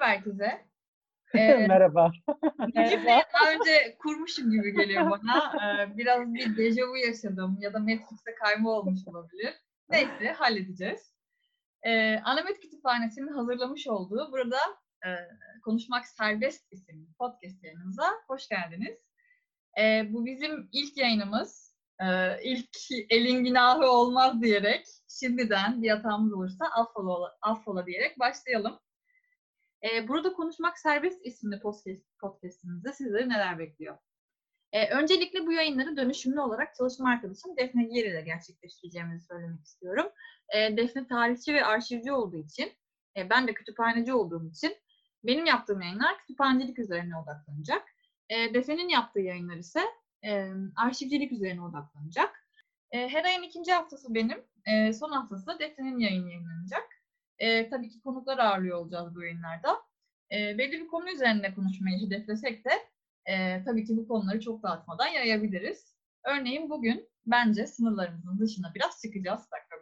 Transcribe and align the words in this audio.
Merhaba 0.00 0.12
herkese. 0.12 0.68
Ee, 1.34 1.66
Merhaba. 1.66 2.10
Cümleyi 2.74 3.22
daha 3.34 3.52
önce 3.52 3.96
kurmuşum 3.98 4.50
gibi 4.50 4.72
geliyor 4.72 5.10
bana. 5.10 5.52
Ee, 5.62 5.96
biraz 5.98 6.34
bir 6.34 6.56
dejavu 6.56 6.96
yaşadım 6.96 7.58
ya 7.60 7.74
da 7.74 7.78
Matrix'e 7.78 8.34
kayma 8.34 8.70
olmuş 8.70 9.00
olabilir. 9.06 9.54
Neyse 9.88 10.32
halledeceğiz. 10.32 11.14
Ee, 11.82 12.18
Anamet 12.24 12.60
Kütüphanesi'nin 12.60 13.32
hazırlamış 13.32 13.86
olduğu 13.88 14.32
burada 14.32 14.58
e, 15.06 15.08
Konuşmak 15.64 16.06
Serbest 16.06 16.72
isimli 16.72 17.12
podcast 17.18 17.64
yayınımıza 17.64 18.12
hoş 18.26 18.48
geldiniz. 18.48 18.98
Ee, 19.78 20.06
bu 20.12 20.26
bizim 20.26 20.68
ilk 20.72 20.96
yayınımız. 20.96 21.76
Ee, 22.02 22.42
ilk 22.42 22.76
elin 23.10 23.44
günahı 23.44 23.90
olmaz 23.90 24.42
diyerek 24.42 24.86
şimdiden 25.08 25.82
bir 25.82 25.90
hatamız 25.90 26.32
olursa 26.32 26.64
affola, 26.66 27.38
affola 27.42 27.86
diyerek 27.86 28.18
başlayalım. 28.18 28.78
Ee, 29.84 30.08
burada 30.08 30.32
Konuşmak 30.32 30.78
Serbest 30.78 31.26
isimli 31.26 31.60
podcast, 31.60 32.18
podcastimizde 32.20 32.92
sizleri 32.92 33.28
neler 33.28 33.58
bekliyor? 33.58 33.98
Ee, 34.72 34.90
öncelikle 34.90 35.46
bu 35.46 35.52
yayınları 35.52 35.96
dönüşümlü 35.96 36.40
olarak 36.40 36.74
çalışma 36.74 37.10
arkadaşım 37.10 37.56
Defne 37.56 37.84
Giyer 37.84 38.10
ile 38.10 38.20
gerçekleştireceğimizi 38.20 39.26
söylemek 39.26 39.64
istiyorum. 39.64 40.06
Ee, 40.54 40.76
Defne 40.76 41.06
tarihçi 41.06 41.54
ve 41.54 41.64
arşivci 41.64 42.12
olduğu 42.12 42.36
için, 42.36 42.72
e, 43.16 43.30
ben 43.30 43.48
de 43.48 43.54
kütüphaneci 43.54 44.12
olduğum 44.12 44.48
için 44.48 44.76
benim 45.24 45.46
yaptığım 45.46 45.80
yayınlar 45.80 46.18
kütüphanecilik 46.18 46.78
üzerine 46.78 47.16
odaklanacak. 47.16 47.82
E, 48.28 48.54
Defne'nin 48.54 48.88
yaptığı 48.88 49.20
yayınlar 49.20 49.56
ise 49.56 49.80
e, 50.24 50.48
arşivcilik 50.76 51.32
üzerine 51.32 51.62
odaklanacak. 51.62 52.44
E, 52.90 53.08
her 53.08 53.24
ayın 53.24 53.42
ikinci 53.42 53.72
haftası 53.72 54.14
benim, 54.14 54.44
e, 54.66 54.92
son 54.92 55.10
haftası 55.10 55.46
da 55.46 55.58
Defne'nin 55.58 55.98
yayını 55.98 56.28
yayınlanacak. 56.28 56.97
E, 57.38 57.70
tabii 57.70 57.88
ki 57.88 58.00
konuklar 58.00 58.38
ağırlıyor 58.38 58.78
olacağız 58.78 59.14
bu 59.14 59.22
yayınlarda. 59.22 59.76
E, 60.32 60.58
belli 60.58 60.72
bir 60.72 60.86
konu 60.88 61.10
üzerinde 61.10 61.54
konuşmayı 61.54 62.06
hedeflesek 62.06 62.64
de 62.64 62.70
e, 63.26 63.64
tabii 63.64 63.84
ki 63.84 63.96
bu 63.96 64.08
konuları 64.08 64.40
çok 64.40 64.62
dağıtmadan 64.62 65.06
yayabiliriz. 65.06 65.94
Örneğin 66.24 66.70
bugün 66.70 67.08
bence 67.26 67.66
sınırlarımızın 67.66 68.38
dışına 68.38 68.72
biraz 68.74 69.02
çıkacağız 69.02 69.40
dakika 69.52 69.76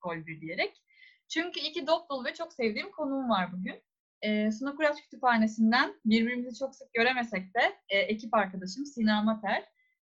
gol, 0.00 0.26
bir 0.26 0.40
diyerek. 0.40 0.82
Çünkü 1.28 1.60
iki 1.60 1.86
dop 1.86 2.10
dolu 2.10 2.24
ve 2.24 2.34
çok 2.34 2.52
sevdiğim 2.52 2.90
konuğum 2.90 3.30
var 3.30 3.52
bugün. 3.52 3.82
E, 4.22 4.52
Suna 4.52 4.76
Kuraç 4.76 5.02
Kütüphanesi'nden 5.02 5.94
birbirimizi 6.04 6.58
çok 6.58 6.74
sık 6.74 6.94
göremesek 6.94 7.54
de 7.54 7.76
e, 7.88 7.98
ekip 7.98 8.34
arkadaşım 8.34 8.86
Sinan 8.86 9.24
Mater 9.24 9.64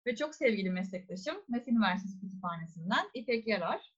ve 0.08 0.16
çok 0.16 0.36
sevgili 0.36 0.70
meslektaşım 0.70 1.36
MEF 1.50 1.68
Üniversitesi 1.68 2.20
Kütüphanesi'nden 2.20 3.06
İpek 3.14 3.48
Yarar. 3.48 3.94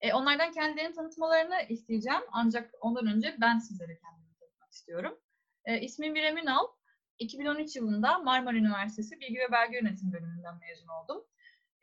E, 0.00 0.12
onlardan 0.12 0.52
kendilerini 0.52 0.94
tanıtmalarını 0.94 1.62
isteyeceğim. 1.68 2.22
Ancak 2.32 2.70
ondan 2.80 3.06
önce 3.06 3.36
ben 3.40 3.58
sizlere 3.58 3.98
kendimi 3.98 4.34
tanıtmak 4.40 4.72
istiyorum. 4.72 5.18
E, 5.64 5.80
ismim 5.80 6.14
Birem 6.14 6.38
Ünal. 6.38 6.66
2013 7.18 7.76
yılında 7.76 8.18
Marmara 8.18 8.56
Üniversitesi 8.56 9.20
Bilgi 9.20 9.38
ve 9.38 9.52
Belge 9.52 9.76
Yönetim 9.76 10.12
bölümünden 10.12 10.58
mezun 10.60 10.88
oldum. 10.88 11.24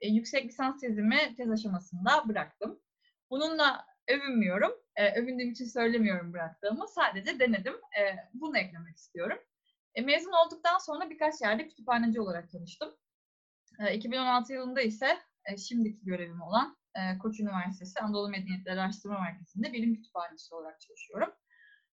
E, 0.01 0.07
yüksek 0.07 0.45
lisans 0.45 0.81
tezimi 0.81 1.35
tez 1.37 1.51
aşamasında 1.51 2.23
bıraktım. 2.29 2.79
Bununla 3.29 3.85
övünmüyorum. 4.07 4.71
E, 4.95 5.19
övündüğüm 5.19 5.51
için 5.51 5.65
söylemiyorum 5.65 6.33
bıraktığımı. 6.33 6.87
Sadece 6.87 7.39
denedim. 7.39 7.73
E, 7.73 8.01
bunu 8.33 8.57
eklemek 8.57 8.97
istiyorum. 8.97 9.39
E, 9.95 10.01
mezun 10.01 10.31
olduktan 10.31 10.77
sonra 10.77 11.09
birkaç 11.09 11.41
yerde 11.41 11.67
kütüphaneci 11.67 12.21
olarak 12.21 12.49
çalıştım. 12.51 12.95
E, 13.79 13.95
2016 13.95 14.53
yılında 14.53 14.81
ise 14.81 15.17
e, 15.45 15.57
şimdiki 15.57 16.05
görevim 16.05 16.41
olan 16.41 16.77
e, 16.95 17.17
Koç 17.17 17.39
Üniversitesi 17.39 17.99
Anadolu 17.99 18.29
Medeniyetleri 18.29 18.81
Araştırma 18.81 19.19
Merkezi'nde 19.19 19.73
bilim 19.73 19.95
kütüphanesi 19.95 20.55
olarak 20.55 20.81
çalışıyorum. 20.81 21.33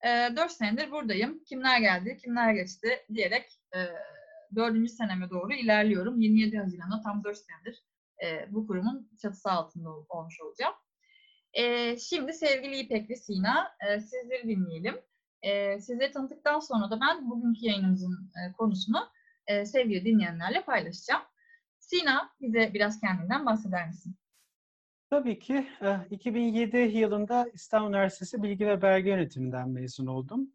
E, 0.06 0.08
4 0.36 0.52
senedir 0.52 0.92
buradayım. 0.92 1.44
Kimler 1.44 1.80
geldi, 1.80 2.17
kimler 2.17 2.54
geçti 2.54 3.06
diyerek 3.14 3.59
e, 3.76 3.80
4. 4.56 4.92
seneme 4.92 5.30
doğru 5.30 5.54
ilerliyorum. 5.54 6.20
27 6.22 6.58
Haziran'da 6.58 7.02
tam 7.02 7.23
4 7.23 7.38
senedir 7.38 7.84
e, 8.26 8.54
bu 8.54 8.67
kurumun 8.67 9.10
çatısı 9.21 9.52
altında 9.52 9.89
olmuş 9.89 10.42
olacağım. 10.42 10.73
E, 11.54 11.98
şimdi 11.98 12.33
sevgili 12.33 12.77
İpek 12.77 13.10
ve 13.10 13.16
Sina 13.16 13.76
e, 13.88 14.00
sizleri 14.00 14.48
dinleyelim. 14.48 15.02
E, 15.42 15.80
sizleri 15.80 16.11
tanıdıktan 16.11 16.60
sonra 16.60 16.92
da 16.92 17.00
ben 17.02 17.30
bugünkü 17.30 17.66
yayınımızın 17.66 18.32
konusunu 18.58 19.10
e, 19.48 19.66
sevgili 19.66 20.05
dinleyenlerle 20.05 20.64
paylaşacağım. 20.64 21.21
Sina 21.80 22.30
bize 22.42 22.73
biraz 22.73 23.00
kendinden 23.00 23.45
bahseder 23.45 23.88
misin? 23.88 24.16
Tabii 25.10 25.40
ki. 25.40 25.68
2007 26.10 26.78
yılında 26.78 27.48
İstanbul 27.54 27.90
Üniversitesi 27.90 28.44
Bilgi 28.44 28.68
ve 28.68 28.82
Belge 28.82 29.10
Yönetiminden 29.10 29.70
mezun 29.70 30.08
oldum. 30.08 30.50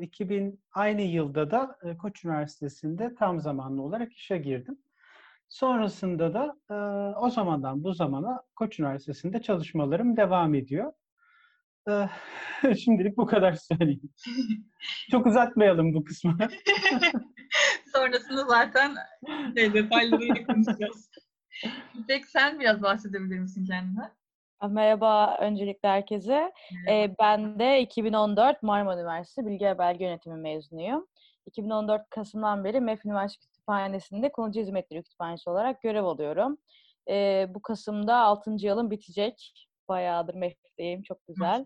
2000 0.00 0.60
aynı 0.72 1.02
yılda 1.02 1.50
da 1.50 1.78
Koç 1.98 2.24
Üniversitesi'nde 2.24 3.14
tam 3.14 3.40
zamanlı 3.40 3.82
olarak 3.82 4.12
işe 4.12 4.38
girdim. 4.38 4.78
Sonrasında 5.48 6.34
da 6.34 6.56
o 7.20 7.30
zamandan 7.30 7.84
bu 7.84 7.94
zamana 7.94 8.42
Koç 8.56 8.80
Üniversitesi'nde 8.80 9.42
çalışmalarım 9.42 10.16
devam 10.16 10.54
ediyor. 10.54 10.92
Şimdilik 12.78 13.16
bu 13.16 13.26
kadar 13.26 13.52
söyleyeyim. 13.52 14.10
Çok 15.10 15.26
uzatmayalım 15.26 15.94
bu 15.94 16.04
kısmı. 16.04 16.36
Sonrasında 17.94 18.44
zaten 18.44 18.94
detaylarıyla 19.56 20.46
konuşacağız. 20.46 21.10
Peki 22.08 22.26
sen 22.30 22.60
biraz 22.60 22.82
bahsedebilir 22.82 23.38
misin 23.38 23.66
kendine? 23.66 24.10
Merhaba 24.68 25.36
öncelikle 25.40 25.88
herkese. 25.88 26.52
Ee, 26.88 27.14
ben 27.20 27.58
de 27.58 27.80
2014 27.80 28.62
Marmara 28.62 29.00
Üniversitesi 29.00 29.46
Bilgi 29.46 29.64
ve 29.66 29.78
Belge 29.78 30.04
Yönetimi 30.04 30.36
mezunuyum. 30.36 31.06
2014 31.46 32.10
Kasım'dan 32.10 32.64
beri 32.64 32.80
MEF 32.80 33.06
Üniversitesi 33.06 33.50
Kütüphanesi'nde 33.50 34.32
Konucu 34.32 34.60
Hizmetleri 34.60 35.02
Kütüphanesi 35.02 35.50
olarak 35.50 35.82
görev 35.82 36.04
alıyorum. 36.04 36.58
Ee, 37.10 37.46
bu 37.54 37.62
Kasım'da 37.62 38.16
6. 38.16 38.50
yılım 38.58 38.90
bitecek. 38.90 39.54
Bayağıdır 39.88 40.34
MEF'teyim. 40.34 41.02
Çok 41.02 41.26
güzel. 41.26 41.64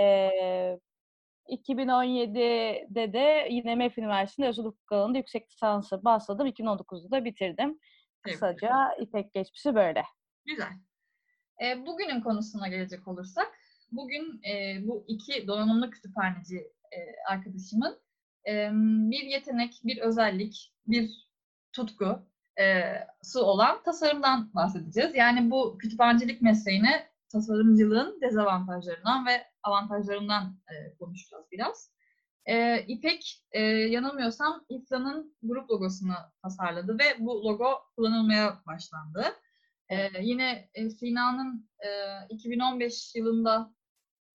Ee, 0.00 0.78
2017'de 1.48 3.12
de 3.12 3.48
yine 3.50 3.74
MEF 3.74 3.98
Üniversitesi'nde 3.98 4.48
Özgür 4.48 4.64
Hukuk 4.64 4.92
alanında 4.92 5.18
yüksek 5.18 5.50
lisansı 5.50 6.04
başladım. 6.04 6.46
2019'da 6.46 7.10
da 7.10 7.24
bitirdim. 7.24 7.78
Kısaca 8.24 8.94
İpek 9.00 9.34
geçmişi 9.34 9.74
böyle. 9.74 10.04
Güzel. 10.46 10.72
E, 11.64 11.86
bugünün 11.86 12.20
konusuna 12.20 12.68
gelecek 12.68 13.08
olursak, 13.08 13.58
bugün 13.92 14.42
e, 14.42 14.78
bu 14.86 15.04
iki 15.08 15.46
donanımlı 15.46 15.90
kütüphaneci 15.90 16.56
e, 16.92 16.98
arkadaşımın 17.28 18.00
e, 18.48 18.70
bir 19.10 19.22
yetenek, 19.26 19.80
bir 19.84 19.98
özellik, 19.98 20.74
bir 20.86 21.28
tutku 21.72 22.26
e, 22.60 22.82
su 23.22 23.40
olan 23.40 23.82
tasarımdan 23.82 24.54
bahsedeceğiz. 24.54 25.14
Yani 25.14 25.50
bu 25.50 25.78
kütüphanecilik 25.78 26.42
mesleğine 26.42 27.08
tasarımcılığın 27.32 28.20
dezavantajlarından 28.20 29.26
ve 29.26 29.46
avantajlarından 29.62 30.58
e, 30.68 30.96
konuşacağız 30.96 31.46
biraz. 31.52 31.93
E, 32.46 32.84
İpek 32.88 33.42
e, 33.52 33.60
yanılmıyorsam 33.66 34.64
İFLA'nın 34.68 35.36
grup 35.42 35.70
logosunu 35.70 36.14
tasarladı 36.42 36.98
ve 36.98 37.04
bu 37.18 37.44
logo 37.44 37.66
kullanılmaya 37.96 38.62
başlandı. 38.66 39.24
E, 39.88 40.22
yine 40.22 40.68
e, 40.74 40.90
Sina'nın 40.90 41.70
e, 41.78 41.88
2015 42.28 43.14
yılında 43.14 43.74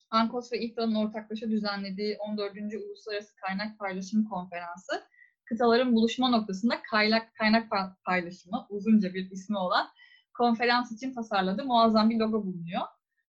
Ankos 0.10 0.52
ve 0.52 0.60
İFLA'nın 0.60 0.96
ortaklaşa 0.96 1.50
düzenlediği 1.50 2.18
14. 2.18 2.54
Uluslararası 2.58 3.36
Kaynak 3.36 3.80
Paylaşım 3.80 4.26
Konferansı 4.26 5.04
kıtaların 5.46 5.94
buluşma 5.94 6.30
noktasında 6.30 6.82
kaynak, 6.92 7.36
kaynak 7.36 7.72
paylaşımı 8.06 8.66
uzunca 8.70 9.14
bir 9.14 9.32
ismi 9.32 9.58
olan 9.58 9.88
konferans 10.34 10.92
için 10.92 11.14
tasarladığı 11.14 11.66
muazzam 11.66 12.10
bir 12.10 12.20
logo 12.20 12.46
bulunuyor. 12.46 12.82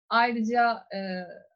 Ayrıca 0.09 0.87
e, 0.95 0.99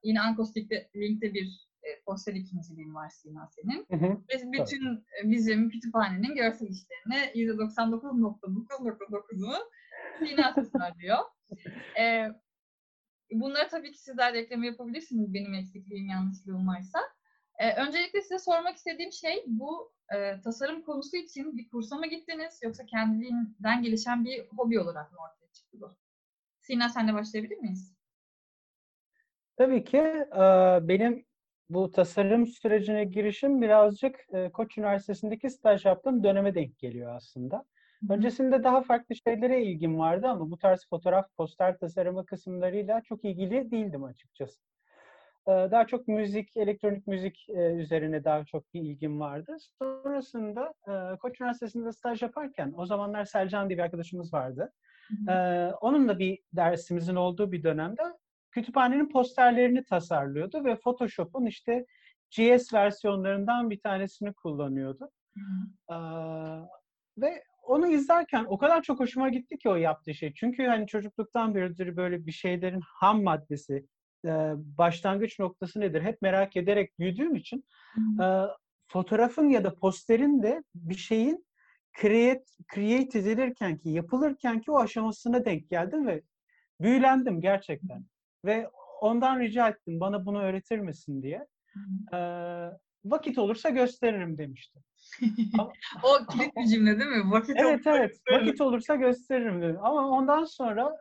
yine 0.02 0.20
Ankos 0.20 0.56
linkte, 0.56 1.34
bir 1.34 1.65
poster 2.06 2.34
ikinciliğin 2.34 2.94
var 2.94 3.08
Sina 3.08 3.46
senin. 3.46 3.86
Hı 3.90 3.96
hı. 3.96 4.10
Ve 4.10 4.52
bütün 4.52 4.96
Tabii. 4.96 5.30
bizim 5.30 5.70
kütüphanenin 5.70 6.34
görsel 6.34 6.68
işlerini 6.68 7.16
%99.9.9'unu 7.34 9.56
Sina 10.18 10.54
tasarlıyor. 10.54 11.18
e, 12.00 12.28
bunları 13.32 13.68
tabii 13.68 13.92
ki 13.92 13.98
sizler 13.98 14.34
de 14.34 14.38
ekleme 14.38 14.66
yapabilirsiniz 14.66 15.34
benim 15.34 15.54
eksikliğim, 15.54 16.08
yanlışlığım 16.08 16.68
varsa. 16.68 16.98
E, 17.58 17.74
öncelikle 17.74 18.22
size 18.22 18.38
sormak 18.38 18.76
istediğim 18.76 19.12
şey 19.12 19.44
bu 19.46 19.92
e, 20.14 20.40
tasarım 20.40 20.82
konusu 20.82 21.16
için 21.16 21.56
bir 21.56 21.68
kursa 21.68 21.96
mı 21.96 22.06
gittiniz 22.06 22.60
yoksa 22.62 22.86
kendiliğinden 22.86 23.82
gelişen 23.82 24.24
bir 24.24 24.46
hobi 24.56 24.80
olarak 24.80 25.12
mı 25.12 25.18
ortaya 25.18 25.52
çıktı 25.52 25.80
bu? 25.80 25.96
Sina 26.60 26.88
senle 26.88 27.14
başlayabilir 27.14 27.56
miyiz? 27.56 27.96
Tabii 29.56 29.84
ki. 29.84 29.98
Benim 30.88 31.25
bu 31.70 31.90
tasarım 31.90 32.46
sürecine 32.46 33.04
girişim 33.04 33.62
birazcık 33.62 34.26
Koç 34.52 34.78
Üniversitesi'ndeki 34.78 35.50
staj 35.50 35.84
yaptığım 35.86 36.24
döneme 36.24 36.54
denk 36.54 36.78
geliyor 36.78 37.14
aslında. 37.14 37.64
Öncesinde 38.10 38.64
daha 38.64 38.82
farklı 38.82 39.14
şeylere 39.26 39.64
ilgim 39.64 39.98
vardı 39.98 40.26
ama 40.26 40.50
bu 40.50 40.58
tarz 40.58 40.88
fotoğraf, 40.90 41.36
poster 41.36 41.78
tasarımı 41.78 42.26
kısımlarıyla 42.26 43.00
çok 43.00 43.24
ilgili 43.24 43.70
değildim 43.70 44.04
açıkçası. 44.04 44.60
e, 45.48 45.50
daha 45.50 45.86
çok 45.86 46.08
müzik, 46.08 46.56
elektronik 46.56 47.06
müzik 47.06 47.46
e, 47.48 47.74
üzerine 47.74 48.24
daha 48.24 48.44
çok 48.44 48.74
bir 48.74 48.80
ilgim 48.80 49.20
vardı. 49.20 49.56
Sonrasında 49.78 50.74
e, 50.88 51.16
Koç 51.16 51.40
Üniversitesi'nde 51.40 51.92
staj 51.92 52.22
yaparken 52.22 52.74
o 52.76 52.86
zamanlar 52.86 53.24
Selcan 53.24 53.68
diye 53.68 53.78
bir 53.78 53.82
arkadaşımız 53.82 54.34
vardı. 54.34 54.72
Hı 55.08 55.32
hı. 55.32 55.36
Ee, 55.36 55.72
onunla 55.80 56.18
bir 56.18 56.38
dersimizin 56.52 57.16
olduğu 57.16 57.52
bir 57.52 57.62
dönemde 57.62 58.02
kütüphanenin 58.56 59.08
posterlerini 59.08 59.84
tasarlıyordu 59.84 60.64
ve 60.64 60.76
Photoshop'un 60.76 61.46
işte 61.46 61.86
GS 62.36 62.74
versiyonlarından 62.74 63.70
bir 63.70 63.80
tanesini 63.80 64.32
kullanıyordu. 64.32 65.10
Ee, 65.90 65.96
ve 67.18 67.44
onu 67.62 67.88
izlerken 67.88 68.44
o 68.48 68.58
kadar 68.58 68.82
çok 68.82 69.00
hoşuma 69.00 69.28
gitti 69.28 69.58
ki 69.58 69.68
o 69.68 69.76
yaptığı 69.76 70.14
şey. 70.14 70.32
Çünkü 70.34 70.66
hani 70.66 70.86
çocukluktan 70.86 71.54
beridir 71.54 71.96
böyle 71.96 72.26
bir 72.26 72.32
şeylerin 72.32 72.80
ham 72.84 73.22
maddesi, 73.22 73.86
e, 74.24 74.30
başlangıç 74.56 75.38
noktası 75.38 75.80
nedir 75.80 76.02
hep 76.02 76.22
merak 76.22 76.56
ederek 76.56 76.98
büyüdüğüm 76.98 77.34
için 77.34 77.64
e, 78.22 78.26
fotoğrafın 78.88 79.48
ya 79.48 79.64
da 79.64 79.74
posterin 79.74 80.42
de 80.42 80.62
bir 80.74 80.96
şeyin 80.96 81.46
create, 82.00 82.44
create 82.74 83.18
edilirken 83.18 83.76
ki, 83.76 83.88
yapılırken 83.90 84.60
ki 84.60 84.70
o 84.70 84.78
aşamasına 84.78 85.44
denk 85.44 85.70
geldim 85.70 86.06
ve 86.06 86.22
büyülendim 86.80 87.40
gerçekten. 87.40 88.04
Ve 88.46 88.70
ondan 89.00 89.40
rica 89.40 89.68
ettim 89.68 90.00
bana 90.00 90.26
bunu 90.26 90.42
öğretir 90.42 90.78
misin 90.78 91.22
diye. 91.22 91.46
Ee, 92.12 92.70
vakit 93.04 93.38
olursa 93.38 93.70
gösteririm 93.70 94.38
demişti. 94.38 94.78
O 96.02 96.26
kilit 96.32 96.56
bir 96.56 96.66
cümle 96.66 96.98
değil 96.98 97.10
mi? 97.10 97.30
Vakit 97.30 97.56
Evet 97.56 97.86
olursa 97.86 97.96
evet 97.98 98.20
vakit 98.30 98.60
olursa 98.60 98.94
gösteririm 98.94 99.62
dedim. 99.62 99.78
Ama 99.82 100.08
ondan 100.08 100.44
sonra 100.44 100.92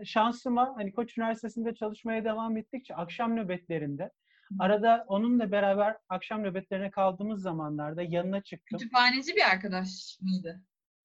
e, 0.00 0.04
şansıma 0.04 0.72
hani 0.76 0.92
Koç 0.92 1.18
Üniversitesi'nde 1.18 1.74
çalışmaya 1.74 2.24
devam 2.24 2.56
ettikçe 2.56 2.94
akşam 2.94 3.36
nöbetlerinde 3.36 4.10
arada 4.58 5.04
onunla 5.08 5.52
beraber 5.52 5.96
akşam 6.08 6.42
nöbetlerine 6.42 6.90
kaldığımız 6.90 7.42
zamanlarda 7.42 8.02
yanına 8.02 8.42
çıktım. 8.42 8.78
Kütüphaneci 8.78 9.36
bir 9.36 9.50
arkadaş 9.50 10.18
mıydı? 10.20 10.62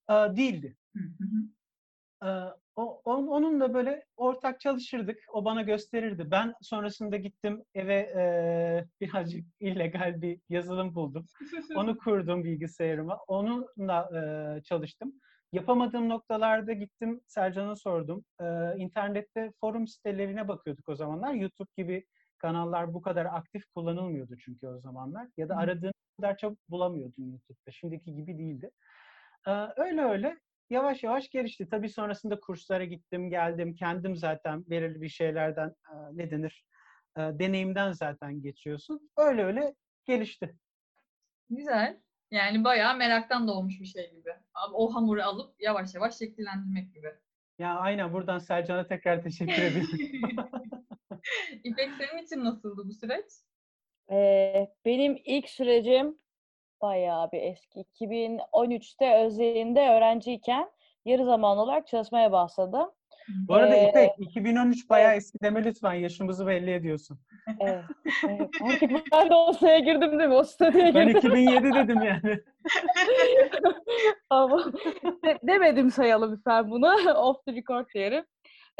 Ee, 0.09 0.13
değildi. 0.13 0.77
Hı 0.95 1.03
hı 1.03 1.23
hı. 1.23 1.41
Ee, 2.27 2.53
o, 2.75 3.01
on- 3.05 3.27
onunla 3.27 3.73
böyle 3.73 4.05
ortak 4.17 4.59
çalışırdık. 4.59 5.19
O 5.33 5.45
bana 5.45 5.61
gösterirdi. 5.61 6.31
Ben 6.31 6.53
sonrasında 6.61 7.17
gittim 7.17 7.63
eve 7.73 7.95
e, 7.95 8.23
birazcık 9.01 9.45
illegal 9.59 10.21
bir 10.21 10.39
yazılım 10.49 10.95
buldum. 10.95 11.25
Onu 11.75 11.97
kurdum 12.03 12.43
bilgisayarıma. 12.43 13.17
Onunla 13.27 14.09
e, 14.57 14.63
çalıştım. 14.63 15.13
Yapamadığım 15.53 16.09
noktalarda 16.09 16.73
gittim 16.73 17.21
Sercan'a 17.27 17.75
sordum. 17.75 18.25
E, 18.41 18.45
internette 18.77 19.51
forum 19.61 19.87
sitelerine 19.87 20.47
bakıyorduk 20.47 20.89
o 20.89 20.95
zamanlar. 20.95 21.33
YouTube 21.33 21.69
gibi 21.77 22.05
kanallar 22.37 22.93
bu 22.93 23.01
kadar 23.01 23.25
aktif 23.25 23.63
kullanılmıyordu 23.75 24.37
çünkü 24.37 24.67
o 24.67 24.79
zamanlar. 24.79 25.27
Ya 25.37 25.49
da 25.49 25.55
aradığın 25.55 25.93
kadar 26.17 26.37
çabuk 26.37 26.69
bulamıyordun 26.69 27.23
YouTube'da. 27.23 27.71
Şimdiki 27.71 28.15
gibi 28.15 28.37
değildi. 28.37 28.71
E, 29.47 29.51
öyle 29.77 30.01
öyle 30.01 30.37
yavaş 30.71 31.03
yavaş 31.03 31.29
gelişti. 31.29 31.69
Tabii 31.69 31.89
sonrasında 31.89 32.39
kurslara 32.39 32.85
gittim, 32.85 33.29
geldim. 33.29 33.75
Kendim 33.75 34.15
zaten 34.15 34.63
belirli 34.69 35.01
bir 35.01 35.09
şeylerden 35.09 35.69
e, 35.69 35.93
ne 36.11 36.31
denir? 36.31 36.65
E, 37.17 37.21
deneyimden 37.21 37.91
zaten 37.91 38.41
geçiyorsun. 38.41 39.11
Öyle 39.17 39.43
öyle 39.43 39.75
gelişti. 40.05 40.55
Güzel. 41.49 42.01
Yani 42.31 42.63
bayağı 42.63 42.97
meraktan 42.97 43.47
doğmuş 43.47 43.81
bir 43.81 43.85
şey 43.85 44.11
gibi. 44.11 44.29
Abi 44.53 44.73
O 44.73 44.95
hamuru 44.95 45.23
alıp 45.23 45.55
yavaş 45.59 45.95
yavaş 45.95 46.17
şekillendirmek 46.17 46.93
gibi. 46.93 47.07
Ya 47.59 47.75
aynen 47.75 48.13
buradan 48.13 48.39
Selcan'a 48.39 48.87
tekrar 48.87 49.23
teşekkür 49.23 49.61
ederim. 49.61 49.89
İpek 51.63 51.89
senin 51.97 52.23
için 52.23 52.43
nasıldı 52.43 52.81
bu 52.85 52.93
süreç? 52.93 53.25
Ee, 54.11 54.67
benim 54.85 55.17
ilk 55.25 55.49
sürecim 55.49 56.20
bayağı 56.81 57.31
bir 57.31 57.41
eski. 57.41 57.79
2013'te 57.99 59.23
Özyeğin'de 59.25 59.89
öğrenciyken 59.89 60.71
yarı 61.05 61.25
zaman 61.25 61.57
olarak 61.57 61.87
çalışmaya 61.87 62.31
başladım. 62.31 62.91
Bu 63.47 63.53
arada 63.53 63.75
Ee, 63.75 63.89
İpek 63.89 64.11
2013 64.19 64.89
bayağı 64.89 65.15
eski 65.15 65.39
deme 65.43 65.63
lütfen. 65.63 65.93
Yaşımızı 65.93 66.47
belli 66.47 66.71
ediyorsun. 66.73 67.19
Evet. 67.59 67.83
evet. 68.29 68.49
Artık 68.61 68.91
ben 69.13 69.29
de 69.29 69.35
o 69.35 69.53
sıraya 69.53 69.79
girdim 69.79 70.19
değil 70.19 70.29
mi? 70.29 70.35
O 70.35 70.43
statüye 70.43 70.93
Ben 70.93 71.07
girdim. 71.07 71.17
2007 71.17 71.63
dedim 71.73 72.01
yani. 72.01 72.39
Ama 74.29 74.65
de- 75.25 75.39
demedim 75.43 75.91
sayalım 75.91 76.33
lütfen 76.33 76.71
bunu. 76.71 76.87
Off 77.15 77.45
the 77.45 77.53
record 77.53 77.85
diyelim. 77.93 78.25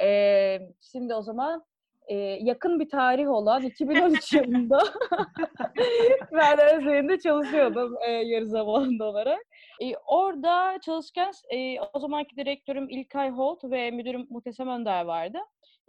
Ee, 0.01 0.59
şimdi 0.81 1.13
o 1.15 1.21
zaman 1.21 1.63
e, 2.07 2.15
yakın 2.18 2.80
bir 2.80 2.89
tarih 2.89 3.30
olan 3.30 3.62
2013 3.62 4.33
yılında 4.33 4.80
ben 6.31 6.75
Özyeğin'de 6.75 7.19
çalışıyordum 7.19 7.95
e, 8.07 8.12
yarı 8.12 8.48
zamanlı 8.48 9.06
olarak. 9.06 9.42
E, 9.81 9.95
orada 9.95 10.80
çalışırken 10.86 11.31
e, 11.50 11.80
o 11.94 12.00
zamanki 12.00 12.36
direktörüm 12.36 12.89
İlkay 12.89 13.30
Holt 13.30 13.63
ve 13.63 13.92
müdürüm 13.92 14.27
Muhtesem 14.30 14.68
Önder 14.68 15.06
vardı. 15.06 15.38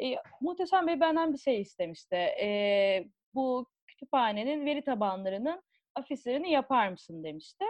E, 0.03 0.15
Muhtesem 0.41 0.87
Bey 0.87 1.01
benden 1.01 1.33
bir 1.33 1.39
şey 1.39 1.61
istemişti. 1.61 2.17
E, 2.17 3.05
bu 3.35 3.67
kütüphanenin 3.87 4.67
veri 4.67 4.85
tabanlarının 4.85 5.63
afişlerini 5.95 6.51
yapar 6.51 6.89
mısın 6.89 7.25
demişti. 7.25 7.65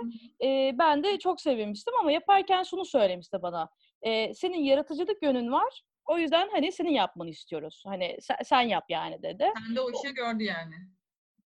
E, 0.45 0.79
ben 0.79 1.05
de 1.05 1.19
çok 1.19 1.41
sevinmiştim 1.41 1.95
ama 2.01 2.13
yaparken 2.13 2.63
şunu 2.63 2.85
söylemişti 2.85 3.43
bana. 3.43 3.69
E, 4.03 4.35
senin 4.35 4.59
yaratıcılık 4.59 5.23
yönün 5.23 5.53
var. 5.53 5.83
O 6.07 6.19
yüzden 6.19 6.49
hani 6.53 6.73
senin 6.73 6.91
yapmanı 6.91 7.31
istiyoruz. 7.31 7.83
Hani 7.87 8.17
sen, 8.21 8.37
sen 8.45 8.61
yap 8.61 8.85
yani 8.89 9.23
dedi. 9.23 9.53
Sen 9.67 9.77
de 9.77 9.81
o 9.81 9.91
işi 9.91 10.15
gördü 10.15 10.45
yani. 10.45 10.75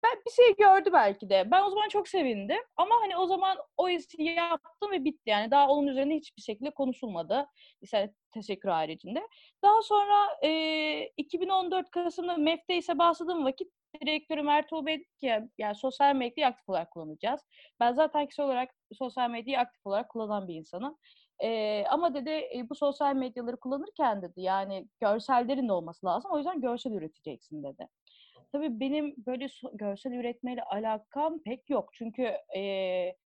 Ben 0.04 0.22
bir 0.25 0.31
şey 0.31 0.56
gördü 0.56 0.90
belki 0.94 1.30
de. 1.30 1.52
Ben 1.52 1.63
o 1.63 1.69
zaman 1.69 1.90
çok 1.90 2.07
sevindim. 2.07 2.62
Ama 2.78 2.96
hani 3.02 3.18
o 3.18 3.28
zaman 3.28 3.57
o 3.78 3.90
işi 3.90 4.24
yaptım 4.24 4.92
ve 4.92 5.04
bitti. 5.04 5.30
Yani 5.30 5.52
daha 5.52 5.68
onun 5.68 5.88
üzerine 5.88 6.16
hiçbir 6.16 6.42
şekilde 6.42 6.72
konuşulmadı. 6.72 7.48
İşte 7.81 8.13
teşekkür 8.31 8.69
haricinde. 8.69 9.28
Daha 9.63 9.81
sonra 9.81 10.28
e, 10.44 11.12
2014 11.18 11.92
Kasım'da 11.92 12.38
MEF'te 12.38 12.78
ise 12.78 12.98
başladığım 12.98 13.46
vakit 13.46 13.72
direktörüm 14.01 14.50
Ertuğrul 14.50 14.86
Bey 14.86 15.04
ki 15.19 15.42
yani 15.58 15.75
sosyal 15.75 16.16
medyayı 16.16 16.48
aktif 16.48 16.69
olarak 16.69 16.92
kullanacağız. 16.92 17.42
Ben 17.80 17.94
zaten 17.94 18.28
kişi 18.28 18.42
olarak 18.42 18.69
sosyal 18.94 19.30
medyayı 19.30 19.60
aktif 19.60 19.88
olarak 19.88 20.10
kullanan 20.10 20.48
bir 20.48 20.56
insanım. 20.56 20.98
E, 21.44 21.84
ama 21.90 22.14
dedi 22.14 22.30
e, 22.30 22.70
bu 22.70 22.76
sosyal 22.76 23.16
medyaları 23.16 23.58
kullanırken 23.58 24.22
dedi 24.22 24.42
yani 24.42 24.88
görsellerin 25.00 25.68
de 25.68 25.74
olması 25.74 26.06
lazım. 26.06 26.32
O 26.32 26.38
yüzden 26.38 26.62
görsel 26.62 26.92
üreteceksin 26.92 27.64
dedi. 27.64 27.88
Tabii 28.52 28.80
benim 28.80 29.16
böyle 29.18 29.48
görsel 29.74 30.12
üretmeyle 30.12 30.64
alakam 30.64 31.40
pek 31.44 31.70
yok. 31.70 31.90
Çünkü 31.94 32.32
eee, 32.56 33.18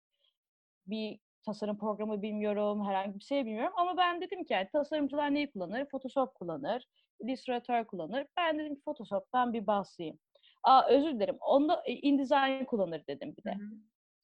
bir 0.88 1.20
tasarım 1.46 1.78
programı 1.78 2.22
bilmiyorum, 2.22 2.86
herhangi 2.88 3.20
bir 3.20 3.24
şey 3.24 3.46
bilmiyorum. 3.46 3.74
Ama 3.78 3.98
ben 3.98 4.22
dedim 4.22 4.44
ki 4.44 4.54
yani 4.54 4.68
tasarımcılar 4.74 5.34
neyi 5.34 5.51
kullanır? 5.51 5.86
Photoshop 5.86 6.36
kullanır, 6.36 6.86
Illustrator 7.20 7.86
kullanır. 7.86 8.28
Ben 8.38 8.60
dedim 8.60 8.75
ki 8.75 8.82
Photoshop'tan 8.86 9.54
bir 9.54 9.68
bahsedeyim. 9.68 10.20
Aa 10.63 10.88
özür 10.89 11.12
dilerim. 11.16 11.38
Onda 11.42 11.84
e, 11.86 11.94
InDesign 11.94 12.63
kullanır 12.66 13.04
dedim 13.08 13.36
bir 13.38 13.44
de. 13.44 13.51
Hı 13.51 13.56
hı. 13.56 13.70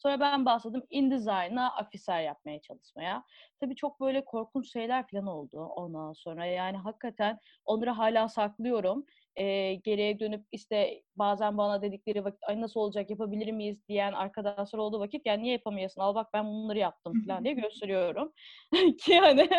Sonra 0.05 0.19
ben 0.19 0.45
başladım 0.45 0.83
InDesign'a 0.89 1.75
afiser 1.75 2.21
yapmaya 2.21 2.62
çalışmaya. 2.62 3.24
Tabii 3.59 3.75
çok 3.75 4.01
böyle 4.01 4.25
korkunç 4.25 4.71
şeyler 4.71 5.07
falan 5.07 5.27
oldu 5.27 5.59
ondan 5.59 6.13
sonra. 6.13 6.45
Yani 6.45 6.77
hakikaten 6.77 7.39
onları 7.65 7.89
hala 7.89 8.29
saklıyorum. 8.29 9.05
Ee, 9.35 9.74
geriye 9.75 10.19
dönüp 10.19 10.45
işte 10.51 11.03
bazen 11.15 11.57
bana 11.57 11.81
dedikleri 11.81 12.24
vakit 12.24 12.43
ay 12.43 12.62
nasıl 12.62 12.79
olacak 12.79 13.09
yapabilir 13.09 13.51
miyiz 13.51 13.88
diyen 13.88 14.13
arkadaşlar 14.13 14.79
olduğu 14.79 15.00
vakit 15.00 15.25
yani 15.25 15.43
niye 15.43 15.53
yapamıyorsun 15.53 16.01
al 16.01 16.15
bak 16.15 16.27
ben 16.33 16.45
bunları 16.45 16.79
yaptım 16.79 17.13
falan 17.27 17.43
diye 17.43 17.53
gösteriyorum. 17.53 18.33
Ki 19.00 19.19
hani 19.19 19.50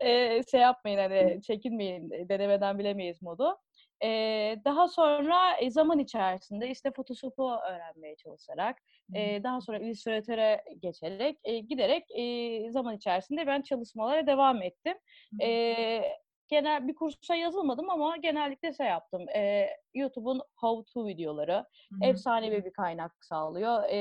e, 0.00 0.42
şey 0.50 0.60
yapmayın 0.60 0.98
hani 0.98 1.42
çekinmeyin 1.42 2.10
denemeden 2.28 2.78
bilemeyiz 2.78 3.22
modu. 3.22 3.56
Ee, 4.02 4.56
daha 4.64 4.88
sonra 4.88 5.56
e, 5.60 5.70
zaman 5.70 5.98
içerisinde 5.98 6.70
işte 6.70 6.90
Photoshop'u 6.90 7.50
öğrenmeye 7.50 8.16
çalışarak 8.16 8.76
e, 9.14 9.42
daha 9.44 9.60
sonra 9.60 9.78
Illustrator'a 9.78 10.62
geçerek 10.82 11.38
e, 11.44 11.58
giderek 11.58 12.04
e, 12.10 12.70
zaman 12.70 12.96
içerisinde 12.96 13.46
ben 13.46 13.62
çalışmalara 13.62 14.26
devam 14.26 14.62
ettim. 14.62 14.94
E, 15.42 16.02
genel 16.48 16.88
bir 16.88 16.94
kursa 16.94 17.34
yazılmadım 17.34 17.90
ama 17.90 18.16
genellikle 18.16 18.72
şey 18.72 18.86
yaptım. 18.86 19.28
E, 19.28 19.68
YouTube'un 19.94 20.42
how 20.56 20.92
to 20.92 21.06
videoları 21.06 21.52
Hı 21.52 21.64
hı. 21.94 22.08
efsanevi 22.08 22.64
bir 22.64 22.72
kaynak 22.72 23.24
sağlıyor. 23.24 23.84
E, 23.88 23.96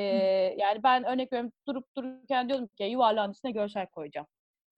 yani 0.57 0.83
ben 0.83 1.03
örnek 1.03 1.33
veriyorum 1.33 1.53
durup 1.67 1.95
dururken 1.95 2.49
diyordum 2.49 2.67
ki 2.67 2.83
yuvarlağın 2.83 3.31
içine 3.31 3.51
görsel 3.51 3.87
koyacağım. 3.87 4.27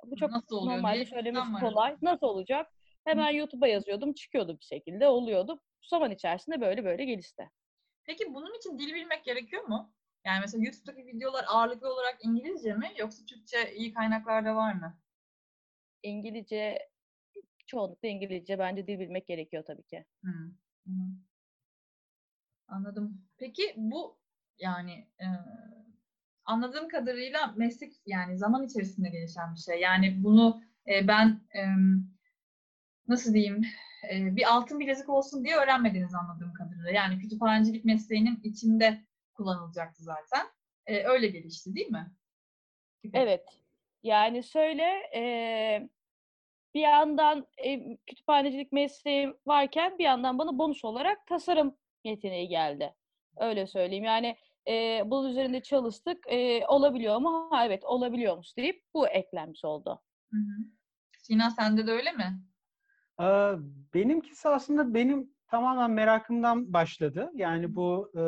Bu 0.05 0.15
çok 0.15 0.31
Nasıl 0.31 0.55
oluyor 0.55 0.77
normalde 0.77 1.05
söylemesi 1.05 1.53
var. 1.53 1.61
kolay. 1.61 1.95
Nasıl 2.01 2.27
olacak? 2.27 2.71
Hemen 3.07 3.29
YouTube'a 3.31 3.67
yazıyordum, 3.67 4.13
çıkıyordu 4.13 4.59
bir 4.59 4.65
şekilde, 4.65 5.07
oluyordu. 5.07 5.61
Zaman 5.81 6.11
içerisinde 6.11 6.61
böyle 6.61 6.85
böyle 6.85 7.05
gelişti. 7.05 7.49
Peki 8.03 8.33
bunun 8.33 8.57
için 8.57 8.79
dil 8.79 8.93
bilmek 8.93 9.23
gerekiyor 9.25 9.63
mu? 9.63 9.93
Yani 10.25 10.39
mesela 10.41 10.63
YouTube'daki 10.63 11.05
videolar 11.05 11.45
ağırlıklı 11.47 11.93
olarak 11.93 12.17
İngilizce 12.21 12.73
mi 12.73 12.91
yoksa 12.99 13.25
Türkçe 13.25 13.73
iyi 13.75 13.93
kaynaklarda 13.93 14.55
var 14.55 14.73
mı? 14.73 14.99
İngilizce, 16.03 16.89
çoğunlukla 17.65 18.07
İngilizce 18.07 18.59
bence 18.59 18.87
dil 18.87 18.99
bilmek 18.99 19.27
gerekiyor 19.27 19.63
tabii 19.67 19.83
ki. 19.83 20.05
Hı. 20.23 20.31
Hı. 20.87 20.91
Anladım. 22.67 23.21
Peki 23.37 23.73
bu 23.77 24.17
yani 24.59 25.07
e, 25.19 25.25
anladığım 26.45 26.87
kadarıyla 26.87 27.53
meslek 27.57 27.93
yani 28.05 28.37
zaman 28.37 28.63
içerisinde 28.63 29.09
gelişen 29.09 29.55
bir 29.55 29.59
şey. 29.59 29.79
Yani 29.79 30.23
bunu 30.23 30.61
e, 30.87 31.07
ben 31.07 31.41
e, 31.55 31.61
nasıl 33.07 33.33
diyeyim 33.33 33.65
e, 34.11 34.35
bir 34.35 34.55
altın 34.55 34.79
bilezik 34.79 35.09
olsun 35.09 35.45
diye 35.45 35.55
öğrenmediniz 35.55 36.15
anladığım 36.15 36.53
kadarıyla. 36.53 36.91
Yani 36.91 37.19
kütüphanecilik 37.19 37.85
mesleğinin 37.85 38.39
içinde 38.43 39.05
kullanılacaktı 39.33 40.03
zaten. 40.03 40.47
E, 40.85 41.03
öyle 41.03 41.27
gelişti 41.27 41.75
değil 41.75 41.91
mi? 41.91 42.11
Gibi. 43.03 43.17
Evet. 43.17 43.45
Yani 44.03 44.43
şöyle 44.43 44.83
e, 45.15 45.89
bir 46.73 46.81
yandan 46.81 47.47
e, 47.57 47.97
kütüphanecilik 47.97 48.71
mesleğim 48.71 49.37
varken 49.47 49.97
bir 49.97 50.03
yandan 50.03 50.37
bana 50.37 50.57
bonus 50.57 50.85
olarak 50.85 51.27
tasarım 51.27 51.77
yeteneği 52.03 52.47
geldi. 52.47 52.93
Öyle 53.37 53.67
söyleyeyim. 53.67 54.03
Yani 54.03 54.37
e, 54.67 55.03
bunun 55.05 55.29
üzerinde 55.29 55.61
çalıştık. 55.61 56.25
E, 56.27 56.65
olabiliyor 56.67 57.17
mu? 57.17 57.47
Ha, 57.51 57.65
evet 57.65 57.85
olabiliyormuş 57.85 58.57
deyip 58.57 58.83
bu 58.93 59.07
eklenmiş 59.07 59.65
oldu. 59.65 60.01
Hı 60.31 60.37
hı. 60.37 60.63
Sina 61.17 61.51
sende 61.51 61.87
de 61.87 61.91
öyle 61.91 62.11
mi? 62.11 62.41
Benimkisi 63.93 64.49
aslında 64.49 64.93
benim 64.93 65.29
tamamen 65.47 65.91
merakımdan 65.91 66.73
başladı. 66.73 67.31
Yani 67.33 67.75
bu 67.75 68.11
e, 68.15 68.21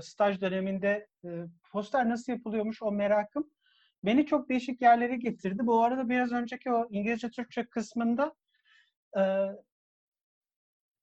staj 0.00 0.40
döneminde 0.40 1.08
e, 1.24 1.28
poster 1.72 2.08
nasıl 2.08 2.32
yapılıyormuş 2.32 2.82
o 2.82 2.92
merakım 2.92 3.50
beni 4.04 4.26
çok 4.26 4.48
değişik 4.48 4.82
yerlere 4.82 5.16
getirdi. 5.16 5.66
Bu 5.66 5.82
arada 5.82 6.08
biraz 6.08 6.32
önceki 6.32 6.72
o 6.72 6.88
İngilizce 6.90 7.30
Türkçe 7.30 7.64
kısmında 7.64 8.34
e, 9.18 9.22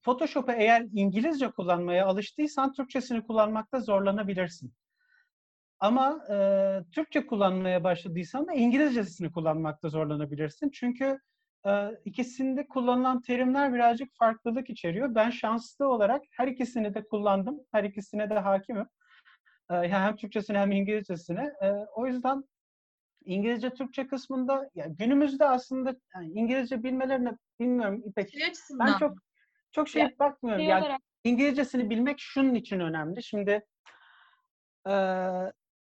Photoshop'u 0.02 0.52
eğer 0.52 0.88
İngilizce 0.94 1.52
kullanmaya 1.52 2.06
alıştıysan 2.06 2.74
Türkçesini 2.74 3.24
kullanmakta 3.28 3.80
zorlanabilirsin. 3.80 4.74
Ama 5.80 6.26
e, 6.30 6.36
Türkçe 6.92 7.28
kullanmaya 7.28 7.84
başladıysan 7.84 8.48
da 8.48 8.54
İngilizcesini 8.54 9.32
kullanmakta 9.32 9.90
zorlanabilirsin. 9.90 10.70
Çünkü 10.70 11.20
ikisinde 12.06 12.68
kullanılan 12.68 13.22
terimler 13.22 13.74
birazcık 13.74 14.10
farklılık 14.20 14.70
içeriyor. 14.70 15.16
Ben 15.16 15.30
şanslı 15.30 15.88
olarak 15.88 16.24
her 16.32 16.48
ikisini 16.48 16.94
de 16.94 17.04
kullandım. 17.08 17.60
Her 17.72 17.84
ikisine 17.84 18.30
de 18.30 18.34
hakimim. 18.40 18.88
Hem 19.70 20.16
Türkçesine 20.16 20.60
hem 20.60 20.72
İngilizcesine. 20.72 21.54
O 21.96 22.08
yüzden 22.08 22.44
İngilizce 23.26 23.70
Türkçe 23.70 24.08
kısmında 24.08 24.70
ya 24.76 24.86
günümüzde 25.00 25.46
aslında 25.46 25.96
yani 26.16 26.32
İngilizce 26.34 26.84
bilmelerine 26.84 27.38
bilmiyorum 27.60 28.02
İpek. 28.06 28.32
Şey 28.32 28.44
açısından. 28.44 28.88
Ben 28.88 28.98
çok 28.98 29.18
çok 29.72 29.90
şey 29.90 30.02
Ya, 30.02 30.12
bakmıyorum. 30.20 30.62
Şey 30.62 30.70
Yani 30.70 30.82
olarak 30.84 31.02
İngilizcesini 31.24 31.90
bilmek 31.90 32.20
şunun 32.20 32.56
için 32.56 32.80
önemli. 32.80 33.24
Şimdi 33.24 33.66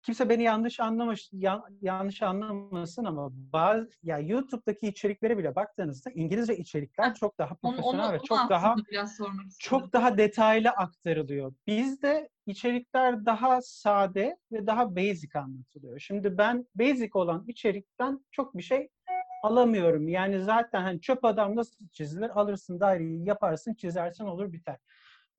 kimse 0.03 0.29
beni 0.29 0.43
yanlış 0.43 0.81
anlamış 0.81 1.29
yan- 1.33 1.79
yanlış 1.81 2.23
anlamasın 2.23 3.05
ama 3.05 3.29
bazı 3.33 3.91
ya 4.03 4.19
YouTube'daki 4.19 4.89
içeriklere 4.89 5.39
bile 5.39 5.55
baktığınızda 5.55 6.11
İngilizce 6.11 6.57
içerikler 6.57 7.05
Ha, 7.05 7.15
çok 7.15 7.39
daha 7.39 7.57
Onu, 7.63 7.73
onu, 7.73 7.77
profesyonel 7.77 8.13
ve 8.13 8.19
çok 8.23 8.51
daha 8.51 8.77
çok 9.59 9.93
daha 9.93 10.19
detaylı 10.19 10.71
aktarılıyor. 10.71 11.53
Bizde 11.67 12.29
içerikler 12.47 13.27
daha 13.27 13.63
sade 13.63 14.37
ve 14.53 14.67
daha 14.67 14.97
basic 14.97 15.39
anlatılıyor. 15.39 15.99
Şimdi 15.99 16.39
ben 16.39 16.67
basic 16.75 17.11
olan 17.15 17.45
içerikten 17.49 18.25
çok 18.31 18.57
bir 18.57 18.63
şey 18.63 18.89
alamıyorum. 19.43 20.09
Yani 20.09 20.41
zaten 20.41 20.83
hani 20.83 21.01
çöp 21.01 21.25
adam 21.25 21.57
nasıl 21.57 21.89
çizilir? 21.93 22.41
Alırsın 22.41 22.81
daireyi 22.81 23.29
yaparsın, 23.29 23.75
çizersin 23.75 24.25
olur 24.25 24.53
biter. 24.53 24.77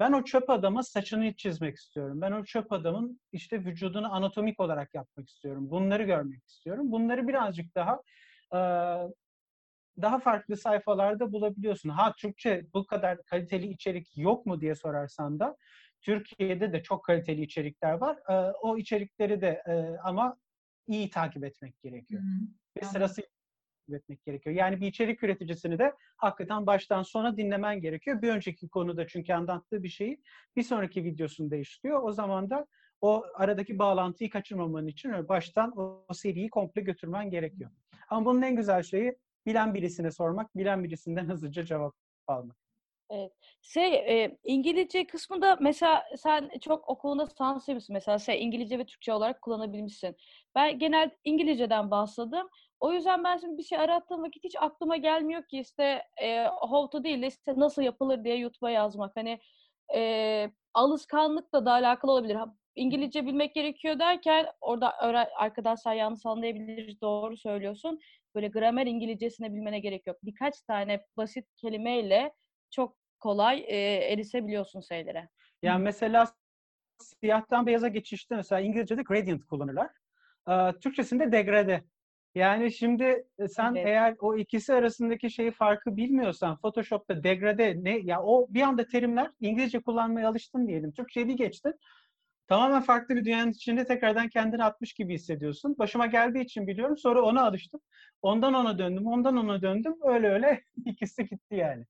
Ben 0.02 0.12
o 0.14 0.24
çöp 0.24 0.50
adama 0.50 0.84
saçını 0.84 1.34
çizmek 1.34 1.78
istiyorum. 1.78 2.22
Ben 2.22 2.32
o 2.32 2.46
çöp 2.46 2.72
adamın 2.72 3.22
işte 3.32 3.60
vücudunu 3.66 4.14
anatomik 4.16 4.60
olarak 4.60 4.96
yapmak 4.96 5.30
istiyorum. 5.30 5.70
Bunları 5.72 6.04
görmek 6.04 6.46
istiyorum. 6.48 6.92
Bunları 6.92 7.28
birazcık 7.28 7.76
daha 7.76 8.02
eee, 8.54 9.08
daha 10.02 10.20
farklı 10.20 10.58
sayfalarda 10.58 11.32
bulabiliyorsun. 11.32 11.90
Ha 11.90 12.14
Türkçe 12.18 12.66
bu 12.74 12.86
kadar 12.86 13.24
kaliteli 13.24 13.68
içerik 13.68 14.18
yok 14.18 14.46
mu 14.46 14.62
diye 14.62 14.76
sorarsan 14.76 15.40
da 15.40 15.56
Türkiye'de 16.02 16.74
de 16.74 16.84
çok 16.84 17.06
kaliteli 17.06 17.42
içerikler 17.42 17.94
var. 17.94 18.18
Ee, 18.30 18.34
o 18.62 18.78
içerikleri 18.78 19.42
de 19.42 19.64
e, 19.68 19.98
ama 20.04 20.38
iyi 20.88 21.10
takip 21.10 21.44
etmek 21.44 21.74
Hı 21.74 21.88
gerekiyor. 21.90 22.24
hı. 22.24 22.28
Ve 22.78 22.82
Anladım. 22.88 23.08
Sırasıyla 23.82 24.00
takip 24.00 24.04
etmek 24.04 24.26
gerekiyor. 24.26 24.56
Yani 24.56 24.82
bir 24.82 24.88
içerik 24.88 25.24
üreticisini 25.24 25.80
de 25.80 25.94
hakikaten 26.18 26.66
baştan 26.68 27.04
sona 27.04 27.38
dinlemen 27.38 27.82
gerekiyor. 27.82 28.22
Bir 28.22 28.30
önceki 28.30 28.70
konuda 28.70 29.08
çünkü 29.08 29.34
anlattığı 29.34 29.84
bir 29.84 29.90
şeyi 29.90 30.22
bir 30.56 30.64
sonraki 30.64 31.04
videosunda 31.04 31.56
işliyor. 31.56 32.04
O 32.04 32.12
zaman 32.12 32.50
da 32.50 32.68
o 33.02 33.24
aradaki 33.34 33.80
bağlantıyı 33.80 34.30
kaçırmaman 34.30 34.88
için 34.88 35.30
baştan 35.30 35.78
o, 35.78 36.14
seriyi 36.14 36.50
komple 36.50 36.82
götürmen 36.82 37.30
gerekiyor. 37.30 37.72
Ama 38.10 38.26
bunun 38.26 38.42
en 38.42 38.56
güzel 38.56 38.84
şeyi 38.84 39.18
bilen 39.46 39.74
birisine 39.74 40.12
sormak, 40.12 40.58
bilen 40.58 40.84
birisinden 40.84 41.26
hızlıca 41.30 41.66
cevap 41.66 41.94
almak. 42.28 42.58
Şey, 43.62 43.94
e, 43.94 44.38
İngilizce 44.44 45.08
kısmında 45.08 45.58
mesela 45.62 46.04
sen 46.18 46.52
çok 46.62 46.90
o 46.90 46.98
konuda 46.98 47.28
şanslıymışsın. 47.38 47.94
Mesela 47.94 48.20
şey, 48.20 48.44
İngilizce 48.44 48.80
ve 48.80 48.86
Türkçe 48.86 49.14
olarak 49.14 49.42
kullanabilmişsin. 49.42 50.16
Ben 50.56 50.80
genel 50.80 51.12
İngilizceden 51.24 51.92
bahsettim. 51.92 52.48
O 52.82 52.94
yüzden 52.94 53.24
ben 53.24 53.38
şimdi 53.38 53.58
bir 53.58 53.64
şey 53.64 53.78
arattığım 53.78 54.24
vakit 54.24 54.44
hiç 54.44 54.56
aklıma 54.60 54.98
gelmiyor 54.98 55.44
ki 55.44 55.60
işte 55.60 56.04
e, 56.22 56.46
how 56.48 56.90
to 56.92 57.04
değil 57.04 57.22
de 57.22 57.28
işte 57.28 57.54
nasıl 57.58 57.82
yapılır 57.82 58.24
diye 58.24 58.36
YouTube'a 58.36 58.72
yazmak. 58.72 59.16
Hani 59.16 59.40
e, 59.96 60.52
alışkanlıkla 60.74 61.66
da 61.66 61.72
alakalı 61.72 62.12
olabilir. 62.12 62.38
İngilizce 62.76 63.26
bilmek 63.26 63.56
gerekiyor 63.56 64.00
derken 64.00 64.46
orada 64.62 64.98
arkadaşlar 65.36 65.94
yanlış 65.94 66.26
anlayabilir. 66.26 67.02
Doğru 67.02 67.38
söylüyorsun. 67.38 68.00
Böyle 68.36 68.48
gramer 68.48 68.86
İngilizcesine 68.86 69.54
bilmene 69.54 69.80
gerek 69.80 70.08
yok. 70.08 70.18
Birkaç 70.24 70.62
tane 70.62 71.06
basit 71.18 71.46
kelimeyle 71.58 72.34
çok 72.72 72.98
kolay 73.20 73.60
e, 73.68 73.76
erişebiliyorsun 74.14 74.82
şeylere. 74.82 75.30
Yani 75.64 75.84
mesela 75.84 76.28
siyahtan 77.00 77.68
beyaza 77.68 77.88
geçişte 77.88 78.36
mesela 78.36 78.62
İngilizce'de 78.62 79.02
gradient 79.02 79.46
kullanırlar. 79.46 79.90
Ee, 80.50 80.72
Türkçesinde 80.82 81.32
degrade. 81.32 81.84
Yani 82.36 82.72
şimdi 82.72 83.26
e, 83.40 83.48
sen 83.48 83.76
Evet. 83.76 83.88
eğer 83.88 84.16
o 84.20 84.38
ikisi 84.38 84.74
arasındaki 84.74 85.30
şeyi 85.32 85.52
farkı 85.52 85.98
bilmiyorsan 85.98 86.58
Photoshop'ta 86.58 87.24
degrade 87.24 87.76
ne 87.84 87.98
ya 87.98 88.24
o 88.24 88.48
bir 88.50 88.62
anda 88.62 88.88
terimler 88.88 89.32
İngilizce 89.40 89.80
kullanmaya 89.82 90.30
alıştın 90.30 90.68
diyelim. 90.68 90.92
Türkçe'ye 90.92 91.28
bir 91.28 91.34
geçtin. 91.38 91.74
Tamamen 92.48 92.82
farklı 92.82 93.16
bir 93.16 93.26
dünyanın 93.26 93.52
içinde 93.52 93.86
tekrardan 93.86 94.30
kendini 94.30 94.64
atmış 94.64 94.94
gibi 94.94 95.14
hissediyorsun. 95.14 95.76
Başıma 95.80 96.06
geldiği 96.06 96.44
için 96.44 96.68
biliyorum. 96.68 96.98
Sonra 96.98 97.22
ona 97.22 97.46
alıştım. 97.46 97.82
Ondan 98.22 98.54
ona 98.54 98.78
döndüm. 98.78 99.08
Ondan 99.08 99.38
ona 99.38 99.62
döndüm. 99.62 99.96
Öyle 100.04 100.30
öyle 100.30 100.62
ikisi 100.86 101.24
gitti 101.28 101.56
yani. 101.56 101.86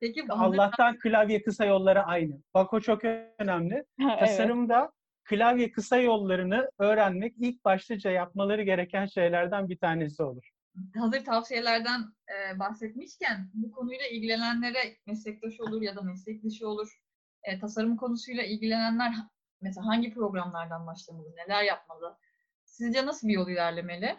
Peki 0.00 0.22
hazır- 0.28 0.58
Allah'tan 0.58 0.98
klavye 0.98 1.42
kısa 1.42 1.64
yolları 1.64 2.02
aynı. 2.02 2.40
Bak 2.54 2.72
o 2.74 2.80
çok 2.80 3.04
önemli. 3.38 3.84
evet. 4.00 4.18
Tasarımda 4.18 4.92
klavye 5.28 5.72
kısa 5.72 5.96
yollarını 5.96 6.70
öğrenmek 6.78 7.34
ilk 7.38 7.64
başlıca 7.64 8.10
yapmaları 8.10 8.62
gereken 8.62 9.06
şeylerden 9.06 9.68
bir 9.68 9.78
tanesi 9.78 10.22
olur. 10.22 10.50
hazır 10.98 11.24
tavsiyelerden 11.24 12.00
e, 12.28 12.58
bahsetmişken 12.58 13.50
bu 13.54 13.72
konuyla 13.72 14.06
ilgilenenlere 14.06 14.96
meslektaş 15.06 15.60
olur 15.60 15.82
ya 15.82 15.96
da 15.96 16.02
meslek 16.02 16.44
dışı 16.44 16.68
olur. 16.68 17.00
E, 17.42 17.58
tasarım 17.58 17.96
konusuyla 17.96 18.42
ilgilenenler 18.42 19.12
mesela 19.60 19.86
hangi 19.86 20.14
programlardan 20.14 20.86
başlamalı, 20.86 21.36
neler 21.36 21.62
yapmalı? 21.62 22.18
Sizce 22.64 23.06
nasıl 23.06 23.28
bir 23.28 23.32
yol 23.32 23.48
ilerlemeli? 23.48 24.16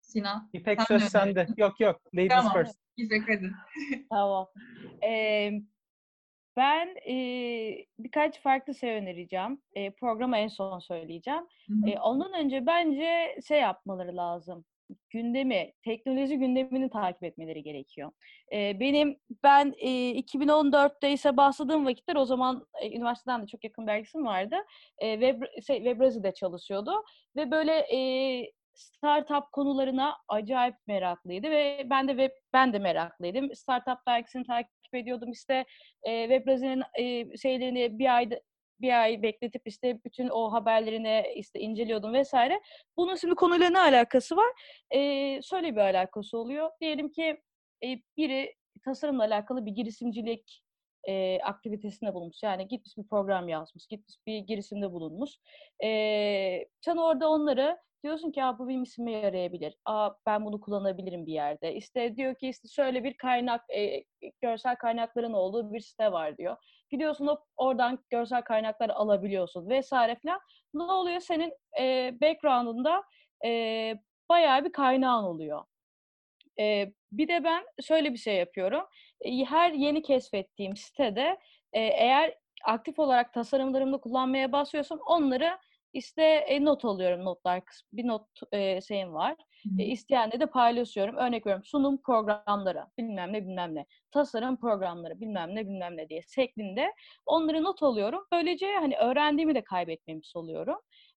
Sinan, 0.00 0.50
İpek 0.52 0.78
Sen 0.78 0.84
söz 0.84 1.02
de 1.02 1.08
sende. 1.08 1.48
Yok 1.56 1.80
yok. 1.80 2.00
Ladies 2.14 2.28
Tamam. 2.28 2.52
first. 2.52 2.78
İpek 2.96 3.28
hadi. 3.28 3.52
Tamam. 4.10 4.46
Ee, 5.04 5.50
ben 6.56 6.94
e, 7.08 7.14
birkaç 7.98 8.40
farklı 8.40 8.74
şey 8.74 8.90
önereceğim. 8.90 9.62
E, 9.74 9.90
programı 9.90 10.36
en 10.36 10.48
son 10.48 10.78
söyleyeceğim. 10.78 11.46
Hı 11.68 11.74
hı. 11.74 11.90
E, 11.90 12.00
ondan 12.00 12.32
önce 12.32 12.66
bence 12.66 13.38
şey 13.48 13.60
yapmaları 13.60 14.16
lazım. 14.16 14.64
Gündemi, 15.10 15.72
teknoloji 15.84 16.38
gündemini 16.38 16.90
takip 16.90 17.22
etmeleri 17.24 17.62
gerekiyor. 17.62 18.12
E, 18.52 18.80
benim 18.80 19.16
ben 19.42 19.74
e, 19.78 19.88
2014'te 20.20 21.12
ise 21.12 21.36
bahsettiğim 21.36 21.86
vakitler 21.86 22.16
o 22.16 22.24
zaman 22.24 22.66
e, 22.82 22.96
üniversiteden 22.96 23.42
de 23.42 23.46
çok 23.46 23.64
yakın 23.64 23.86
bir 23.86 23.92
arkadaşım 23.92 24.26
vardı. 24.26 24.56
E, 24.98 25.12
Web, 25.12 25.42
şey, 25.66 25.76
Webrazi'de 25.76 26.34
çalışıyordu 26.34 27.04
ve 27.36 27.50
böyle 27.50 27.72
e, 27.72 28.00
startup 28.74 29.52
konularına 29.52 30.16
acayip 30.28 30.74
meraklıydı 30.86 31.50
ve 31.50 31.86
ben 31.90 32.08
de 32.08 32.12
web 32.12 32.30
ben 32.52 32.72
de 32.72 32.78
meraklıydım. 32.78 33.54
Startup 33.54 34.06
dergisini 34.06 34.44
takip 34.44 34.79
ediyordum. 34.94 35.32
İşte 35.32 35.64
e, 36.02 36.22
Webrazi'nin 36.28 36.82
e, 36.98 37.36
şeylerini 37.36 37.98
bir 37.98 38.16
ayda 38.16 38.40
bir 38.80 39.02
ay 39.02 39.22
bekletip 39.22 39.62
işte 39.66 40.04
bütün 40.04 40.28
o 40.28 40.52
haberlerini 40.52 41.24
işte 41.36 41.60
inceliyordum 41.60 42.12
vesaire. 42.12 42.60
Bunun 42.96 43.14
şimdi 43.14 43.34
konuyla 43.34 43.70
ne 43.70 43.78
alakası 43.78 44.36
var? 44.36 44.50
Ee, 44.90 45.40
şöyle 45.42 45.72
bir 45.72 45.80
alakası 45.80 46.38
oluyor. 46.38 46.70
Diyelim 46.80 47.12
ki 47.12 47.40
e, 47.84 47.86
biri 48.16 48.54
tasarımla 48.84 49.24
alakalı 49.24 49.66
bir 49.66 49.70
girişimcilik 49.70 50.62
e, 51.08 51.38
aktivitesinde 51.42 52.14
bulunmuş. 52.14 52.42
Yani 52.42 52.68
gitmiş 52.68 52.96
bir 52.96 53.08
program 53.08 53.48
yazmış, 53.48 53.86
gitmiş 53.86 54.16
bir 54.26 54.38
girişimde 54.38 54.92
bulunmuş. 54.92 55.30
E, 55.84 55.88
sen 56.80 56.96
orada 56.96 57.30
onları 57.30 57.78
diyorsun 58.02 58.32
ki 58.32 58.40
bu 58.58 58.68
benim 58.68 58.82
işime 58.82 59.12
yarayabilir. 59.12 59.74
Aa, 59.84 60.10
ben 60.26 60.44
bunu 60.44 60.60
kullanabilirim 60.60 61.26
bir 61.26 61.32
yerde. 61.32 61.74
İşte 61.74 62.16
diyor 62.16 62.34
ki 62.34 62.48
işte 62.48 62.68
şöyle 62.68 63.04
bir 63.04 63.16
kaynak, 63.16 63.64
e, 63.74 64.04
görsel 64.42 64.76
kaynakların 64.76 65.32
olduğu 65.32 65.72
bir 65.72 65.80
site 65.80 66.12
var 66.12 66.36
diyor. 66.36 66.56
Gidiyorsun 66.90 67.26
o, 67.26 67.38
oradan 67.56 67.98
görsel 68.10 68.42
kaynakları 68.42 68.94
alabiliyorsun 68.94 69.68
vesaire 69.68 70.16
falan. 70.22 70.40
Ne 70.74 70.82
oluyor? 70.82 71.20
Senin 71.20 71.52
e, 71.80 72.14
background'unda 72.20 73.02
e, 73.44 73.94
bayağı 74.28 74.64
bir 74.64 74.72
kaynağın 74.72 75.24
oluyor. 75.24 75.64
E, 76.60 76.92
bir 77.12 77.28
de 77.28 77.44
ben 77.44 77.64
şöyle 77.82 78.12
bir 78.12 78.18
şey 78.18 78.36
yapıyorum. 78.36 78.84
E, 79.20 79.44
her 79.44 79.72
yeni 79.72 80.02
keşfettiğim 80.02 80.76
sitede 80.76 81.38
e, 81.72 81.80
eğer 81.80 82.34
aktif 82.64 82.98
olarak 82.98 83.32
tasarımlarımda 83.32 83.96
kullanmaya 84.00 84.52
başlıyorsam 84.52 84.98
onları 85.06 85.58
işte 85.92 86.22
e, 86.22 86.64
not 86.64 86.84
alıyorum 86.84 87.24
notlar 87.24 87.64
kısmı. 87.64 87.88
Bir 87.92 88.06
not 88.06 88.26
e, 88.52 88.80
şeyim 88.80 89.14
var. 89.14 89.36
E, 89.78 89.84
isteyenle 89.84 90.40
de 90.40 90.46
paylaşıyorum. 90.46 91.16
Örnek 91.16 91.46
veriyorum 91.46 91.64
sunum 91.64 92.02
programları 92.02 92.84
bilmem 92.98 93.32
ne 93.32 93.42
bilmem 93.42 93.74
ne. 93.74 93.86
Tasarım 94.10 94.56
programları 94.56 95.20
bilmem 95.20 95.54
ne 95.54 95.66
bilmem 95.68 95.96
ne 95.96 96.08
diye 96.08 96.20
şeklinde 96.34 96.94
onları 97.26 97.64
not 97.64 97.82
alıyorum. 97.82 98.26
Böylece 98.32 98.66
hani 98.74 98.96
öğrendiğimi 98.96 99.54
de 99.54 99.64
kaybetmemiş 99.64 100.36
oluyorum. 100.36 100.78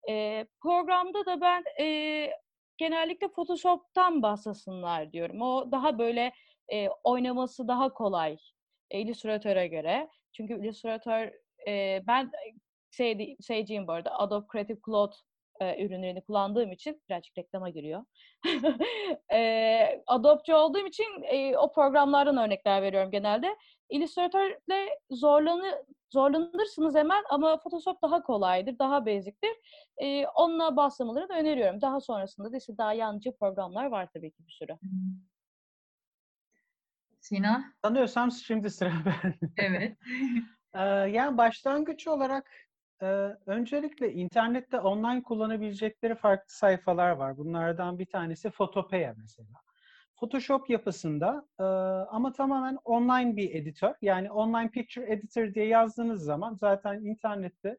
E, 0.09 0.47
programda 0.63 1.27
da 1.27 1.41
ben 1.41 1.65
e, 1.81 2.31
genellikle 2.79 3.29
Photoshop'tan 3.29 4.23
bahsasınlar 4.23 5.13
diyorum. 5.13 5.43
O 5.43 5.73
daha 5.73 5.99
böyle 5.99 6.33
e, 6.73 6.89
oynaması 7.05 7.69
daha 7.69 7.93
kolay 7.93 8.37
e, 8.91 9.01
Illustrator'a 9.01 9.67
göre. 9.67 10.09
Çünkü 10.33 10.55
Illustrator 10.55 11.31
e, 11.69 12.03
ben 12.07 12.31
şey, 12.91 13.37
şeyciyim 13.47 13.87
bu 13.87 13.93
arada 13.93 14.19
Adobe 14.19 14.47
Creative 14.53 14.79
Cloud 14.87 15.13
e, 15.61 15.85
ürünlerini 15.85 16.21
kullandığım 16.21 16.73
için 16.73 17.03
birazcık 17.09 17.39
reklama 17.39 17.69
giriyor. 17.71 18.05
e, 19.33 20.03
Adobe'cu 20.07 20.55
olduğum 20.55 20.87
için 20.87 21.23
e, 21.23 21.59
o 21.59 21.73
programlardan 21.73 22.37
örnekler 22.37 22.83
veriyorum 22.83 23.11
genelde. 23.11 23.57
Illustrator'le 23.89 24.89
zorlanı, 25.11 25.85
zorlanırsınız 26.11 26.95
hemen 26.95 27.25
ama 27.31 27.59
Photoshop 27.59 28.03
daha 28.03 28.23
kolaydır, 28.23 28.79
daha 28.79 29.07
basic'tir. 29.07 29.57
E, 29.99 30.27
onunla 30.27 30.77
başlamaları 30.77 31.29
da 31.29 31.35
öneriyorum. 31.35 31.81
Daha 31.81 32.01
sonrasında 32.01 32.53
da 32.53 32.57
işte 32.57 32.79
daha 32.79 32.93
yancı 32.93 33.37
programlar 33.37 33.87
var 33.87 34.09
tabii 34.15 34.31
ki 34.31 34.47
bir 34.47 34.53
sürü. 34.53 34.77
Sina? 37.21 37.65
Sanıyorsam 37.83 38.33
şimdi 38.33 38.71
sıra 38.71 38.93
ben. 39.05 39.35
Evet. 39.57 39.97
yani 41.15 41.39
başlangıç 41.39 42.09
olarak 42.09 42.51
öncelikle 43.47 44.13
internette 44.13 44.81
online 44.81 45.23
kullanabilecekleri 45.23 46.15
farklı 46.15 46.55
sayfalar 46.55 47.11
var. 47.11 47.37
Bunlardan 47.37 47.99
bir 47.99 48.07
tanesi 48.07 48.51
Photopea 48.51 49.15
mesela. 49.17 49.49
Photoshop 50.17 50.71
yapısında 50.71 51.47
ama 52.11 52.33
tamamen 52.33 52.79
online 52.85 53.37
bir 53.37 53.55
editör. 53.55 53.95
Yani 54.03 54.31
online 54.31 54.71
picture 54.71 55.13
editor 55.13 55.55
diye 55.55 55.67
yazdığınız 55.67 56.23
zaman 56.23 56.55
zaten 56.55 57.05
internette 57.05 57.79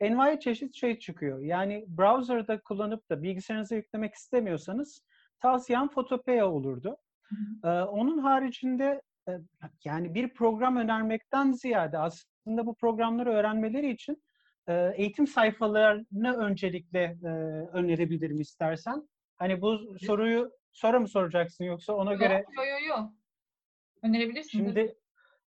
envai 0.00 0.40
çeşit 0.40 0.74
şey 0.74 0.98
çıkıyor. 0.98 1.40
Yani 1.40 1.84
browser'da 1.88 2.60
kullanıp 2.60 3.10
da 3.10 3.22
bilgisayarınıza 3.22 3.74
yüklemek 3.74 4.14
istemiyorsanız 4.14 5.02
tavsiyem 5.40 5.88
Photopea 5.88 6.50
olurdu. 6.50 6.96
Hı. 7.22 7.84
Onun 7.84 8.18
haricinde 8.18 9.02
yani 9.84 10.14
bir 10.14 10.34
program 10.34 10.76
önermekten 10.76 11.52
ziyade 11.52 11.98
aslında 11.98 12.66
bu 12.66 12.74
programları 12.74 13.30
öğrenmeleri 13.30 13.90
için 13.90 14.22
eğitim 14.68 15.26
sayfalarını 15.26 16.36
öncelikle 16.36 17.16
önerebilirim 17.72 18.40
istersen. 18.40 19.08
Hani 19.36 19.60
bu 19.60 19.98
soruyu 19.98 20.50
sonra 20.72 21.00
mı 21.00 21.08
soracaksın 21.08 21.64
yoksa 21.64 21.92
ona 21.92 22.12
yo, 22.12 22.18
göre? 22.18 22.44
Yok 22.56 22.66
yok 22.66 22.88
yok. 22.88 23.10
Önerebilirsin. 24.02 24.50
Şimdi 24.50 24.94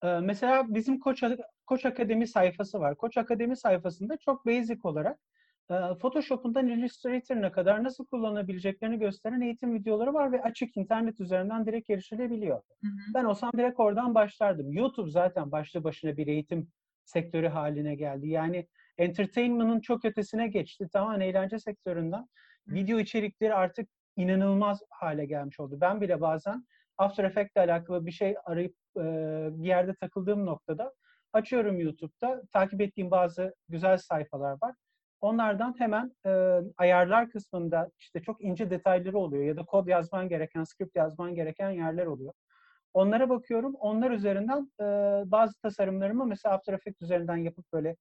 mesela 0.03 0.75
bizim 0.75 1.01
Koç, 1.01 1.23
Koç 1.66 1.87
Akademi 1.87 2.27
sayfası 2.27 2.81
var. 2.81 2.96
Koç 2.96 3.16
Akademi 3.16 3.57
sayfasında 3.57 4.16
çok 4.16 4.46
basic 4.46 4.79
olarak 4.83 5.18
Photoshop'undan 6.01 6.68
Illustrator'ına 6.68 7.53
kadar 7.53 7.85
nasıl 7.85 8.07
kullanabileceklerini 8.07 8.99
gösteren 8.99 9.40
eğitim 9.40 9.75
videoları 9.75 10.14
var 10.14 10.33
ve 10.33 10.42
açık 10.42 10.77
internet 10.77 11.20
üzerinden 11.20 11.66
direkt 11.66 11.90
erişilebiliyor. 11.90 12.62
Hı 12.83 12.87
hı. 12.87 13.14
Ben 13.14 13.25
olsam 13.25 13.51
direkt 13.53 13.81
oradan 13.81 14.14
başlardım. 14.14 14.73
YouTube 14.73 15.11
zaten 15.11 15.53
başlı 15.53 15.85
başına 15.85 16.16
bir 16.16 16.27
eğitim 16.27 16.68
sektörü 17.05 17.49
haline 17.49 17.94
geldi. 17.94 18.29
Yani 18.29 18.68
entertainment'ın 19.00 19.80
çok 19.80 20.04
ötesine 20.04 20.48
geçti. 20.48 20.88
Tamamen 20.92 21.20
eğlence 21.20 21.58
sektöründen. 21.58 22.26
Video 22.68 22.98
içerikleri 22.98 23.54
artık 23.54 23.88
inanılmaz 24.16 24.82
hale 24.90 25.24
gelmiş 25.26 25.60
oldu. 25.60 25.78
Ben 25.80 26.00
bile 26.00 26.20
bazen 26.20 26.66
After 26.98 27.24
Effects 27.24 27.52
ile 27.56 27.62
alakalı 27.62 28.06
bir 28.06 28.10
şey 28.10 28.34
arayıp 28.44 28.74
e, 28.96 29.02
bir 29.52 29.68
yerde 29.68 29.94
takıldığım 29.94 30.46
noktada 30.46 30.92
açıyorum 31.32 31.80
YouTube'da. 31.80 32.42
Takip 32.52 32.80
ettiğim 32.80 33.10
bazı 33.10 33.54
güzel 33.68 33.98
sayfalar 33.98 34.56
var. 34.62 34.74
Onlardan 35.20 35.74
hemen 35.78 36.12
e, 36.26 36.60
ayarlar 36.76 37.30
kısmında 37.30 37.90
işte 37.98 38.22
çok 38.22 38.44
ince 38.44 38.70
detayları 38.70 39.18
oluyor 39.18 39.44
ya 39.44 39.56
da 39.56 39.64
kod 39.64 39.86
yazman 39.86 40.28
gereken, 40.28 40.64
script 40.64 40.96
yazman 40.96 41.34
gereken 41.34 41.70
yerler 41.70 42.06
oluyor. 42.06 42.32
Onlara 42.94 43.28
bakıyorum. 43.28 43.74
Onlar 43.74 44.10
üzerinden 44.10 44.72
e, 44.80 44.84
bazı 45.30 45.60
tasarımlarımı 45.60 46.26
mesela 46.26 46.54
After 46.54 46.74
Effects 46.74 47.02
üzerinden 47.02 47.36
yapıp 47.36 47.72
böyle 47.72 47.96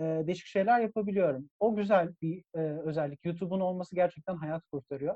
e, 0.00 0.04
değişik 0.26 0.46
şeyler 0.46 0.80
yapabiliyorum. 0.80 1.50
O 1.60 1.76
güzel 1.76 2.14
bir 2.22 2.44
e, 2.54 2.58
özellik. 2.60 3.24
YouTube'un 3.24 3.60
olması 3.60 3.94
gerçekten 3.94 4.36
hayat 4.36 4.62
kurtarıyor. 4.72 5.14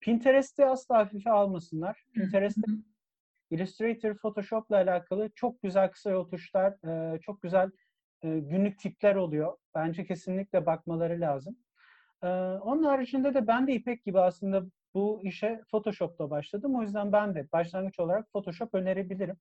Pinterest'i 0.00 0.66
asla 0.66 0.98
hafife 0.98 1.30
almasınlar. 1.30 2.04
Pinterest'te 2.14 2.72
Illustrator, 3.50 4.14
Photoshop'la 4.14 4.76
alakalı 4.76 5.30
çok 5.34 5.62
güzel 5.62 5.90
kısa 5.90 6.10
yol 6.10 6.30
tuşlar, 6.30 6.88
e, 7.14 7.20
çok 7.20 7.42
güzel 7.42 7.70
e, 8.22 8.38
günlük 8.38 8.78
tipler 8.78 9.14
oluyor. 9.14 9.56
Bence 9.74 10.06
kesinlikle 10.06 10.66
bakmaları 10.66 11.20
lazım. 11.20 11.56
E, 12.22 12.26
onun 12.62 12.82
haricinde 12.82 13.34
de 13.34 13.46
ben 13.46 13.66
de 13.66 13.72
İpek 13.72 14.04
gibi 14.04 14.20
aslında 14.20 14.62
bu 14.94 15.20
işe 15.22 15.60
Photoshop'ta 15.70 16.30
başladım. 16.30 16.74
O 16.76 16.82
yüzden 16.82 17.12
ben 17.12 17.34
de 17.34 17.48
başlangıç 17.52 18.00
olarak 18.00 18.32
Photoshop 18.32 18.74
önerebilirim. 18.74 19.36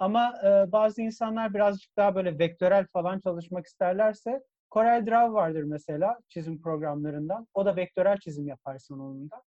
Ama 0.00 0.34
e, 0.44 0.72
bazı 0.72 1.02
insanlar 1.02 1.54
birazcık 1.54 1.96
daha 1.96 2.14
böyle 2.14 2.38
vektörel 2.38 2.86
falan 2.86 3.20
çalışmak 3.20 3.66
isterlerse 3.66 4.42
Corel 4.70 5.06
Draw 5.06 5.32
vardır 5.32 5.62
mesela 5.62 6.18
çizim 6.28 6.62
programlarından. 6.62 7.46
O 7.54 7.66
da 7.66 7.76
vektörel 7.76 8.18
çizim 8.18 8.48
yaparsın 8.48 8.98
onunla. 8.98 9.42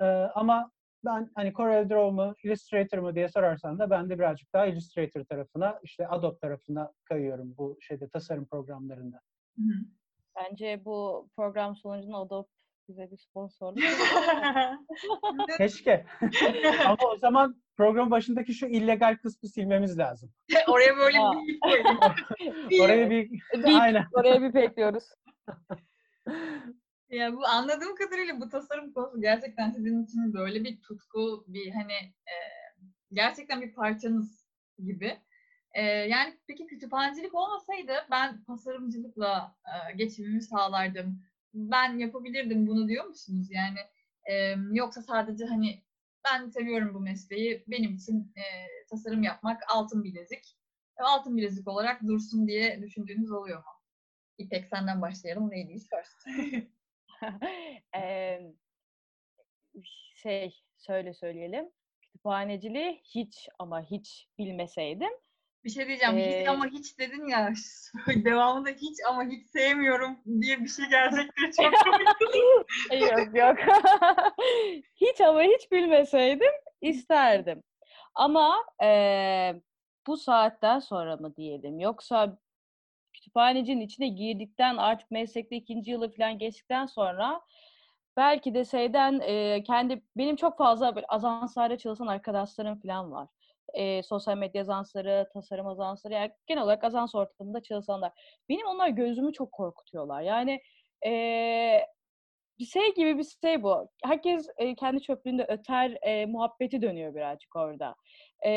E, 0.00 0.04
ama 0.34 0.70
ben 1.04 1.30
hani 1.34 1.52
Corel 1.52 1.90
Draw 1.90 2.10
mu, 2.10 2.34
Illustrator 2.44 2.98
mı 2.98 3.14
diye 3.14 3.28
sorarsan 3.28 3.78
da 3.78 3.90
ben 3.90 4.10
de 4.10 4.18
birazcık 4.18 4.52
daha 4.52 4.66
Illustrator 4.66 5.24
tarafına, 5.24 5.80
işte 5.82 6.08
Adobe 6.08 6.38
tarafına 6.38 6.92
kayıyorum 7.04 7.54
bu 7.58 7.76
şeyde 7.80 8.08
tasarım 8.08 8.46
programlarında. 8.46 9.20
Bence 10.36 10.84
bu 10.84 11.28
program 11.36 11.76
sonucunda 11.76 12.16
Adobe 12.16 12.48
bize 12.90 13.10
bir 13.10 13.16
sponsorluk. 13.16 13.78
Keşke. 15.58 16.06
Ama 16.86 16.96
o 17.12 17.16
zaman 17.16 17.62
program 17.76 18.10
başındaki 18.10 18.54
şu 18.54 18.66
illegal 18.66 19.16
kısmı 19.16 19.48
silmemiz 19.48 19.98
lazım. 19.98 20.30
Oraya 20.68 20.96
böyle 20.96 21.18
bir 21.18 21.60
koyayım. 21.60 21.98
Oraya 22.80 23.10
bir, 23.10 23.30
bir 23.30 23.80
aynen. 23.80 24.04
Oraya 24.12 24.42
bir 24.42 24.54
bekliyoruz. 24.54 25.04
Ya 27.10 27.36
bu 27.36 27.46
anladığım 27.46 27.94
kadarıyla 27.94 28.40
bu 28.40 28.48
tasarım 28.48 28.92
konusu 28.92 29.20
gerçekten 29.20 29.70
sizin 29.70 30.04
için 30.04 30.34
böyle 30.34 30.64
bir 30.64 30.80
tutku, 30.80 31.44
bir 31.48 31.70
hani 31.70 31.92
e, 31.92 32.36
gerçekten 33.12 33.60
bir 33.60 33.72
parçanız 33.72 34.46
gibi. 34.78 35.20
E, 35.72 35.82
yani 35.82 36.38
peki 36.46 36.66
kütüphanecilik 36.66 37.34
olmasaydı 37.34 37.92
ben 38.10 38.44
tasarımcılıkla 38.44 39.56
e, 39.64 39.96
geçimimi 39.96 40.42
sağlardım. 40.42 41.22
Ben 41.54 41.98
yapabilirdim 41.98 42.66
bunu 42.66 42.88
diyor 42.88 43.04
musunuz? 43.04 43.46
Yani 43.50 43.78
e, 44.30 44.54
yoksa 44.72 45.02
sadece 45.02 45.44
hani 45.44 45.82
ben 46.24 46.48
seviyorum 46.48 46.94
bu 46.94 47.00
mesleği, 47.00 47.64
benim 47.66 47.94
için 47.94 48.32
e, 48.36 48.42
tasarım 48.90 49.22
yapmak 49.22 49.62
altın 49.68 50.04
bilezik. 50.04 50.56
Altın 50.98 51.36
bilezik 51.36 51.68
olarak 51.68 52.02
dursun 52.02 52.46
diye 52.46 52.82
düşündüğünüz 52.82 53.32
oluyor 53.32 53.58
mu? 53.58 53.70
İpek 54.38 54.66
senden 54.66 55.02
başlayalım. 55.02 55.50
Ladies 55.50 55.88
first. 55.90 56.46
ee, 57.96 58.40
şey 60.14 60.54
şöyle 60.86 61.14
söyleyelim. 61.14 61.70
Kütüphaneciliği 62.00 63.00
hiç 63.04 63.48
ama 63.58 63.82
hiç 63.82 64.28
bilmeseydim. 64.38 65.12
Bir 65.64 65.70
şey 65.70 65.86
diyeceğim. 65.86 66.18
Ee, 66.18 66.40
hiç 66.40 66.48
ama 66.48 66.66
hiç 66.66 66.98
dedin 66.98 67.26
ya. 67.26 67.52
Devamında 68.24 68.68
hiç 68.70 68.96
ama 69.08 69.24
hiç 69.24 69.46
sevmiyorum 69.46 70.18
diye 70.40 70.60
bir 70.60 70.68
şey 70.68 70.86
gelecektir. 70.86 71.52
Çok 71.52 71.72
yok 73.00 73.36
yok. 73.36 73.56
hiç 74.94 75.20
ama 75.20 75.42
hiç 75.42 75.72
bilmeseydim 75.72 76.52
isterdim. 76.80 77.62
Ama 78.14 78.64
e, 78.82 78.90
bu 80.06 80.16
saatten 80.16 80.78
sonra 80.78 81.16
mı 81.16 81.36
diyelim 81.36 81.80
yoksa 81.80 82.38
kütüphanecinin 83.12 83.80
içine 83.80 84.08
girdikten 84.08 84.76
artık 84.76 85.10
meslekte 85.10 85.56
ikinci 85.56 85.90
yılı 85.90 86.16
falan 86.16 86.38
geçtikten 86.38 86.86
sonra 86.86 87.40
belki 88.16 88.54
de 88.54 88.64
şeyden 88.64 89.20
e, 89.20 89.62
kendi 89.62 90.02
benim 90.16 90.36
çok 90.36 90.58
fazla 90.58 90.94
böyle 90.96 91.06
ajanslarda 91.06 91.78
çalışan 91.78 92.06
arkadaşlarım 92.06 92.80
falan 92.80 93.12
var. 93.12 93.28
E, 93.74 94.02
sosyal 94.02 94.36
medya 94.38 94.62
ajansları, 94.62 95.28
tasarım 95.32 95.66
ajansları 95.66 96.14
yani 96.14 96.30
genel 96.46 96.62
olarak 96.62 96.84
ajans 96.84 97.14
ortamında 97.14 97.62
çalışanlar. 97.62 98.12
Benim 98.48 98.66
onlar 98.66 98.88
gözümü 98.88 99.32
çok 99.32 99.52
korkutuyorlar. 99.52 100.22
Yani 100.22 100.60
e, 101.06 101.80
bir 102.58 102.64
şey 102.64 102.94
gibi 102.94 103.18
bir 103.18 103.26
şey 103.44 103.62
bu. 103.62 103.88
Herkes 104.04 104.48
e, 104.58 104.74
kendi 104.74 105.02
çöplüğünde 105.02 105.46
öter 105.48 105.98
e, 106.02 106.26
muhabbeti 106.26 106.82
dönüyor 106.82 107.14
birazcık 107.14 107.56
orada. 107.56 107.94
E, 108.46 108.50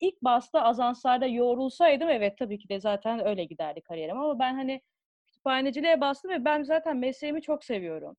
ilk 0.00 0.22
basta 0.22 0.62
ajanslarda 0.62 1.26
yoğrulsaydım 1.26 2.08
evet 2.08 2.38
tabii 2.38 2.58
ki 2.58 2.68
de 2.68 2.80
zaten 2.80 3.26
öyle 3.26 3.44
giderdi 3.44 3.80
kariyerim 3.80 4.18
ama 4.20 4.38
ben 4.38 4.54
hani 4.54 4.80
kütüphaneciliğe 5.26 6.00
bastım 6.00 6.30
ve 6.30 6.44
ben 6.44 6.62
zaten 6.62 6.96
mesleğimi 6.96 7.42
çok 7.42 7.64
seviyorum. 7.64 8.16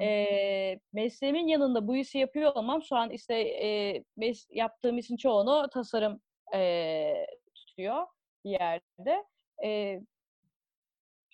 E, 0.00 0.80
mesleğimin 0.92 1.46
yanında 1.46 1.88
bu 1.88 1.96
işi 1.96 2.18
yapıyor 2.18 2.52
olmam 2.54 2.82
şu 2.82 2.96
an 2.96 3.10
işte 3.10 3.34
e, 3.40 3.98
mes- 4.18 4.46
yaptığım 4.50 4.98
işin 4.98 5.16
çoğunu 5.16 5.68
tasarım 5.68 6.20
e, 6.54 7.26
tutuyor 7.54 8.06
bir 8.44 8.50
yerde. 8.50 9.24
E, 9.64 10.00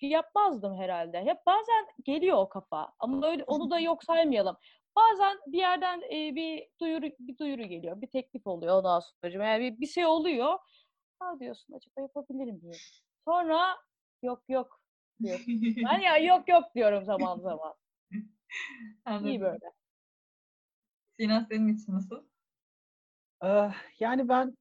yapmazdım 0.01 0.77
herhalde. 0.77 1.21
Hep 1.21 1.37
bazen 1.45 1.87
geliyor 2.03 2.37
o 2.37 2.49
kafa 2.49 2.93
ama 2.99 3.27
öyle 3.27 3.43
onu 3.43 3.71
da 3.71 3.79
yok 3.79 4.03
saymayalım. 4.03 4.57
Bazen 4.95 5.37
bir 5.47 5.57
yerden 5.57 6.01
e, 6.01 6.35
bir 6.35 6.67
duyuru 6.81 7.05
bir 7.19 7.37
duyuru 7.37 7.63
geliyor, 7.63 8.01
bir 8.01 8.07
teklif 8.07 8.47
oluyor 8.47 8.77
ondan 8.77 8.99
sonra. 8.99 9.47
Yani 9.47 9.63
bir, 9.63 9.79
bir 9.81 9.87
şey 9.87 10.05
oluyor. 10.05 10.59
Ha 11.19 11.39
diyorsun 11.39 11.73
acaba 11.73 12.01
yapabilirim 12.01 12.61
diye. 12.61 12.73
Sonra 13.27 13.77
yok 14.23 14.43
yok 14.49 14.81
diyorsun. 15.23 15.45
Ben 15.85 15.99
ya 15.99 16.17
yok 16.17 16.47
yok 16.47 16.63
diyorum 16.75 17.05
zaman 17.05 17.39
zaman. 17.39 17.73
Anladım. 19.05 19.27
İyi 19.27 19.41
böyle. 19.41 19.71
Sinan 21.19 21.43
senin 21.43 21.67
için 21.67 21.93
nasıl? 21.93 22.23
Ee, 23.43 23.71
Yani 23.99 24.29
ben 24.29 24.57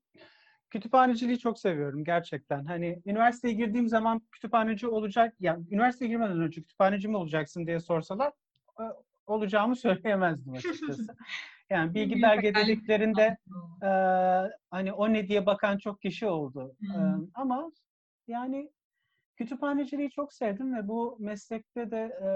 kütüphaneciliği 0.70 1.38
çok 1.38 1.58
seviyorum 1.58 2.04
gerçekten. 2.04 2.64
Hani 2.64 3.02
üniversiteye 3.06 3.54
girdiğim 3.54 3.88
zaman 3.88 4.20
kütüphaneci 4.32 4.88
olacak, 4.88 5.34
yani 5.40 5.64
üniversiteye 5.70 6.08
girmeden 6.10 6.40
önce 6.40 6.60
kütüphaneci 6.60 7.08
mi 7.08 7.16
olacaksın 7.16 7.66
diye 7.66 7.80
sorsalar 7.80 8.32
e, 8.80 8.82
olacağımı 9.26 9.76
söyleyemezdim 9.76 10.52
açıkçası. 10.52 11.16
Yani 11.70 11.94
bilgi 11.94 12.22
belge 12.22 12.54
dediklerinde 12.54 13.36
e, 13.82 13.88
hani 14.70 14.92
o 14.92 15.12
ne 15.12 15.28
diye 15.28 15.46
bakan 15.46 15.78
çok 15.78 16.02
kişi 16.02 16.26
oldu. 16.26 16.76
E, 16.82 16.98
Hmm. 16.98 17.26
ama 17.34 17.72
yani 18.28 18.70
kütüphaneciliği 19.36 20.10
çok 20.10 20.32
sevdim 20.32 20.74
ve 20.74 20.88
bu 20.88 21.16
meslekte 21.20 21.90
de 21.90 21.98
e, 21.98 22.28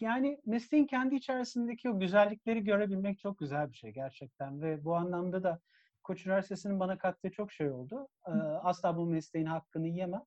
yani 0.00 0.40
mesleğin 0.46 0.86
kendi 0.86 1.14
içerisindeki 1.14 1.90
o 1.90 1.98
güzellikleri 1.98 2.64
görebilmek 2.64 3.18
çok 3.18 3.38
güzel 3.38 3.70
bir 3.70 3.76
şey 3.76 3.92
gerçekten 3.92 4.62
ve 4.62 4.84
bu 4.84 4.96
anlamda 4.96 5.42
da 5.42 5.60
Koç 6.02 6.26
Üniversitesi'nin 6.26 6.80
bana 6.80 6.98
kattığı 6.98 7.30
çok 7.30 7.52
şey 7.52 7.70
oldu. 7.70 8.08
E, 8.26 8.30
asla 8.62 8.96
bu 8.96 9.06
mesleğin 9.06 9.46
hakkını 9.46 9.88
yemem. 9.88 10.22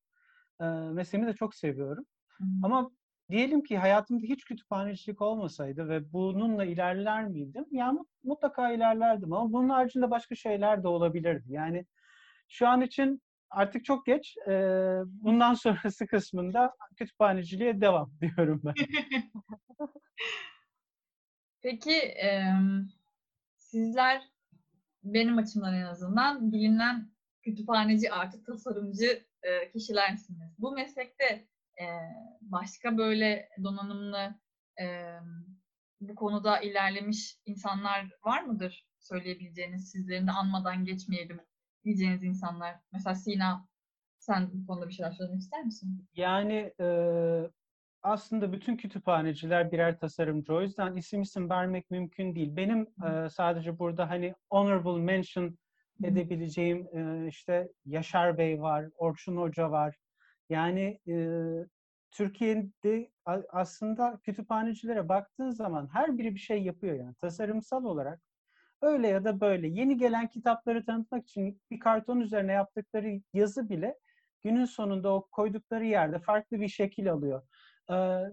E, 0.61 0.65
mesleğimi 0.65 1.31
de 1.31 1.35
çok 1.35 1.55
seviyorum. 1.55 2.05
Hı. 2.37 2.43
Ama 2.63 2.91
diyelim 3.29 3.63
ki 3.63 3.77
hayatımda 3.77 4.23
hiç 4.23 4.45
kütüphanecilik 4.45 5.21
olmasaydı 5.21 5.89
ve 5.89 6.13
bununla 6.13 6.65
ilerler 6.65 7.27
miydim? 7.27 7.65
Yani 7.71 7.97
mut- 7.97 8.09
mutlaka 8.23 8.71
ilerlerdim 8.71 9.33
ama 9.33 9.53
bunun 9.53 9.69
haricinde 9.69 10.11
başka 10.11 10.35
şeyler 10.35 10.83
de 10.83 10.87
olabilirdi. 10.87 11.53
Yani 11.53 11.85
şu 12.47 12.67
an 12.67 12.81
için 12.81 13.21
artık 13.49 13.85
çok 13.85 14.05
geç. 14.05 14.37
Ee, 14.47 14.99
bundan 15.05 15.53
sonrası 15.53 16.07
kısmında 16.07 16.73
kütüphaneciliğe 16.95 17.81
devam 17.81 18.11
diyorum 18.21 18.61
ben. 18.63 18.73
Peki 21.61 22.13
sizler 23.57 24.21
benim 25.03 25.37
açımdan 25.37 25.73
en 25.73 25.85
azından 25.85 26.51
bilinen 26.51 27.11
kütüphaneci 27.41 28.11
artı 28.11 28.43
tasarımcı 28.43 29.25
e, 29.43 29.71
kişilersiniz. 29.71 30.55
Bu 30.59 30.71
meslekte 30.71 31.47
e, 31.81 31.85
başka 32.41 32.97
böyle 32.97 33.49
donanımlı 33.63 34.35
bu 36.01 36.15
konuda 36.15 36.59
ilerlemiş 36.59 37.37
insanlar 37.45 38.09
var 38.23 38.43
mıdır? 38.43 38.87
Söyleyebileceğiniz, 38.99 39.91
sizlerin 39.91 40.27
de 40.27 40.31
anmadan 40.31 40.85
geçmeyelim 40.85 41.39
diyeceğiniz 41.87 42.23
insanlar. 42.23 42.75
Mesela 42.91 43.15
Sina, 43.15 43.67
sen 44.19 44.49
bu 44.53 44.67
konuda 44.67 44.87
bir 44.87 44.93
şeyler 44.93 45.11
söylemek 45.11 45.41
ister 45.41 45.63
misin? 45.63 46.05
Yani 46.13 46.73
e, 46.81 46.87
aslında 48.03 48.53
bütün 48.53 48.77
kütüphaneciler 48.77 49.71
birer 49.71 49.99
tasarımcı. 49.99 50.53
O 50.53 50.61
yüzden 50.61 50.95
isim 50.95 51.21
isim 51.21 51.49
vermek 51.49 51.91
mümkün 51.91 52.35
değil. 52.35 52.55
Benim 52.55 52.81
e, 52.81 53.29
sadece 53.29 53.79
burada 53.79 54.09
hani 54.09 54.35
honorable 54.49 55.03
mention 55.03 55.57
edebileceğim 56.03 56.87
e, 56.93 57.27
işte 57.27 57.69
Yaşar 57.85 58.37
Bey 58.37 58.61
var, 58.61 58.85
Orçun 58.97 59.37
Hoca 59.37 59.71
var. 59.71 59.95
Yani 60.49 60.99
e, 61.07 61.15
Türkiye'de 62.11 63.11
aslında 63.49 64.19
kütüphanecilere 64.23 65.09
baktığın 65.09 65.49
zaman 65.49 65.89
her 65.93 66.17
biri 66.17 66.35
bir 66.35 66.39
şey 66.39 66.63
yapıyor 66.63 66.95
yani 66.95 67.15
tasarımsal 67.15 67.83
olarak. 67.83 68.21
Öyle 68.81 69.07
ya 69.07 69.23
da 69.25 69.39
böyle. 69.41 69.67
Yeni 69.67 69.97
gelen 69.97 70.27
kitapları 70.27 70.85
tanıtmak 70.85 71.23
için 71.27 71.61
bir 71.71 71.79
karton 71.79 72.19
üzerine 72.19 72.51
yaptıkları 72.53 73.21
yazı 73.33 73.69
bile 73.69 73.99
günün 74.43 74.65
sonunda 74.65 75.13
o 75.13 75.27
koydukları 75.31 75.85
yerde 75.85 76.19
farklı 76.19 76.59
bir 76.61 76.67
şekil 76.67 77.11
alıyor. 77.11 77.41
Ee, 77.91 78.23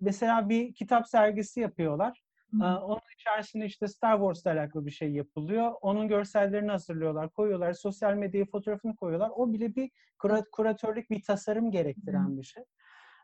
mesela 0.00 0.48
bir 0.48 0.74
kitap 0.74 1.08
sergisi 1.08 1.60
yapıyorlar. 1.60 2.22
Ee, 2.62 2.64
onun 2.64 3.00
içerisinde 3.14 3.64
işte 3.66 3.88
Star 3.88 4.16
Wars'la 4.18 4.50
alakalı 4.50 4.86
bir 4.86 4.90
şey 4.90 5.12
yapılıyor. 5.12 5.72
Onun 5.80 6.08
görsellerini 6.08 6.70
hazırlıyorlar, 6.70 7.30
koyuyorlar. 7.30 7.72
Sosyal 7.72 8.14
medyaya 8.14 8.44
fotoğrafını 8.46 8.96
koyuyorlar. 8.96 9.30
O 9.36 9.52
bile 9.52 9.74
bir 9.76 9.90
kura- 10.18 10.44
kuratörlük, 10.52 11.10
bir 11.10 11.22
tasarım 11.22 11.70
gerektiren 11.70 12.36
bir 12.38 12.42
şey. 12.42 12.64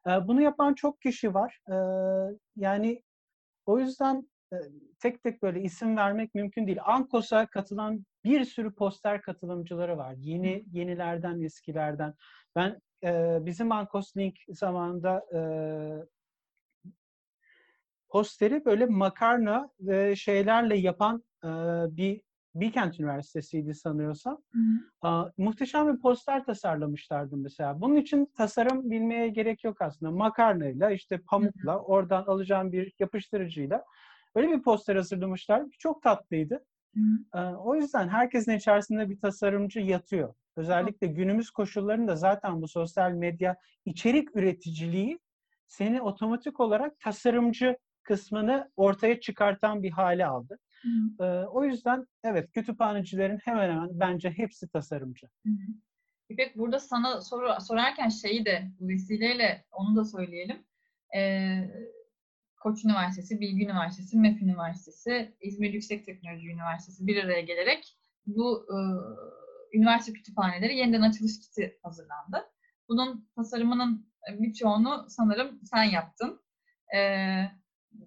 Ee, 0.07 0.11
bunu 0.29 0.43
yapan 0.43 0.75
çok 0.75 1.01
kişi 1.01 1.35
var. 1.35 1.61
Ee, 1.71 1.75
yani 2.57 3.03
o 3.67 3.79
yüzden 3.79 4.32
tek 5.01 5.23
tek 5.23 5.43
böyle 5.43 5.63
isim 5.63 5.97
vermek 5.97 6.35
mümkün 6.35 6.67
değil. 6.67 6.79
Ankos'a 6.85 7.47
katılan 7.47 8.07
bir 8.25 8.45
sürü 8.45 8.75
poster 8.75 9.23
katılımcıları 9.23 9.97
var. 9.99 10.15
Yeni 10.19 10.65
yenilerden, 10.73 11.41
eskilerden. 11.41 12.15
Ben 12.57 12.81
e, 13.05 13.39
bizim 13.47 13.73
Ankos 13.73 14.17
Link 14.17 14.37
zamanında 14.49 15.25
e, 15.35 15.41
posteri 18.09 18.65
böyle 18.65 18.87
makarna 18.87 19.71
ve 19.81 20.17
şeylerle 20.17 20.77
yapan 20.77 21.25
e, 21.45 21.49
bir 21.97 22.23
Bilkent 22.55 23.01
Üniversitesi'ydi 23.01 23.75
sanıyorsam. 23.75 24.39
Hı 24.53 24.59
hı. 24.59 25.09
Aa, 25.09 25.31
muhteşem 25.37 25.95
bir 25.95 26.01
poster 26.01 26.45
tasarlamışlardı 26.45 27.37
mesela. 27.37 27.81
Bunun 27.81 27.97
için 27.97 28.33
tasarım 28.37 28.91
bilmeye 28.91 29.29
gerek 29.29 29.65
yok 29.65 29.83
aslında. 29.83 30.13
Makarnayla, 30.13 30.91
işte 30.91 31.19
pamukla, 31.19 31.79
oradan 31.79 32.23
alacağım 32.23 32.73
bir 32.73 32.93
yapıştırıcıyla 32.99 33.85
öyle 34.35 34.53
bir 34.53 34.63
poster 34.63 34.97
hazırlamışlar. 34.97 35.67
Çok 35.79 36.03
tatlıydı. 36.03 36.65
Hı. 36.95 37.01
Ee, 37.35 37.41
o 37.41 37.75
yüzden 37.75 38.09
herkesin 38.09 38.57
içerisinde 38.57 39.11
bir 39.11 39.21
tasarımcı 39.21 39.81
yatıyor. 39.81 40.35
Özellikle 40.57 41.07
günümüz 41.07 41.51
koşullarında 41.51 42.17
zaten 42.17 42.63
bu 42.63 42.69
sosyal 42.69 43.11
medya 43.11 43.57
içerik 43.85 44.37
üreticiliği 44.37 45.19
seni 45.67 46.03
otomatik 46.03 46.61
olarak 46.61 47.01
tasarımcı 47.01 47.77
kısmını 48.03 48.71
ortaya 48.77 49.21
çıkartan 49.21 49.83
bir 49.83 49.91
hale 49.91 50.27
aldı. 50.27 50.59
Hı. 50.83 51.25
Ee, 51.25 51.47
o 51.47 51.65
yüzden 51.65 52.07
evet 52.25 52.53
kütüphanecilerin 52.53 53.39
hemen 53.45 53.71
hemen 53.71 53.89
bence 53.93 54.31
hepsi 54.31 54.69
tasarımcı. 54.69 55.27
Hı. 55.47 55.51
İpek 56.29 56.59
burada 56.59 56.79
sana 56.79 57.21
soru 57.21 57.49
sorarken 57.61 58.09
şeyi 58.09 58.45
de 58.45 58.71
bu 58.81 58.89
vesileyle 58.89 59.65
onu 59.73 59.97
da 59.97 60.05
söyleyelim. 60.05 60.65
Ee, 61.17 61.71
Koç 62.63 62.85
Üniversitesi, 62.85 63.41
Bilgi 63.41 63.65
Üniversitesi, 63.65 64.19
MEF 64.19 64.43
Üniversitesi, 64.43 65.35
İzmir 65.41 65.73
Yüksek 65.73 66.07
Teknoloji 66.07 66.49
Üniversitesi 66.49 67.07
bir 67.07 67.25
araya 67.25 67.41
gelerek 67.41 67.97
bu 68.27 68.67
e, 68.71 68.77
üniversite 69.73 70.13
kütüphaneleri 70.13 70.77
yeniden 70.77 71.03
açılış 71.03 71.41
kiti 71.41 71.79
hazırlandı. 71.83 72.45
Bunun 72.89 73.29
tasarımının 73.37 74.13
birçoğunu 74.31 75.07
sanırım 75.09 75.61
sen 75.65 75.83
yaptın. 75.83 76.41
Ee, 76.97 77.45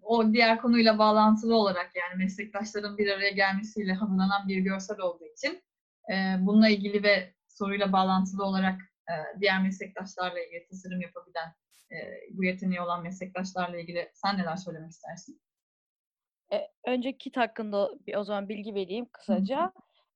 o 0.01 0.33
diğer 0.33 0.61
konuyla 0.61 0.97
bağlantılı 0.97 1.55
olarak 1.55 1.91
yani 1.95 2.23
meslektaşların 2.23 2.97
bir 2.97 3.11
araya 3.11 3.29
gelmesiyle 3.29 3.93
hazırlanan 3.93 4.47
bir 4.47 4.57
görsel 4.57 4.99
olduğu 4.99 5.25
için 5.25 5.63
e, 6.11 6.35
bununla 6.39 6.69
ilgili 6.69 7.03
ve 7.03 7.33
soruyla 7.47 7.91
bağlantılı 7.91 8.43
olarak 8.43 8.81
e, 9.09 9.13
diğer 9.41 9.61
meslektaşlarla 9.61 10.39
ilgili 10.39 10.67
tasarım 10.69 11.01
yapabilen, 11.01 11.47
e, 11.47 11.64
bu 12.29 12.43
yeteneği 12.43 12.81
olan 12.81 13.03
meslektaşlarla 13.03 13.79
ilgili 13.79 14.11
sen 14.13 14.37
neler 14.37 14.55
söylemek 14.55 14.91
istersin? 14.91 15.41
E, 16.53 16.67
önce 16.85 17.17
kit 17.17 17.37
hakkında 17.37 17.91
bir, 18.07 18.15
o 18.15 18.23
zaman 18.23 18.49
bilgi 18.49 18.75
vereyim 18.75 19.05
kısaca. 19.11 19.71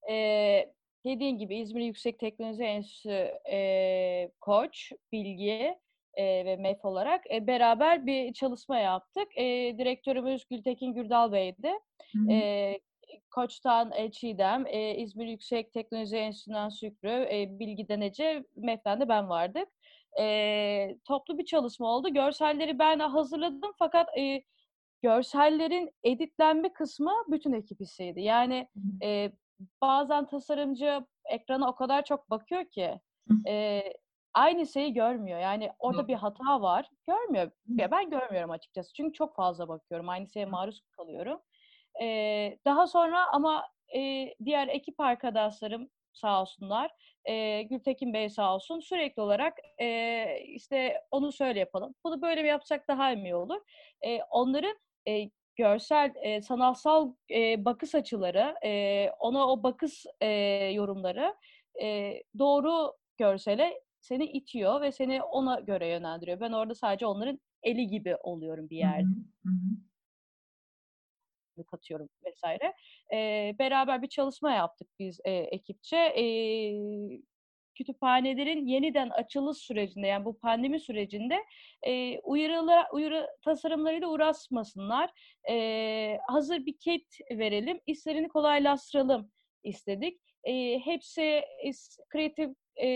Ee, 0.09 0.73
dediğin 1.05 1.37
gibi 1.37 1.57
İzmir 1.57 1.81
Yüksek 1.81 2.19
Teknoloji 2.19 2.63
Enstitüsü 2.63 3.31
e, 3.51 4.31
Koç, 4.41 4.91
Bilgi 5.11 5.79
e, 6.13 6.45
ve 6.45 6.55
MEF 6.55 6.85
olarak 6.85 7.31
e, 7.31 7.47
beraber 7.47 8.05
bir 8.05 8.33
çalışma 8.33 8.79
yaptık. 8.79 9.37
E, 9.37 9.77
direktörümüz 9.77 10.45
Gültekin 10.45 10.93
Gürdal 10.93 11.31
Bey'di. 11.31 11.71
Hı. 12.13 12.31
E, 12.31 12.79
Koç'tan 13.31 13.91
e, 13.95 14.11
Çiğdem, 14.11 14.65
e, 14.67 14.95
İzmir 14.95 15.27
Yüksek 15.27 15.73
Teknoloji 15.73 16.17
Enstitüsü'nden 16.17 16.69
Şükrü, 16.69 17.27
e, 17.31 17.59
Bilgi'den 17.59 18.01
Ece, 18.01 18.43
MEF'ten 18.55 19.01
de 19.01 19.09
ben 19.09 19.29
vardık. 19.29 19.69
E, 20.19 20.97
toplu 21.05 21.37
bir 21.37 21.45
çalışma 21.45 21.87
oldu. 21.87 22.13
Görselleri 22.13 22.79
ben 22.79 22.99
hazırladım 22.99 23.71
fakat 23.79 24.17
e, 24.17 24.43
görsellerin 25.01 25.91
editlenme 26.03 26.73
kısmı 26.73 27.13
bütün 27.27 27.53
ekip 27.53 27.81
işiydi. 27.81 28.21
Yani 28.21 28.67
e, 29.03 29.31
bazen 29.81 30.25
tasarımcı 30.27 31.05
ekrana 31.25 31.69
o 31.69 31.75
kadar 31.75 32.05
çok 32.05 32.29
bakıyor 32.29 32.65
ki 32.65 32.99
e, 33.47 33.83
aynı 34.33 34.67
şeyi 34.67 34.93
görmüyor. 34.93 35.39
Yani 35.39 35.71
orada 35.79 36.07
bir 36.07 36.15
hata 36.15 36.61
var. 36.61 36.89
Görmüyor. 37.07 37.51
Ya 37.67 37.91
ben 37.91 38.09
görmüyorum 38.09 38.51
açıkçası. 38.51 38.93
Çünkü 38.93 39.13
çok 39.13 39.35
fazla 39.35 39.67
bakıyorum. 39.67 40.09
Aynı 40.09 40.29
şeye 40.29 40.45
maruz 40.45 40.81
kalıyorum. 40.91 41.41
E, 42.01 42.05
daha 42.65 42.87
sonra 42.87 43.27
ama 43.33 43.67
e, 43.95 44.33
diğer 44.45 44.67
ekip 44.67 44.99
arkadaşlarım 44.99 45.89
sağ 46.13 46.41
olsunlar. 46.41 46.91
E, 47.25 47.61
Gültekin 47.63 48.13
Bey 48.13 48.29
sağ 48.29 48.55
olsun 48.55 48.79
sürekli 48.79 49.21
olarak 49.21 49.57
e, 49.81 50.39
işte 50.45 51.01
onu 51.11 51.33
şöyle 51.33 51.59
yapalım. 51.59 51.95
Bunu 52.05 52.21
böyle 52.21 52.41
mi 52.41 52.47
yapsak 52.47 52.87
daha 52.87 53.13
iyi 53.13 53.35
olur. 53.35 53.61
E, 54.01 54.23
onların 54.23 54.77
e, 55.07 55.29
görsel, 55.55 56.13
e, 56.21 56.41
sanatsal 56.41 57.13
e, 57.31 57.65
bakış 57.65 57.95
açıları, 57.95 58.55
e, 58.63 59.09
ona 59.19 59.47
o 59.47 59.63
bakış 59.63 60.05
e, 60.21 60.27
yorumları 60.73 61.35
e, 61.81 62.13
doğru 62.39 62.93
görsele 63.17 63.81
seni 63.99 64.25
itiyor 64.25 64.81
ve 64.81 64.91
seni 64.91 65.23
ona 65.23 65.59
göre 65.59 65.87
yönlendiriyor. 65.87 66.39
Ben 66.39 66.51
orada 66.51 66.75
sadece 66.75 67.05
onların 67.05 67.39
eli 67.63 67.87
gibi 67.87 68.15
oluyorum 68.15 68.69
bir 68.69 68.77
Hı 68.77 68.87
hı. 68.87 68.91
yerde 68.91 69.07
Hı 69.45 69.49
hı. 71.61 71.65
katıyorum 71.65 72.09
vesaire. 72.25 72.73
E, 73.13 73.55
beraber 73.59 74.01
bir 74.01 74.09
çalışma 74.09 74.51
yaptık 74.51 74.87
biz 74.99 75.19
e, 75.25 75.31
ekipçe. 75.31 75.97
E, 75.97 76.23
kütüphanelerin 77.79 78.65
yeniden 78.65 79.09
açılış 79.09 79.57
sürecinde 79.57 80.07
yani 80.07 80.25
bu 80.25 80.39
pandemi 80.39 80.79
sürecinde 80.79 81.45
e, 81.87 82.19
uyarılar, 82.19 82.87
uyarı 82.93 83.27
tasarımlarıyla 83.45 84.07
uğraşmasınlar. 84.07 85.11
E, 85.49 86.17
hazır 86.27 86.65
bir 86.65 86.77
kit 86.77 87.07
verelim, 87.31 87.79
işlerini 87.87 88.27
kolaylaştıralım 88.27 89.31
istedik. 89.63 90.21
E, 90.43 90.79
hepsi 90.79 91.43
Creative 92.13 92.55
e, 92.81 92.87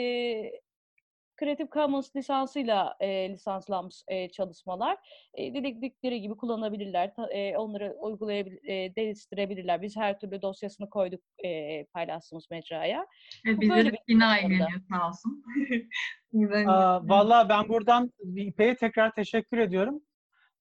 Creative 1.39 1.67
Commons 1.73 2.15
lisansıyla 2.15 2.95
e, 2.99 3.29
lisanslanmış 3.29 4.03
e, 4.07 4.29
çalışmalar. 4.29 4.97
E, 5.33 5.53
dedikleri 5.53 6.21
gibi 6.21 6.37
kullanabilirler, 6.37 7.13
ta, 7.15 7.27
e, 7.31 7.57
onları 7.57 7.95
uygulayabilir, 7.99 8.63
e, 8.63 8.95
değiştirebilirler. 8.95 9.81
Biz 9.81 9.97
her 9.97 10.19
türlü 10.19 10.41
dosyasını 10.41 10.89
koyduk 10.89 11.21
e, 11.45 11.85
paylaştığımız 11.85 12.51
mecraya. 12.51 13.07
Bizde 13.45 13.69
böyle 13.69 13.89
de 13.89 13.93
bir 13.93 14.13
bina 14.13 14.35
çalışmamdı. 14.35 14.53
ilgileniyor 14.53 14.81
sağ 14.91 15.07
olsun. 15.07 15.43
Buradan 16.33 16.65
Aa, 16.65 17.09
Vallahi 17.09 17.49
ben 17.49 17.69
buradan 17.69 18.11
İpek'e 18.35 18.75
tekrar 18.75 19.11
teşekkür 19.11 19.57
ediyorum. 19.57 20.01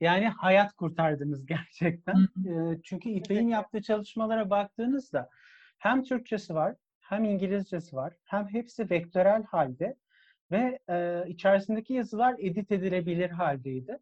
Yani 0.00 0.28
hayat 0.28 0.72
kurtardınız 0.72 1.46
gerçekten. 1.46 2.14
Ee, 2.46 2.80
Çünkü 2.84 3.08
İpek'in 3.08 3.48
yaptığı 3.48 3.82
çalışmalara 3.82 4.50
baktığınızda 4.50 5.28
hem 5.78 6.02
Türkçesi 6.02 6.54
var, 6.54 6.76
hem 7.00 7.24
İngilizcesi 7.24 7.96
var, 7.96 8.14
hem 8.24 8.48
hepsi 8.48 8.90
vektörel 8.90 9.44
halde 9.44 9.96
ve 10.52 10.78
e, 10.88 11.24
içerisindeki 11.28 11.94
yazılar 11.94 12.34
edit 12.38 12.72
edilebilir 12.72 13.30
haldeydi. 13.30 13.98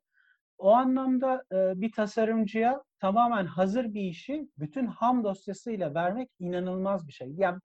O 0.59 0.73
anlamda 0.73 1.45
e, 1.53 1.81
bir 1.81 1.93
tasarımcıya 1.93 2.83
tamamen 2.99 3.47
hazır 3.47 3.95
bir 3.95 4.03
işi 4.03 4.49
bütün 4.59 4.87
ham 4.87 5.25
dosyasıyla 5.25 5.95
vermek 5.95 6.31
inanılmaz 6.39 7.09
bir 7.09 7.13
şey. 7.13 7.29
Yani 7.37 7.59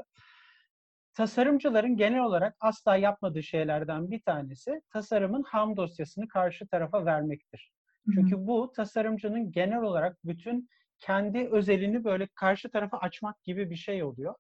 tasarımcıların 1.14 1.98
genel 1.98 2.20
olarak 2.20 2.56
asla 2.60 2.96
yapmadığı 2.96 3.44
şeylerden 3.44 4.12
bir 4.12 4.22
tanesi 4.22 4.82
tasarımın 4.90 5.44
ham 5.44 5.78
dosyasını 5.78 6.28
karşı 6.28 6.68
tarafa 6.68 7.06
vermektir. 7.06 7.72
Çünkü 8.14 8.48
bu 8.48 8.72
tasarımcının 8.76 9.52
genel 9.52 9.82
olarak 9.82 10.18
bütün 10.24 10.70
kendi 11.00 11.50
özelini 11.52 12.04
böyle 12.04 12.28
karşı 12.36 12.70
tarafa 12.70 12.98
açmak 12.98 13.44
gibi 13.44 13.70
bir 13.70 13.76
şey 13.76 14.04
oluyor. 14.04 14.36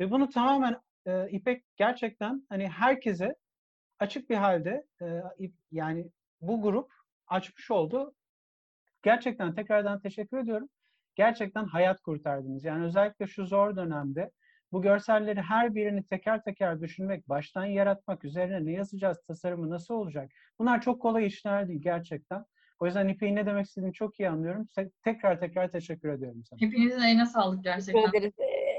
Ve 0.00 0.10
bunu 0.10 0.28
tamamen 0.28 0.80
e, 1.06 1.30
İpek 1.30 1.64
gerçekten 1.76 2.46
hani 2.48 2.68
herkese 2.68 3.34
açık 3.98 4.30
bir 4.30 4.36
halde 4.36 4.86
e, 5.02 5.22
yani 5.72 6.10
bu 6.40 6.62
grup 6.62 6.92
açmış 7.26 7.70
oldu. 7.70 8.14
Gerçekten 9.02 9.54
tekrardan 9.54 10.00
teşekkür 10.00 10.38
ediyorum. 10.38 10.68
Gerçekten 11.14 11.64
hayat 11.64 12.00
kurtardınız. 12.00 12.64
Yani 12.64 12.84
özellikle 12.84 13.26
şu 13.26 13.46
zor 13.46 13.76
dönemde 13.76 14.30
bu 14.72 14.82
görselleri 14.82 15.40
her 15.42 15.74
birini 15.74 16.04
teker 16.06 16.42
teker 16.44 16.80
düşünmek, 16.80 17.28
baştan 17.28 17.64
yaratmak, 17.64 18.24
üzerine 18.24 18.64
ne 18.66 18.72
yazacağız, 18.72 19.22
tasarımı 19.26 19.70
nasıl 19.70 19.94
olacak? 19.94 20.30
Bunlar 20.58 20.80
çok 20.80 21.02
kolay 21.02 21.26
işler 21.26 21.68
değil 21.68 21.80
gerçekten. 21.82 22.44
O 22.78 22.86
yüzden 22.86 23.08
İpek'in 23.08 23.36
ne 23.36 23.46
demek 23.46 23.66
istediğini 23.66 23.92
çok 23.92 24.20
iyi 24.20 24.28
anlıyorum. 24.28 24.66
Te- 24.66 24.90
Tekrar 25.04 25.40
tekrar 25.40 25.68
teşekkür 25.70 26.08
ediyorum 26.08 26.42
sana. 26.44 26.60
Hepinizin 26.60 27.00
eline 27.00 27.26
sağlık 27.26 27.64
Teşekkür 27.64 27.92
gerçekten. 27.92 28.10
ederiz. 28.20 28.32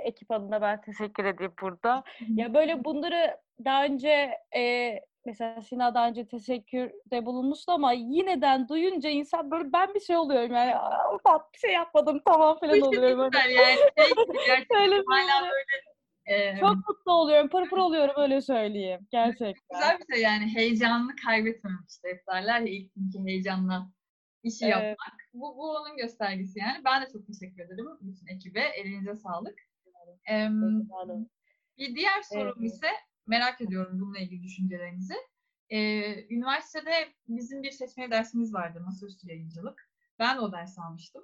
Ee, 0.06 0.08
ekip 0.08 0.32
adına 0.32 0.62
ben 0.62 0.82
teşekkür 0.82 1.26
edeyim 1.26 1.54
burada. 1.62 2.04
Ya 2.30 2.54
böyle 2.54 2.84
bunları 2.84 3.38
daha 3.66 3.86
önce 3.86 4.32
e, 4.56 4.94
mesela 5.26 5.62
Sina 5.62 5.94
daha 5.96 6.08
önce 6.08 6.28
teşekkürde 6.28 7.26
bulunmuştu 7.26 7.72
ama 7.72 7.92
yineden 7.92 8.68
duyunca 8.68 9.10
insan 9.10 9.52
böyle 9.52 9.74
ben 9.74 9.94
bir 9.94 10.00
şey 10.00 10.18
oluyorum 10.18 10.54
yani 10.54 10.76
"Aa, 10.76 11.18
ben 11.26 11.40
bir 11.54 11.60
şey 11.60 11.72
yapmadım 11.74 12.22
tamam 12.26 12.58
falan 12.60 12.82
oluyorum. 12.82 13.20
Böyle. 13.20 13.54
yani. 13.54 13.76
Şey 13.98 14.10
gibi 14.26 14.38
gerçekten 14.48 14.82
Öyle 14.82 14.96
hala 15.08 15.42
böyle. 15.42 15.52
böyle 15.52 15.96
e, 16.26 16.60
Çok 16.60 16.76
mutlu 16.90 17.12
oluyorum, 17.12 17.50
pırpır 17.50 17.78
oluyorum 17.78 18.14
öyle 18.18 18.42
söyleyeyim. 18.42 19.08
Gerçekten. 19.12 19.54
güzel 19.72 20.00
bir 20.00 20.14
şey 20.16 20.24
yani 20.24 20.56
heyecanını 20.56 21.16
kaybetmemek 21.26 21.90
işte 21.90 22.22
derler 22.32 22.60
ya 22.60 22.68
ilk 22.74 22.92
günkü 22.96 23.30
heyecanla 23.30 23.88
işi 24.44 24.66
Evet. 24.66 24.74
yapmak. 24.76 25.14
Bu, 25.34 25.58
bu 25.58 25.72
onun 25.72 25.98
göstergesi 25.98 26.60
yani. 26.60 26.82
Ben 26.86 27.02
de 27.02 27.06
çok 27.14 27.28
teşekkür 27.28 27.64
ederim 27.66 27.86
bütün 28.02 28.28
ekibe. 28.36 28.62
Elinize 28.62 29.16
sağlık. 29.16 29.60
Pardon. 30.90 31.30
bir 31.78 31.96
diğer 31.96 32.22
sorum 32.22 32.58
Evet. 32.60 32.74
ise 32.74 32.88
merak 33.28 33.62
ediyorum 33.62 34.00
bununla 34.00 34.20
ilgili 34.20 34.44
düşüncelerinizi. 34.44 35.16
Ee, 35.70 36.36
üniversitede 36.36 36.92
bizim 37.28 37.64
bir 37.64 37.72
seçmeli 37.72 38.12
dersimiz 38.12 38.54
vardı 38.54 38.82
masaüstü 38.86 39.30
yayıncılık. 39.30 39.90
Ben 40.20 40.38
o 40.38 40.52
dersi 40.52 40.82
almıştım. 40.82 41.24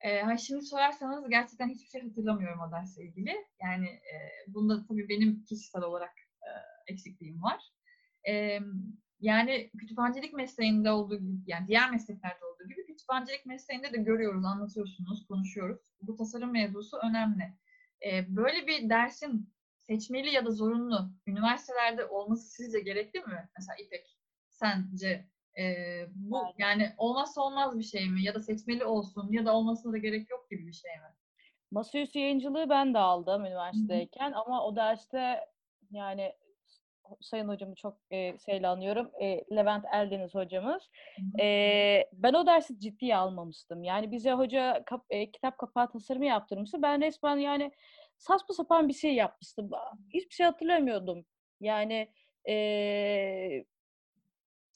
Ee, 0.00 0.20
ha 0.22 0.36
şimdi 0.36 0.62
sorarsanız 0.62 1.30
gerçekten 1.30 1.68
hiçbir 1.68 1.88
şey 1.88 2.02
hatırlamıyorum 2.08 2.60
o 2.60 2.72
dersle 2.72 3.04
ilgili. 3.04 3.46
Yani 3.62 3.86
e, 3.86 4.14
bunda 4.48 4.86
tabii 4.86 5.08
benim 5.08 5.44
kişisel 5.44 5.82
olarak 5.82 6.14
e, 6.42 6.50
eksikliğim 6.92 7.42
var. 7.42 7.60
Ee, 8.28 8.58
yani 9.20 9.70
kütüphanecilik 9.78 10.32
mesleğinde 10.32 10.90
olduğu 10.90 11.18
gibi, 11.18 11.42
yani 11.46 11.68
diğer 11.68 11.90
mesleklerde 11.90 12.44
olduğu 12.44 12.68
gibi 12.68 12.86
kütüphanecilik 12.86 13.46
mesleğinde 13.46 13.92
de 13.92 13.96
görüyoruz, 13.96 14.44
anlatıyorsunuz, 14.44 15.26
konuşuyoruz. 15.26 15.78
Bu 16.02 16.16
tasarım 16.16 16.52
mevzusu 16.52 16.96
önemli. 16.96 17.52
Ee, 18.06 18.36
böyle 18.36 18.66
bir 18.66 18.88
dersin 18.90 19.54
seçmeli 19.80 20.34
ya 20.34 20.46
da 20.46 20.50
zorunlu 20.50 21.10
üniversitelerde 21.26 22.04
olması 22.06 22.50
sizce 22.50 22.80
gerekli 22.80 23.20
mi? 23.20 23.48
Mesela 23.58 23.76
İpek, 23.76 24.18
sence 24.48 25.28
e, 25.58 25.64
bu 26.14 26.38
Aynen. 26.38 26.54
yani 26.58 26.94
olmazsa 26.96 27.40
olmaz 27.40 27.78
bir 27.78 27.84
şey 27.84 28.10
mi? 28.10 28.22
Ya 28.22 28.34
da 28.34 28.40
seçmeli 28.40 28.84
olsun 28.84 29.32
ya 29.32 29.46
da 29.46 29.54
olmasına 29.54 29.92
da 29.92 29.98
gerek 29.98 30.30
yok 30.30 30.50
gibi 30.50 30.66
bir 30.66 30.72
şey 30.72 30.90
mi? 30.90 31.14
Masaüstü 31.70 32.18
yayıncılığı 32.18 32.70
ben 32.70 32.94
de 32.94 32.98
aldım 32.98 33.44
üniversitedeyken 33.44 34.32
ama 34.32 34.66
o 34.66 34.76
derste 34.76 35.40
yani 35.90 36.32
sayın 37.20 37.48
hocamı 37.48 37.74
çok 37.74 37.96
e, 38.10 38.38
şeyle 38.38 38.68
anıyorum. 38.68 39.10
E, 39.20 39.44
Levent 39.56 39.84
Eldeniz 39.94 40.34
hocamız. 40.34 40.90
E, 41.40 42.04
ben 42.12 42.34
o 42.34 42.46
dersi 42.46 42.80
ciddiye 42.80 43.16
almamıştım. 43.16 43.84
Yani 43.84 44.12
bize 44.12 44.32
hoca 44.32 44.82
kap- 44.86 45.06
e, 45.10 45.30
kitap 45.30 45.58
kapağı 45.58 45.90
tasarımı 45.90 46.26
yaptırmıştı. 46.26 46.82
Ben 46.82 47.00
resmen 47.02 47.36
yani 47.36 47.72
saçma 48.18 48.54
sapan 48.54 48.88
bir 48.88 48.94
şey 48.94 49.14
yapmıştım. 49.14 49.70
Hiçbir 50.14 50.34
şey 50.34 50.46
hatırlamıyordum. 50.46 51.24
Yani 51.60 52.08
e, 52.48 53.64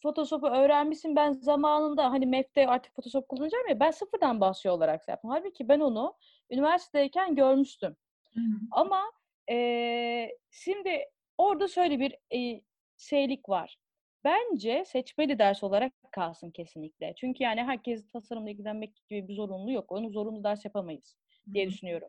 Photoshop'u 0.03 0.47
öğrenmişsin. 0.47 1.17
Ben 1.17 1.33
zamanında 1.33 2.11
hani 2.11 2.27
MEF'te 2.27 2.67
artık 2.67 2.95
Photoshop 2.95 3.29
kullanacağım 3.29 3.69
ya 3.69 3.81
ben 3.81 3.91
sıfırdan 3.91 4.41
başlıyor 4.41 4.77
olarak 4.77 5.03
şey 5.05 5.13
yaptım. 5.13 5.31
Halbuki 5.31 5.69
ben 5.69 5.81
onu 5.81 6.15
üniversitedeyken 6.51 7.35
görmüştüm. 7.35 7.97
Hı 8.35 8.41
hı. 8.41 8.45
Ama 8.71 9.03
eee, 9.49 10.39
şimdi 10.51 11.05
orada 11.39 11.69
şöyle 11.69 12.01
bir 12.01 12.17
eee, 12.31 12.63
şeylik 12.97 13.49
var. 13.49 13.79
Bence 14.25 14.85
seçmeli 14.87 15.39
ders 15.39 15.65
olarak 15.65 15.93
kalsın 16.13 16.51
kesinlikle. 16.51 17.15
Çünkü 17.17 17.45
yani 17.45 17.63
herkes 17.63 18.11
tasarımla 18.11 18.51
ilgilenmek 18.51 18.97
gibi 19.11 19.29
bir 19.29 19.35
zorunluluğu 19.35 19.73
yok. 19.73 19.93
Onu 19.93 20.11
zorunlu 20.11 20.45
ders 20.45 20.65
yapamayız 20.65 21.17
diye 21.55 21.69
düşünüyorum. 21.69 22.09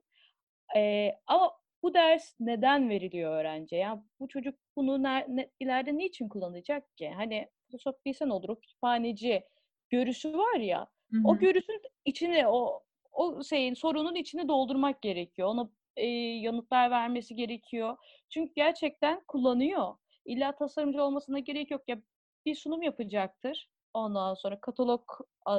Eee, 0.75 1.19
ama 1.27 1.51
bu 1.83 1.93
ders 1.93 2.35
neden 2.39 2.89
veriliyor 2.89 3.31
öğrenciye? 3.39 3.81
Ya 3.81 4.03
bu 4.19 4.27
çocuk 4.27 4.55
bunu 4.75 5.03
ne, 5.03 5.25
ne, 5.29 5.51
ileride 5.59 5.97
niçin 5.97 6.29
kullanacak 6.29 6.97
ki? 6.97 7.09
Hani 7.09 7.47
Photoshop 7.67 8.05
bilsen 8.05 8.29
olur, 8.29 8.61
kütüphaneci 8.61 9.43
görüşü 9.89 10.37
var 10.37 10.59
ya, 10.59 10.87
Hı 11.11 11.19
o 11.23 11.39
görüşün 11.39 11.81
içine, 12.05 12.47
o 12.47 12.83
o 13.11 13.43
şeyin, 13.43 13.73
sorunun 13.73 14.15
içine 14.15 14.47
doldurmak 14.47 15.01
gerekiyor. 15.01 15.47
Ona 15.47 15.69
e, 15.97 16.05
yanıtlar 16.07 16.91
vermesi 16.91 17.35
gerekiyor. 17.35 17.97
Çünkü 18.29 18.53
gerçekten 18.55 19.23
kullanıyor. 19.27 19.95
İlla 20.25 20.55
tasarımcı 20.55 21.03
olmasına 21.03 21.39
gerek 21.39 21.71
yok. 21.71 21.81
Ya 21.87 22.01
bir 22.45 22.55
sunum 22.55 22.81
yapacaktır. 22.83 23.69
Ondan 23.93 24.33
sonra 24.33 24.61
katalog 24.61 25.03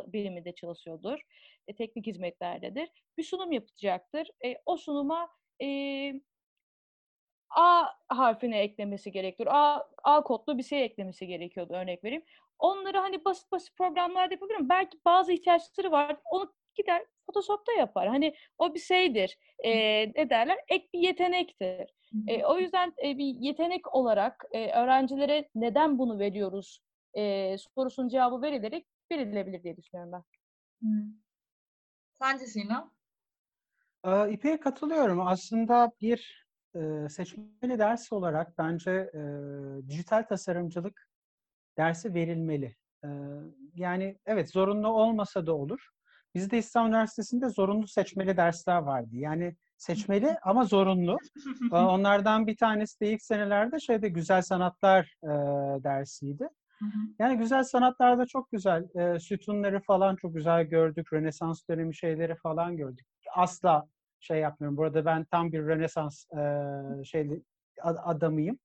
biriminde 0.07 0.55
çalışıyordur. 0.55 1.21
E, 1.69 1.75
teknik 1.75 2.07
hizmetlerdedir. 2.07 2.89
Bir 3.19 3.23
sunum 3.23 3.53
yapacaktır. 3.53 4.29
E, 4.45 4.57
o 4.67 4.77
sunuma 4.77 5.29
e, 5.63 5.67
A 7.51 7.87
harfini 8.09 8.57
eklemesi 8.57 9.13
gerekiyor. 9.13 9.51
A, 9.53 9.89
A 10.05 10.23
kodlu 10.23 10.59
bir 10.59 10.63
şey 10.63 10.85
eklemesi 10.85 11.27
gerekiyordu 11.27 11.75
örnek 11.75 12.05
vereyim. 12.05 12.25
Onları 12.59 12.99
hani 12.99 13.25
basit 13.25 13.53
basit 13.53 13.77
programlarda 13.77 14.35
yapabilirim. 14.35 14.69
Belki 14.69 14.99
bazı 15.05 15.33
ihtiyaçları 15.33 15.91
var. 15.93 16.17
Onu 16.25 16.53
gider 16.75 17.07
Photoshop'ta 17.27 17.73
yapar. 17.73 18.09
Hani 18.09 18.35
o 18.59 18.75
bir 18.75 18.81
şeydir. 18.81 19.39
E, 19.65 19.73
ne 20.17 20.31
derler? 20.31 20.59
Ek 20.69 20.89
bir 20.95 20.99
yetenektir. 20.99 21.95
E, 22.27 22.45
o 22.45 22.59
yüzden 22.59 22.95
e, 23.05 23.19
bir 23.19 23.35
yetenek 23.41 23.95
olarak 23.95 24.45
e, 24.53 24.73
öğrencilere 24.73 25.49
neden 25.55 25.99
bunu 25.99 26.19
veriyoruz 26.19 26.81
e, 27.15 27.57
sorusunun 27.59 28.09
cevabı 28.09 28.43
verilerek 28.43 28.87
verilebilir 29.13 29.63
diye 29.63 29.77
düşünüyorum 29.77 30.13
ben. 30.13 30.23
Hı. 30.89 31.05
Sence 32.13 32.47
Sina? 32.47 32.91
İpek'e 34.31 34.61
katılıyorum. 34.61 35.21
Aslında 35.27 35.93
bir 36.01 36.47
e, 36.75 37.09
seçmeli 37.09 37.79
ders 37.79 38.13
olarak 38.13 38.59
bence 38.59 38.91
e, 38.91 39.21
dijital 39.89 40.23
tasarımcılık 40.23 41.09
dersi 41.79 42.15
verilmeli. 42.15 42.77
E, 43.05 43.09
yani 43.75 44.19
evet 44.27 44.51
zorunlu 44.51 44.89
olmasa 44.89 45.47
da 45.47 45.55
olur. 45.55 45.89
Bizde 46.35 46.59
İstanbul 46.59 46.89
Üniversitesi'nde 46.89 47.49
zorunlu 47.49 47.87
seçmeli 47.87 48.37
dersler 48.37 48.79
vardı. 48.79 49.09
Yani 49.13 49.57
seçmeli 49.77 50.37
ama 50.43 50.65
zorunlu. 50.65 51.19
Ee, 51.73 51.77
Onlardan 51.77 52.47
bir 52.47 52.57
tanesi 52.57 53.01
de 53.01 53.13
ilk 53.13 53.23
senelerde 53.23 53.81
şeyde 53.81 54.09
güzel 54.09 54.43
sanatlar 54.43 55.15
e, 55.23 55.29
dersiydi. 55.85 56.49
Yani 57.19 57.39
güzel 57.39 57.65
sanatlarda 57.65 58.27
çok 58.27 58.51
güzel. 58.53 58.89
E, 58.99 59.19
sütunları 59.19 59.81
falan 59.81 60.17
çok 60.17 60.35
güzel 60.35 60.65
gördük. 60.65 61.13
Rönesans 61.13 61.69
dönemi 61.71 61.95
şeyleri 61.97 62.35
falan 62.35 62.77
gördük. 62.77 63.07
Asla 63.35 63.87
şey 64.21 64.39
yapmıyorum. 64.41 64.77
Burada 64.77 65.05
ben 65.05 65.25
tam 65.25 65.53
bir 65.53 65.59
Rönesans 65.59 66.25
e, 66.33 67.05
şeyli 67.05 67.43
ad- 67.83 68.03
adamıyım. 68.05 68.59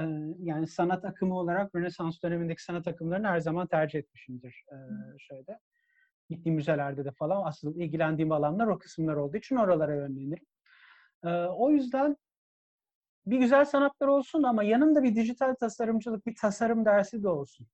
E, 0.00 0.02
yani 0.38 0.66
sanat 0.66 1.04
akımı 1.04 1.38
olarak 1.38 1.74
Rönesans 1.74 2.22
dönemindeki 2.22 2.62
sanat 2.64 2.88
akımlarını 2.88 3.26
her 3.26 3.40
zaman 3.40 3.66
tercih 3.66 3.98
etmişimdir 3.98 4.64
e, 4.72 4.76
şeyde. 5.18 5.58
Gittiğim 6.30 6.56
müzelerde 6.56 7.04
de 7.04 7.10
falan 7.10 7.46
asıl 7.46 7.76
ilgilendiğim 7.76 8.32
alanlar 8.32 8.66
o 8.66 8.78
kısımlar 8.78 9.16
olduğu 9.16 9.36
için 9.36 9.56
oralara 9.56 9.94
yönlenirim. 9.94 10.44
E, 11.24 11.28
o 11.44 11.70
yüzden 11.70 12.16
bir 13.26 13.38
güzel 13.38 13.64
sanatlar 13.64 14.08
olsun 14.08 14.42
ama 14.42 14.64
yanında 14.64 15.02
bir 15.02 15.16
dijital 15.16 15.54
tasarımcılık, 15.54 16.26
bir 16.26 16.34
tasarım 16.34 16.84
dersi 16.84 17.22
de 17.22 17.28
olsun. 17.28 17.66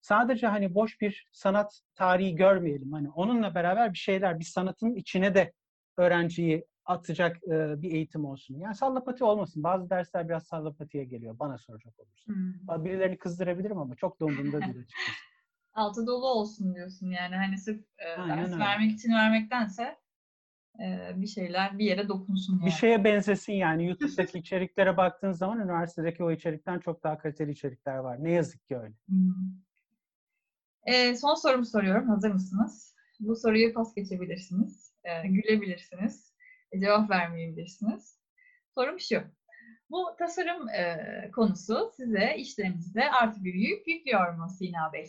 Sadece 0.00 0.46
hani 0.46 0.74
boş 0.74 1.00
bir 1.00 1.28
sanat 1.32 1.80
tarihi 1.94 2.34
görmeyelim. 2.34 2.92
Hani 2.92 3.10
onunla 3.10 3.54
beraber 3.54 3.92
bir 3.92 3.98
şeyler, 3.98 4.38
bir 4.38 4.44
sanatın 4.44 4.94
içine 4.94 5.34
de 5.34 5.52
öğrenciyi 5.96 6.64
atacak 6.84 7.36
e, 7.44 7.82
bir 7.82 7.92
eğitim 7.92 8.24
olsun. 8.24 8.58
Yani 8.58 8.74
sallapati 8.74 9.24
olmasın. 9.24 9.62
Bazı 9.62 9.90
dersler 9.90 10.28
biraz 10.28 10.42
sallapatiye 10.46 11.04
geliyor 11.04 11.38
bana 11.38 11.58
soracak 11.58 11.94
olursa. 11.98 12.32
Hı. 12.76 12.84
Birilerini 12.84 13.18
kızdırabilirim 13.18 13.78
ama 13.78 13.94
çok 13.94 14.20
da 14.20 14.24
umurumda 14.24 14.60
değil 14.60 14.78
açıkçası. 14.78 15.18
Altı 15.78 16.06
dolu 16.06 16.26
olsun 16.26 16.74
diyorsun 16.74 17.10
yani 17.10 17.36
hani 17.36 17.58
sırf 17.58 17.80
e, 17.98 18.20
Aynen 18.20 18.38
ders 18.38 18.52
öyle. 18.52 18.58
vermek 18.64 18.92
için 18.92 19.12
vermektense 19.12 19.96
e, 20.80 21.12
bir 21.16 21.26
şeyler 21.26 21.78
bir 21.78 21.84
yere 21.84 22.08
dokunsun 22.08 22.52
yani. 22.58 22.66
Bir 22.66 22.70
şeye 22.70 23.04
benzesin 23.04 23.52
yani. 23.52 23.86
YouTube'daki 23.86 24.38
içeriklere 24.38 24.96
baktığın 24.96 25.32
zaman 25.32 25.60
üniversitedeki 25.60 26.24
o 26.24 26.30
içerikten 26.30 26.78
çok 26.78 27.04
daha 27.04 27.18
kaliteli 27.18 27.50
içerikler 27.50 27.96
var. 27.96 28.24
Ne 28.24 28.30
yazık 28.32 28.66
ki 28.66 28.76
öyle. 28.76 28.94
Hı. 29.08 29.14
E, 30.86 31.16
son 31.16 31.34
sorumu 31.34 31.64
soruyorum. 31.64 32.08
Hazır 32.08 32.30
mısınız? 32.30 32.94
Bu 33.20 33.36
soruyu 33.36 33.74
pas 33.74 33.94
geçebilirsiniz. 33.94 34.92
E, 35.04 35.28
gülebilirsiniz. 35.28 36.34
e, 36.72 36.80
cevap 36.80 37.10
vermeyebilirsiniz. 37.10 38.18
Sorum 38.74 39.00
şu. 39.00 39.22
Bu 39.90 40.16
tasarım 40.18 40.68
e, 40.68 40.96
konusu 41.34 41.92
size 41.96 42.34
işlerinizde 42.38 43.10
artı 43.10 43.44
bir 43.44 43.54
yük 43.54 43.86
yüklüyor 43.88 44.34
mu 44.34 44.48
Sina 44.58 44.92
Bey? 44.92 45.06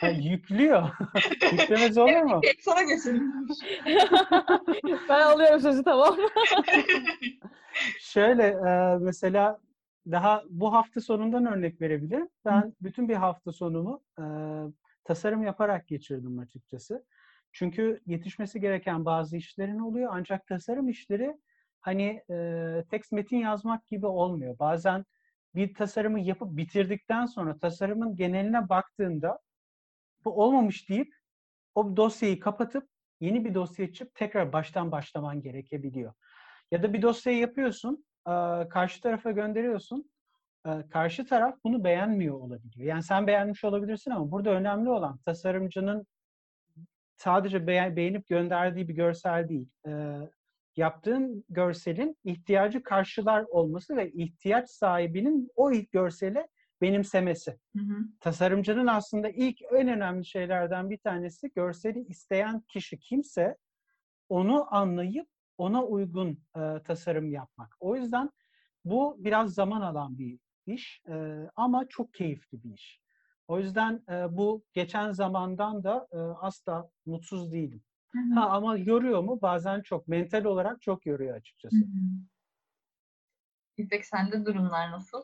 Ha, 0.00 0.08
yüklüyor. 0.08 0.88
Yüklemez 1.52 1.98
olur 1.98 2.22
mu? 2.22 2.40
Sana 2.60 2.82
geçelim. 2.82 3.32
ben 5.08 5.20
alıyorum 5.20 5.60
sözü 5.60 5.84
tamam. 5.84 6.16
Şöyle 8.00 8.46
e, 8.46 8.98
mesela 9.00 9.58
daha 10.10 10.42
bu 10.50 10.72
hafta 10.72 11.00
sonundan 11.00 11.46
örnek 11.46 11.80
verebilirim. 11.80 12.28
Ben 12.44 12.74
bütün 12.80 13.08
bir 13.08 13.14
hafta 13.14 13.52
sonumu 13.52 14.02
e, 14.18 14.24
tasarım 15.04 15.42
yaparak 15.42 15.88
geçirdim 15.88 16.38
açıkçası. 16.38 17.04
Çünkü 17.52 18.00
yetişmesi 18.06 18.60
gereken 18.60 19.04
bazı 19.04 19.36
işlerin 19.36 19.78
oluyor 19.78 20.10
ancak 20.14 20.46
tasarım 20.46 20.88
işleri 20.88 21.36
hani 21.80 22.22
e, 22.30 22.84
tekst 22.90 23.12
metin 23.12 23.36
yazmak 23.36 23.88
gibi 23.88 24.06
olmuyor. 24.06 24.58
Bazen 24.58 25.04
bir 25.54 25.74
tasarımı 25.74 26.20
yapıp 26.20 26.56
bitirdikten 26.56 27.26
sonra 27.26 27.58
tasarımın 27.58 28.16
geneline 28.16 28.68
baktığında 28.68 29.38
bu 30.24 30.42
olmamış 30.42 30.88
deyip 30.88 31.14
o 31.74 31.96
dosyayı 31.96 32.40
kapatıp 32.40 32.88
yeni 33.20 33.44
bir 33.44 33.54
dosya 33.54 33.86
açıp 33.86 34.14
tekrar 34.14 34.52
baştan 34.52 34.92
başlaman 34.92 35.42
gerekebiliyor. 35.42 36.12
Ya 36.70 36.82
da 36.82 36.92
bir 36.92 37.02
dosyayı 37.02 37.38
yapıyorsun, 37.38 38.04
karşı 38.70 39.00
tarafa 39.00 39.30
gönderiyorsun. 39.30 40.10
Karşı 40.90 41.26
taraf 41.26 41.56
bunu 41.64 41.84
beğenmiyor 41.84 42.34
olabiliyor. 42.34 42.88
Yani 42.88 43.02
sen 43.02 43.26
beğenmiş 43.26 43.64
olabilirsin 43.64 44.10
ama 44.10 44.30
burada 44.30 44.50
önemli 44.50 44.90
olan 44.90 45.18
tasarımcının 45.18 46.06
sadece 47.16 47.66
beğen- 47.66 47.96
beğenip 47.96 48.26
gönderdiği 48.26 48.88
bir 48.88 48.94
görsel 48.94 49.48
değil. 49.48 49.68
Yaptığın 50.80 51.44
görselin 51.48 52.16
ihtiyacı 52.24 52.82
karşılar 52.82 53.42
olması 53.42 53.96
ve 53.96 54.12
ihtiyaç 54.12 54.70
sahibinin 54.70 55.50
o 55.56 55.72
ilk 55.72 55.92
görsele 55.92 56.48
benimsemesi 56.80 57.58
Hı 57.76 57.82
hı. 57.82 57.96
tasarımcının 58.20 58.86
aslında 58.86 59.28
ilk 59.28 59.62
en 59.62 59.88
önemli 59.88 60.24
şeylerden 60.24 60.90
bir 60.90 60.98
tanesi 60.98 61.50
görseli 61.54 62.00
isteyen 62.08 62.60
kişi 62.60 62.98
kimse 62.98 63.56
onu 64.28 64.74
anlayıp 64.74 65.28
ona 65.58 65.84
uygun 65.84 66.44
e, 66.56 66.82
tasarım 66.84 67.32
yapmak. 67.32 67.76
O 67.80 67.96
yüzden 67.96 68.30
bu 68.84 69.16
biraz 69.18 69.54
zaman 69.54 69.80
alan 69.80 70.18
bir 70.18 70.38
iş 70.66 71.02
e, 71.08 71.36
ama 71.56 71.88
çok 71.88 72.14
keyifli 72.14 72.62
bir 72.64 72.74
iş. 72.74 73.00
O 73.48 73.58
yüzden 73.58 74.04
e, 74.10 74.36
bu 74.36 74.64
geçen 74.72 75.12
zamandan 75.12 75.84
da 75.84 76.08
e, 76.12 76.16
asla 76.18 76.90
mutsuz 77.06 77.52
değilim. 77.52 77.82
Hı 78.14 78.18
hı. 78.18 78.34
Ha 78.34 78.48
ama 78.50 78.76
yoruyor 78.76 79.22
mu? 79.22 79.42
Bazen 79.42 79.80
çok. 79.80 80.08
Mental 80.08 80.44
olarak 80.44 80.82
çok 80.82 81.06
yoruyor 81.06 81.36
açıkçası. 81.36 81.76
Hı 81.76 81.80
hı. 81.80 81.90
İpek 83.76 84.06
sende 84.06 84.46
durumlar 84.46 84.90
nasıl? 84.90 85.22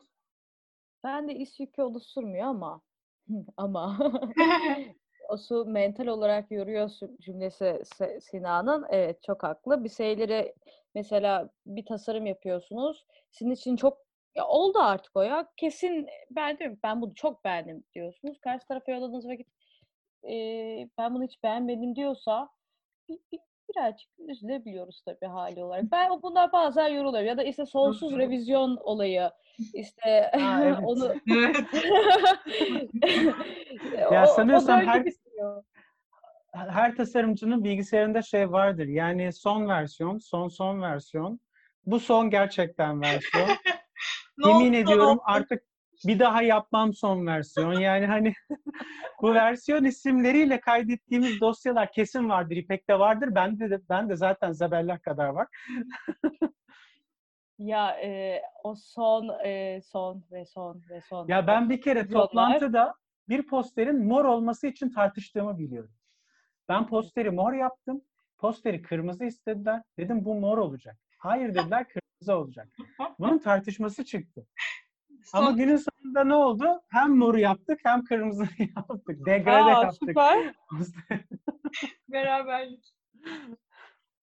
Ben 1.04 1.28
de 1.28 1.34
iş 1.34 1.60
yükü 1.60 1.82
oluşturmuyor 1.82 2.46
ama 2.46 2.82
ama 3.56 3.98
o 5.28 5.36
su 5.36 5.64
mental 5.64 6.06
olarak 6.06 6.50
yoruyor 6.50 6.90
cümlesi 7.20 7.82
Sina'nın. 8.20 8.86
Evet 8.90 9.22
çok 9.22 9.42
haklı. 9.42 9.84
Bir 9.84 9.88
şeyleri 9.88 10.54
mesela 10.94 11.50
bir 11.66 11.86
tasarım 11.86 12.26
yapıyorsunuz. 12.26 13.06
Sizin 13.30 13.50
için 13.50 13.76
çok 13.76 13.98
ya 14.34 14.46
oldu 14.46 14.78
artık 14.78 15.16
o 15.16 15.22
ya. 15.22 15.52
Kesin 15.56 16.06
ben 16.30 16.58
diyorum 16.58 16.78
ben 16.82 17.02
bunu 17.02 17.14
çok 17.14 17.44
beğendim 17.44 17.84
diyorsunuz. 17.94 18.40
Karşı 18.40 18.66
tarafa 18.68 18.92
yolladığınız 18.92 19.28
vakit 19.28 19.48
eee, 20.24 20.88
ben 20.98 21.14
bunu 21.14 21.24
hiç 21.24 21.42
beğenmedim 21.42 21.96
diyorsa 21.96 22.48
bir, 23.08 23.18
bir, 23.32 23.40
birazcık 23.68 24.08
üzülebiliyoruz 24.18 25.02
tabii 25.04 25.26
hali 25.26 25.64
olarak. 25.64 25.84
Ben 25.92 26.22
bunlar 26.22 26.52
bazen 26.52 26.88
yoruluyorum. 26.88 27.28
Ya 27.28 27.36
da 27.36 27.42
işte 27.42 27.66
sonsuz 27.66 28.16
revizyon 28.16 28.76
olayı. 28.76 29.30
İşte 29.74 30.30
evet. 30.60 30.78
onu. 30.82 31.14
Ya 34.10 34.24
o, 34.24 34.26
sanıyorsam 34.26 34.80
o 34.80 34.82
her- 34.82 35.04
her 36.52 36.96
tasarımcının 36.96 37.64
bilgisayarında 37.64 38.22
şey 38.22 38.52
vardır. 38.52 38.86
Yani 38.86 39.32
son 39.32 39.68
versiyon, 39.68 40.18
son 40.18 40.48
son 40.48 40.82
versiyon. 40.82 41.40
Bu 41.86 42.00
son 42.00 42.30
gerçekten 42.30 43.00
versiyon. 43.00 43.48
Yemin 44.44 44.72
ediyorum 44.72 45.18
artık 45.24 45.62
bir 46.06 46.18
daha 46.18 46.42
yapmam 46.42 46.94
son 46.94 47.26
versiyon. 47.26 47.72
Yani 47.72 48.06
hani 48.06 48.32
bu 49.22 49.34
versiyon 49.34 49.84
isimleriyle 49.84 50.60
kaydettiğimiz 50.60 51.40
dosyalar 51.40 51.92
kesin 51.92 52.28
vardır. 52.28 52.56
İpek'te 52.56 52.98
vardır. 52.98 53.34
Bende 53.34 53.70
de 53.70 53.80
ben 53.88 54.08
de 54.08 54.16
zaten 54.16 54.52
Zabeller 54.52 55.00
kadar 55.00 55.28
var. 55.28 55.48
Ya 57.58 57.90
e, 57.90 58.42
o 58.64 58.74
son 58.74 59.44
e, 59.44 59.80
son 59.82 60.24
ve 60.32 60.44
son 60.44 60.82
ve 60.90 61.00
son. 61.00 61.28
Ya 61.28 61.46
ben 61.46 61.70
bir 61.70 61.80
kere 61.80 62.08
toplantıda 62.08 62.94
bir 63.28 63.46
posterin 63.46 64.04
mor 64.06 64.24
olması 64.24 64.66
için 64.66 64.90
tartıştığımı 64.90 65.58
biliyorum. 65.58 65.90
Ben 66.68 66.86
posteri 66.86 67.30
mor 67.30 67.52
yaptım. 67.52 68.02
Posteri 68.38 68.82
kırmızı 68.82 69.24
istediler. 69.24 69.82
Dedim 69.98 70.24
bu 70.24 70.34
mor 70.34 70.58
olacak. 70.58 70.96
Hayır 71.18 71.54
dediler 71.54 71.86
kırmızı 71.88 72.38
olacak. 72.38 72.68
Bunun 73.18 73.38
tartışması 73.38 74.04
çıktı. 74.04 74.46
Ama 75.32 75.46
Son 75.46 75.56
günün 75.56 75.76
sonunda 75.76 76.24
ne 76.24 76.34
oldu? 76.34 76.82
Hem 76.88 77.16
moru 77.16 77.38
yaptık 77.38 77.80
hem 77.84 78.04
kırmızı 78.04 78.42
yaptık. 78.76 79.26
Degrade 79.26 79.74
Aa, 79.74 79.82
yaptık. 79.82 80.08
süper. 80.08 80.54
beraberlik. 82.08 82.94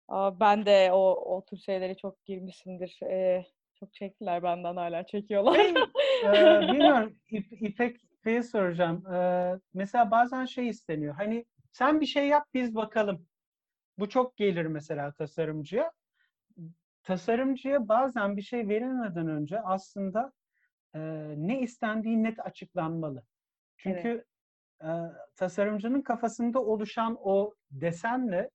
Aa, 0.08 0.40
ben 0.40 0.66
de 0.66 0.90
o 0.92 1.36
o 1.36 1.44
tür 1.44 1.56
şeylere 1.56 1.94
çok 1.96 2.24
girmişimdir. 2.24 3.02
Ee, 3.02 3.44
çok 3.74 3.94
çektiler 3.94 4.42
benden 4.42 4.76
hala 4.76 5.06
çekiyorlar. 5.06 5.58
Ee, 5.58 6.60
bilmiyorum. 6.72 7.16
İp, 7.30 7.62
İpek 7.62 8.00
İpek'e 8.22 8.42
soracağım. 8.42 9.06
Ee, 9.14 9.52
mesela 9.74 10.10
bazen 10.10 10.44
şey 10.44 10.68
isteniyor. 10.68 11.14
Hani 11.14 11.44
sen 11.72 12.00
bir 12.00 12.06
şey 12.06 12.28
yap 12.28 12.46
biz 12.54 12.74
bakalım. 12.74 13.26
Bu 13.98 14.08
çok 14.08 14.36
gelir 14.36 14.66
mesela 14.66 15.12
tasarımcıya. 15.12 15.92
Tasarımcıya 17.02 17.88
bazen 17.88 18.36
bir 18.36 18.42
şey 18.42 18.68
verilmeden 18.68 19.28
önce 19.28 19.60
aslında 19.60 20.32
e, 20.94 21.00
ne 21.36 21.60
istendiği 21.60 22.22
net 22.22 22.46
açıklanmalı. 22.46 23.22
Çünkü 23.76 24.24
e, 24.82 24.88
tasarımcının 25.36 26.02
kafasında 26.02 26.62
oluşan 26.62 27.18
o 27.22 27.54
desenle 27.70 28.50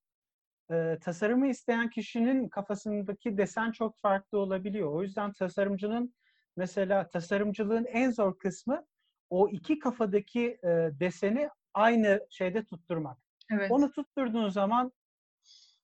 e, 0.72 0.98
tasarımı 1.02 1.48
isteyen 1.48 1.90
kişinin 1.90 2.50
kafasındaki 2.50 3.38
desen 3.38 3.72
çok 3.72 3.98
farklı 4.00 4.40
olabiliyor. 4.40 4.94
O 4.94 5.04
yüzden 5.04 5.34
tasarımcının 5.34 6.14
mesela 6.58 7.10
tasarımcılığın 7.10 7.86
en 7.86 8.12
zor 8.12 8.40
kısmı 8.40 8.86
o 9.30 9.50
iki 9.50 9.80
kafadaki 9.80 10.60
e, 10.64 10.68
deseni 11.00 11.50
aynı 11.74 12.28
şeyde 12.30 12.66
tutturmak. 12.66 13.18
Evet. 13.52 13.72
Onu 13.72 13.92
tutturduğun 13.92 14.50
zaman 14.50 14.92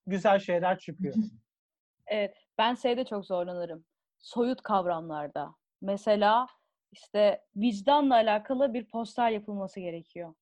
güzel 0.07 0.39
şeyler 0.39 0.79
çıkıyor. 0.79 1.15
Evet, 2.07 2.35
ben 2.57 2.75
şeyde 2.75 3.05
çok 3.05 3.25
zorlanırım. 3.25 3.85
Soyut 4.19 4.61
kavramlarda. 4.61 5.55
Mesela 5.83 6.47
işte 6.91 7.41
vicdanla 7.55 8.15
alakalı 8.15 8.73
bir 8.73 8.85
poster 8.85 9.29
yapılması 9.29 9.79
gerekiyor. 9.79 10.33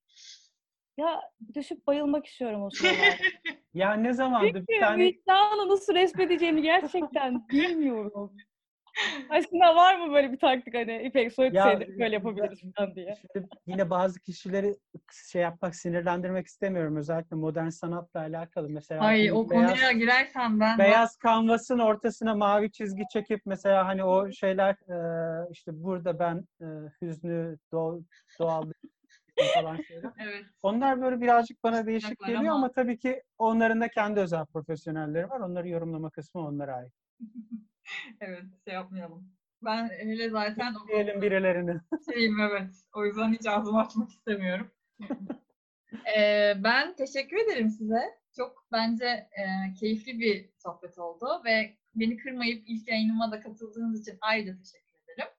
Ya 0.98 1.22
düşüp 1.54 1.88
bayılmak 1.88 2.26
istiyorum 2.26 2.64
o 2.64 2.70
sıralar. 2.70 3.20
Ya 3.74 3.94
ne 3.94 4.14
zamandı 4.14 4.68
bir 4.68 4.80
tane 4.80 5.04
vicdanla 5.04 5.70
nasıl 5.70 5.94
resmedeceğimi 5.96 6.62
gerçekten 6.62 7.48
bilmiyorum. 7.50 8.38
Aslında 9.30 9.76
var 9.76 10.00
mı 10.00 10.14
böyle 10.14 10.32
bir 10.32 10.39
taktik 10.39 10.74
hani 10.74 11.04
İpek 11.04 11.34
soyut 11.34 11.54
Ya, 11.54 11.64
şeyleri 11.64 12.00
böyle 12.00 12.14
yapabiliriz 12.16 12.62
falan 12.76 12.96
diye. 12.96 13.16
Şimdi 13.34 13.48
yine 13.66 13.89
bazı 13.89 14.20
kişileri 14.20 14.76
şey 15.30 15.42
yapmak, 15.42 15.76
sinirlendirmek 15.76 16.48
istemiyorum. 16.48 16.96
Özellikle 16.96 17.36
modern 17.36 17.70
sanatla 17.70 18.20
alakalı. 18.20 18.70
Mesela 18.70 19.02
Ay 19.02 19.20
hani 19.28 19.34
o 19.34 19.50
beyaz, 19.50 19.72
konuya 19.72 19.92
girersen 19.92 20.60
ben 20.60 20.80
beyaz 20.80 21.18
kanvasın 21.18 21.80
ortasına 21.80 22.36
mavi 22.36 22.72
çizgi 22.72 23.04
çekip 23.14 23.42
mesela 23.46 23.88
hani 23.88 24.04
o 24.04 24.32
şeyler 24.32 24.72
e, 24.74 25.48
işte 25.52 25.84
burada 25.84 26.20
ben 26.20 26.48
e, 26.62 26.66
hüznü, 27.02 27.58
doğal, 27.72 28.02
doğal 28.39 28.64
falan 29.54 29.78
şeyler. 29.88 30.12
evet. 30.20 30.46
Onlar 30.64 31.02
böyle 31.02 31.22
birazcık 31.22 31.64
bana 31.64 31.86
değişik 31.86 32.10
Sıcaklar 32.10 32.28
geliyor 32.28 32.52
ama- 32.54 32.66
ama 32.66 32.72
tabii 32.72 32.98
ki 33.00 33.24
onların 33.38 33.82
da 33.82 33.88
kendi 33.88 34.20
özel 34.20 34.46
profesyonelleri 34.46 35.30
var. 35.30 35.39
Onları 35.39 35.68
yorumlama 35.70 36.10
kısmı 36.10 36.48
onlara 36.48 36.76
ait. 36.76 36.94
Evet, 38.21 38.43
şey 38.65 38.73
yapmayalım. 38.73 39.32
Ben 39.61 39.89
hele 39.89 40.29
zaten 40.29 40.73
Diyelim 40.88 41.21
birilerini. 41.21 41.82
şeyim 42.13 42.39
evet. 42.39 42.73
O 42.93 43.05
yüzden 43.05 43.34
hiç 43.34 43.47
ağzımı 43.47 43.79
açmak 43.82 44.09
istemiyorum. 44.09 44.71
Ee, 46.17 46.53
ben 46.63 46.95
teşekkür 46.95 47.38
ederim 47.38 47.69
size. 47.69 48.01
Çok 48.38 48.65
bence 48.71 49.05
e, 49.05 49.43
keyifli 49.79 50.19
bir 50.19 50.49
sohbet 50.57 50.97
oldu 50.99 51.25
ve 51.45 51.77
beni 51.95 52.17
kırmayıp 52.17 52.63
ilk 52.67 52.88
yayınıma 52.88 53.32
da 53.32 53.39
katıldığınız 53.41 54.01
için 54.01 54.17
ayrıca 54.21 54.57
teşekkür 54.57 54.99
ederim. 55.13 55.32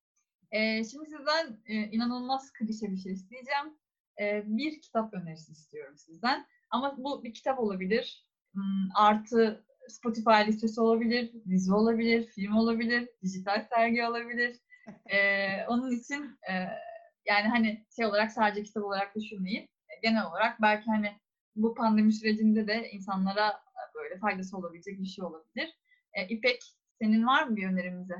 Ee, 0.50 0.84
şimdi 0.84 1.04
sizden 1.10 1.60
e, 1.66 1.74
inanılmaz 1.74 2.52
klişe 2.52 2.90
bir 2.90 2.96
şey 2.96 3.12
isteyeceğim. 3.12 3.78
Ee, 4.20 4.42
bir 4.46 4.80
kitap 4.80 5.14
önerisi 5.14 5.52
istiyorum 5.52 5.96
sizden. 5.98 6.46
Ama 6.70 6.96
bu 6.98 7.24
bir 7.24 7.34
kitap 7.34 7.58
olabilir. 7.58 8.26
Hmm, 8.52 8.88
Artı 8.94 9.64
Spotify 9.88 10.46
listesi 10.46 10.80
olabilir, 10.80 11.32
dizi 11.48 11.74
olabilir, 11.74 12.26
film 12.26 12.56
olabilir, 12.56 13.08
dijital 13.22 13.66
sergi 13.74 14.04
olabilir. 14.06 14.56
Ee, 15.12 15.66
onun 15.68 15.90
için 15.90 16.38
e, 16.50 16.52
yani 17.26 17.48
hani 17.48 17.86
şey 17.96 18.06
olarak 18.06 18.32
sadece 18.32 18.62
kitap 18.62 18.84
olarak 18.84 19.16
düşünmeyin. 19.16 19.62
E, 19.62 20.00
Genel 20.02 20.26
olarak 20.26 20.62
belki 20.62 20.86
hani 20.86 21.12
bu 21.56 21.74
pandemi 21.74 22.12
sürecinde 22.12 22.66
de 22.66 22.90
insanlara 22.90 23.48
e, 23.48 23.80
böyle 23.94 24.18
faydası 24.18 24.56
olabilecek 24.56 25.00
bir 25.00 25.06
şey 25.06 25.24
olabilir. 25.24 25.78
E, 26.14 26.28
İpek 26.28 26.60
senin 27.02 27.26
var 27.26 27.42
mı 27.46 27.56
bir 27.56 27.66
önerimize? 27.68 28.14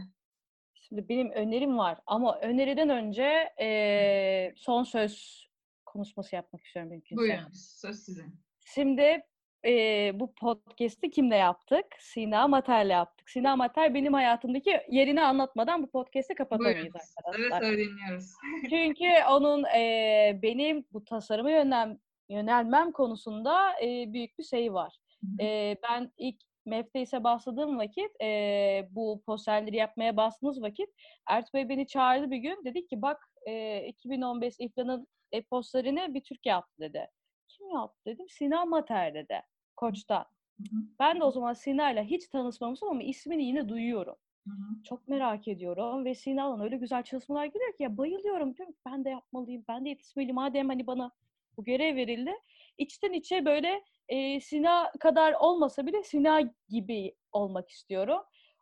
Şimdi 0.75 1.09
benim 1.09 1.31
önerim 1.31 1.79
var 1.79 1.99
ama 2.07 2.39
öneriden 2.41 2.89
önce 2.89 3.53
eee, 3.61 4.55
son 4.57 4.83
söz 4.85 5.47
konuşması 5.87 6.35
yapmak 6.37 6.65
istiyorum 6.65 6.91
mümkünse. 6.93 7.17
Buyurun 7.21 7.51
söz 7.53 8.05
sizin. 8.05 8.41
Şimdi 8.75 9.23
eee, 9.65 10.13
bu 10.15 10.35
podcast'i 10.35 11.11
kimle 11.11 11.37
yaptık? 11.37 11.87
Sina 11.99 12.49
Mater'le 12.49 12.89
yaptık. 12.91 13.31
Sina 13.31 13.57
Mater 13.57 13.95
benim 13.95 14.13
hayatımdaki 14.15 14.81
yerini 14.91 15.23
anlatmadan 15.23 15.83
bu 15.83 15.91
podcast'i 15.91 16.35
kapatamayız 16.35 16.79
Buyurun. 16.79 16.99
arkadaşlar. 17.27 17.63
Evet 17.63 17.73
öğreniyoruz. 17.75 18.33
Çünkü 18.71 19.05
onun 19.31 19.65
eee, 19.65 20.39
benim 20.43 20.85
bu 20.93 21.05
tasarıma 21.05 21.51
yönel, 21.51 21.99
yönelmem 22.29 22.93
konusunda 22.93 23.81
eee, 23.81 24.05
büyük 24.13 24.39
bir 24.39 24.45
şeyi 24.45 24.73
var. 24.73 24.97
Eee, 25.41 25.77
ben 25.83 26.13
ilk 26.17 26.37
MEF'te 26.67 27.01
ise 27.01 27.25
başladığım 27.25 27.79
vakit 27.79 28.11
eee, 28.21 28.89
bu 28.91 29.23
posterleri 29.27 29.77
yapmaya 29.77 30.17
bastığımız 30.17 30.63
vakit 30.63 30.89
Ertuğ 31.29 31.53
Bey 31.55 31.69
beni 31.69 31.87
çağırdı 31.87 32.31
bir 32.31 32.37
gün. 32.37 32.65
Dedi 32.65 32.87
ki 32.87 33.03
bak 33.03 33.19
eee, 33.47 33.87
2015 33.89 34.55
İFLA'nın 34.59 35.07
e, 35.33 35.43
posterini 35.43 36.15
bir 36.15 36.21
Türk 36.21 36.47
yaptı 36.47 36.75
dedi. 36.81 37.07
Kim 37.49 37.71
yaptı 37.71 38.01
dedim. 38.07 38.27
Sinan 38.29 38.69
Mater 38.69 39.15
dedi. 39.15 39.41
Koç'tan. 39.83 40.25
Hı 40.59 40.63
hı. 40.63 40.83
Ben 41.01 41.21
de 41.21 41.25
o 41.25 41.31
zaman 41.31 41.53
Sina'yla 41.53 42.03
hiç 42.03 42.29
tanışmamışım 42.29 42.89
ama 42.89 43.03
ismini 43.03 43.45
yine 43.45 43.69
duyuyorum. 43.69 44.15
Hı 44.49 44.51
hı. 44.51 44.83
Çok 44.85 45.09
merak 45.09 45.49
ediyorum 45.49 46.05
ve 46.05 46.15
Sina'dan 46.15 46.61
öyle 46.61 46.77
güzel 46.77 47.03
çalışmalar 47.03 47.45
geliyor 47.47 47.73
ki 47.77 47.83
ya 47.83 47.97
bayılıyorum 47.97 48.57
diyorum 48.57 48.73
ki 48.75 48.81
ben 48.87 49.05
de 49.05 49.11
yapmalıyım, 49.11 49.65
ben 49.69 49.85
de 49.85 49.89
yetişmeliyim. 49.89 50.35
Madem 50.35 50.69
hani 50.69 50.87
bana 50.87 51.11
bu 51.57 51.65
görev 51.65 51.97
verildi. 51.97 52.33
İçten 52.79 53.13
içe 53.13 53.45
böyle 53.45 53.83
e, 54.09 54.41
Sina 54.41 54.93
kadar 55.01 55.33
olmasa 55.33 55.87
bile 55.87 56.03
Sina 56.03 56.41
gibi 56.69 57.15
olmak 57.33 57.69
istiyorum. 57.69 58.19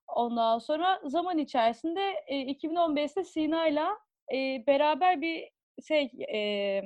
Ondan 0.09 0.59
sonra 0.59 1.01
zaman 1.05 1.39
içerisinde 1.39 2.01
e, 2.27 2.37
2015'te 2.37 3.25
Sina'yla 3.25 3.99
e, 4.35 4.66
beraber 4.66 5.21
bir 5.21 5.51
şey 5.89 6.11
e, 6.35 6.83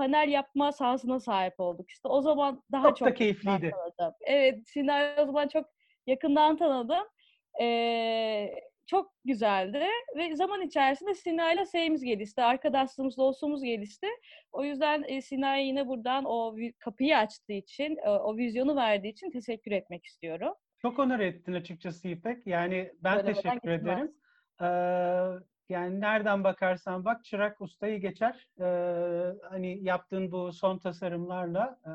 panel 0.00 0.28
yapma 0.28 0.72
şansına 0.72 1.20
sahip 1.20 1.60
olduk. 1.60 1.90
İşte 1.90 2.08
o 2.08 2.22
zaman 2.22 2.62
daha 2.72 2.88
Çok 2.88 2.96
çok, 2.96 3.08
da 3.08 3.14
keyifliydi. 3.14 3.70
tanıdım. 3.70 4.14
Evet, 4.26 4.68
Sina'yı 4.68 5.14
o 5.18 5.26
zaman 5.26 5.48
çok 5.48 5.66
yakından 6.06 6.56
tanıdım. 6.56 7.04
Ee, 7.60 8.50
çok 8.86 9.12
güzeldi 9.24 9.86
ve 10.16 10.36
zaman 10.36 10.62
içerisinde 10.62 11.14
Sina 11.14 11.52
ile 11.52 11.66
şeyimiz 11.66 12.04
gelişti, 12.04 12.42
arkadaşlığımız, 12.42 13.18
dostluğumuz 13.18 13.62
gelişti. 13.62 14.06
O 14.52 14.64
yüzden 14.64 15.04
e, 15.08 15.22
Sina'ya 15.22 15.62
yine 15.62 15.88
buradan 15.88 16.24
o 16.24 16.56
kapıyı 16.78 17.18
açtığı 17.18 17.52
için, 17.52 17.96
e, 17.96 18.10
o 18.10 18.36
vizyonu 18.36 18.76
verdiği 18.76 19.08
için 19.08 19.30
teşekkür 19.30 19.72
etmek 19.72 20.04
istiyorum. 20.04 20.54
Çok 20.82 20.98
onur 20.98 21.20
ettin 21.20 21.52
açıkçası 21.52 22.08
İpek. 22.08 22.46
Yani 22.46 22.92
ben 23.02 23.14
Söylemeden 23.14 23.42
teşekkür 23.42 23.70
ederim. 23.70 24.14
Ee, 24.62 24.66
yani 25.70 26.00
nereden 26.00 26.44
bakarsan 26.44 27.04
bak 27.04 27.24
çırak 27.24 27.60
ustayı 27.60 28.00
geçer. 28.00 28.48
Ee, 28.60 29.34
hani 29.50 29.84
yaptığın 29.84 30.32
bu 30.32 30.52
son 30.52 30.78
tasarımlarla 30.78 31.78
e, 31.86 31.90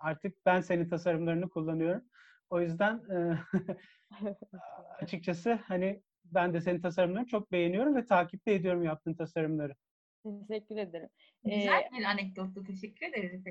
artık 0.00 0.46
ben 0.46 0.60
senin 0.60 0.88
tasarımlarını 0.88 1.48
kullanıyorum. 1.48 2.04
O 2.50 2.60
yüzden 2.60 3.02
e, 3.10 3.38
açıkçası 5.02 5.52
hani 5.52 6.02
ben 6.24 6.54
de 6.54 6.60
senin 6.60 6.80
tasarımlarını 6.80 7.26
çok 7.26 7.52
beğeniyorum 7.52 7.96
ve 7.96 8.04
takip 8.04 8.46
de 8.46 8.54
ediyorum 8.54 8.84
yaptığın 8.84 9.14
tasarımları. 9.14 9.74
Teşekkür 10.48 10.76
ederim. 10.76 11.08
Güzel 11.44 11.80
Ee, 11.80 11.98
bir 11.98 12.04
anekdottu. 12.04 12.64
Teşekkür 12.64 13.06
ederiz 13.06 13.44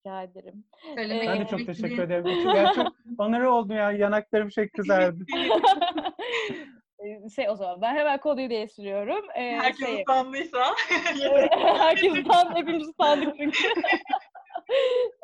rica 0.00 0.22
ederim. 0.22 0.64
Söylemek 0.94 1.28
Ben 1.28 1.40
de 1.40 1.46
çok 1.46 1.66
teşekkür 1.66 1.98
ederim. 1.98 2.24
Çünkü 2.24 2.74
çok 2.74 2.92
onarı 3.18 3.50
oldum 3.50 3.76
ya. 3.76 3.92
Yanaklarım 3.92 4.50
şey 4.50 4.68
kızardı. 4.68 5.24
Ee, 7.04 7.28
Şey 7.36 7.48
o 7.50 7.56
zaman 7.56 7.80
ben 7.80 7.94
hemen 7.94 8.20
konuyu 8.20 8.50
değiştiriyorum. 8.50 9.30
Ee, 9.36 9.56
Herkes 9.56 9.86
şey- 9.86 10.02
utandıysa. 10.02 10.64
Herkes 11.78 12.12
utandı, 12.12 12.54
hepimiz 12.54 12.88
utandık 12.88 13.34
çünkü. 13.38 13.58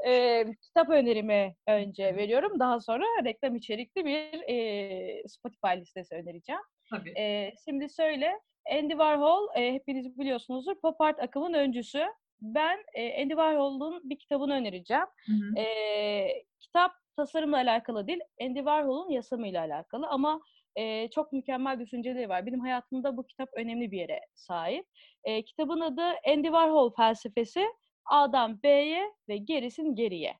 Ee, 0.06 0.44
kitap 0.62 0.90
önerimi 0.90 1.54
önce 1.68 2.16
veriyorum. 2.16 2.60
Daha 2.60 2.80
sonra 2.80 3.04
reklam 3.24 3.56
içerikli 3.56 4.04
bir 4.04 4.48
e, 4.48 5.28
Spotify 5.28 5.80
listesi 5.80 6.14
önereceğim. 6.14 6.60
Tabii. 6.90 7.14
Ee, 7.18 7.52
şimdi 7.64 7.88
söyle. 7.88 8.40
Andy 8.72 8.90
Warhol, 8.90 9.48
e, 9.54 9.72
hepiniz 9.72 10.18
biliyorsunuzdur, 10.18 10.74
pop 10.80 11.00
art 11.00 11.22
akımın 11.22 11.52
öncüsü. 11.54 12.06
Ben 12.40 12.78
e, 12.94 13.22
Andy 13.22 13.30
Warhol'un 13.32 14.10
bir 14.10 14.18
kitabını 14.18 14.54
önereceğim. 14.54 15.06
Hı 15.26 15.32
hı. 15.32 15.58
Ee, 15.60 16.44
kitap 16.60 16.92
tasarımla 17.16 17.56
alakalı 17.56 18.06
değil, 18.06 18.20
Andy 18.42 18.58
Warhol'un 18.58 19.10
yaşamıyla 19.10 19.60
alakalı 19.64 20.06
ama 20.06 20.40
e, 20.76 21.10
çok 21.10 21.32
mükemmel 21.32 21.80
düşünceleri 21.80 22.28
var. 22.28 22.46
Benim 22.46 22.60
hayatımda 22.60 23.16
bu 23.16 23.26
kitap 23.26 23.48
önemli 23.54 23.90
bir 23.90 23.98
yere 23.98 24.20
sahip. 24.34 24.86
E, 25.24 25.42
kitabın 25.44 25.80
adı 25.80 26.02
Andy 26.28 26.46
Warhol 26.46 26.94
felsefesi. 26.94 27.66
A'dan 28.04 28.62
B'ye 28.62 29.12
ve 29.28 29.36
gerisin 29.36 29.94
geriye. 29.94 30.34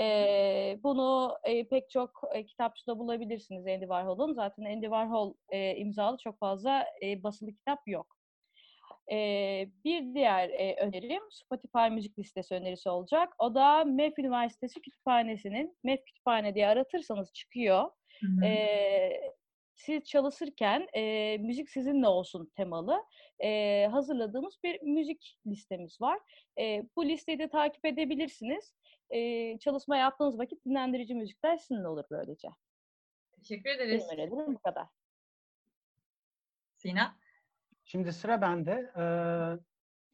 E, 0.00 0.78
bunu 0.82 1.36
e, 1.44 1.68
pek 1.68 1.90
çok 1.90 2.10
e, 2.34 2.46
kitapçıda 2.46 2.98
bulabilirsiniz 2.98 3.66
Andy 3.66 3.80
Warhol'un. 3.80 4.32
Zaten 4.32 4.64
Andy 4.64 4.84
Warhol 4.84 5.34
e, 5.48 5.76
imzalı 5.76 6.18
çok 6.18 6.38
fazla 6.38 6.86
e, 7.02 7.22
basılı 7.22 7.52
kitap 7.52 7.78
yok. 7.86 8.16
E, 9.12 9.16
bir 9.84 10.14
diğer 10.14 10.48
e, 10.48 10.76
önerim 10.80 11.22
Spotify 11.30 11.90
müzik 11.90 12.18
listesi 12.18 12.54
önerisi 12.54 12.88
olacak. 12.88 13.34
O 13.38 13.54
da 13.54 13.84
MEF 13.84 14.18
Üniversitesi 14.18 14.80
Kütüphanesi'nin 14.80 15.76
MEF 15.84 16.04
Kütüphane 16.04 16.54
diye 16.54 16.66
aratırsanız 16.68 17.32
çıkıyor. 17.32 17.90
Hı 18.20 18.26
hı. 18.26 18.44
Ee, 18.44 19.20
siz 19.74 20.04
çalışırken 20.04 20.88
e, 20.92 21.36
müzik 21.38 21.70
sizinle 21.70 22.08
olsun 22.08 22.52
temalı 22.56 23.04
e, 23.38 23.86
hazırladığımız 23.90 24.58
bir 24.64 24.82
müzik 24.82 25.38
listemiz 25.46 26.00
var. 26.00 26.18
E, 26.60 26.82
bu 26.96 27.04
listeyi 27.04 27.38
de 27.38 27.48
takip 27.48 27.84
edebilirsiniz. 27.84 28.74
E, 29.10 29.58
çalışma 29.58 29.96
yaptığınız 29.96 30.38
vakit 30.38 30.64
dinlendirici 30.64 31.14
müzikler 31.14 31.56
sizinle 31.56 31.88
olur 31.88 32.04
böylece. 32.10 32.48
Teşekkür 33.36 33.70
ederiz. 33.70 34.06
Benim 34.10 34.20
önerilerim 34.20 34.54
bu 34.54 34.58
kadar. 34.58 34.86
Sina. 36.76 37.16
Şimdi 37.84 38.12
sıra 38.12 38.40
bende. 38.40 38.92
Ee, 38.96 39.04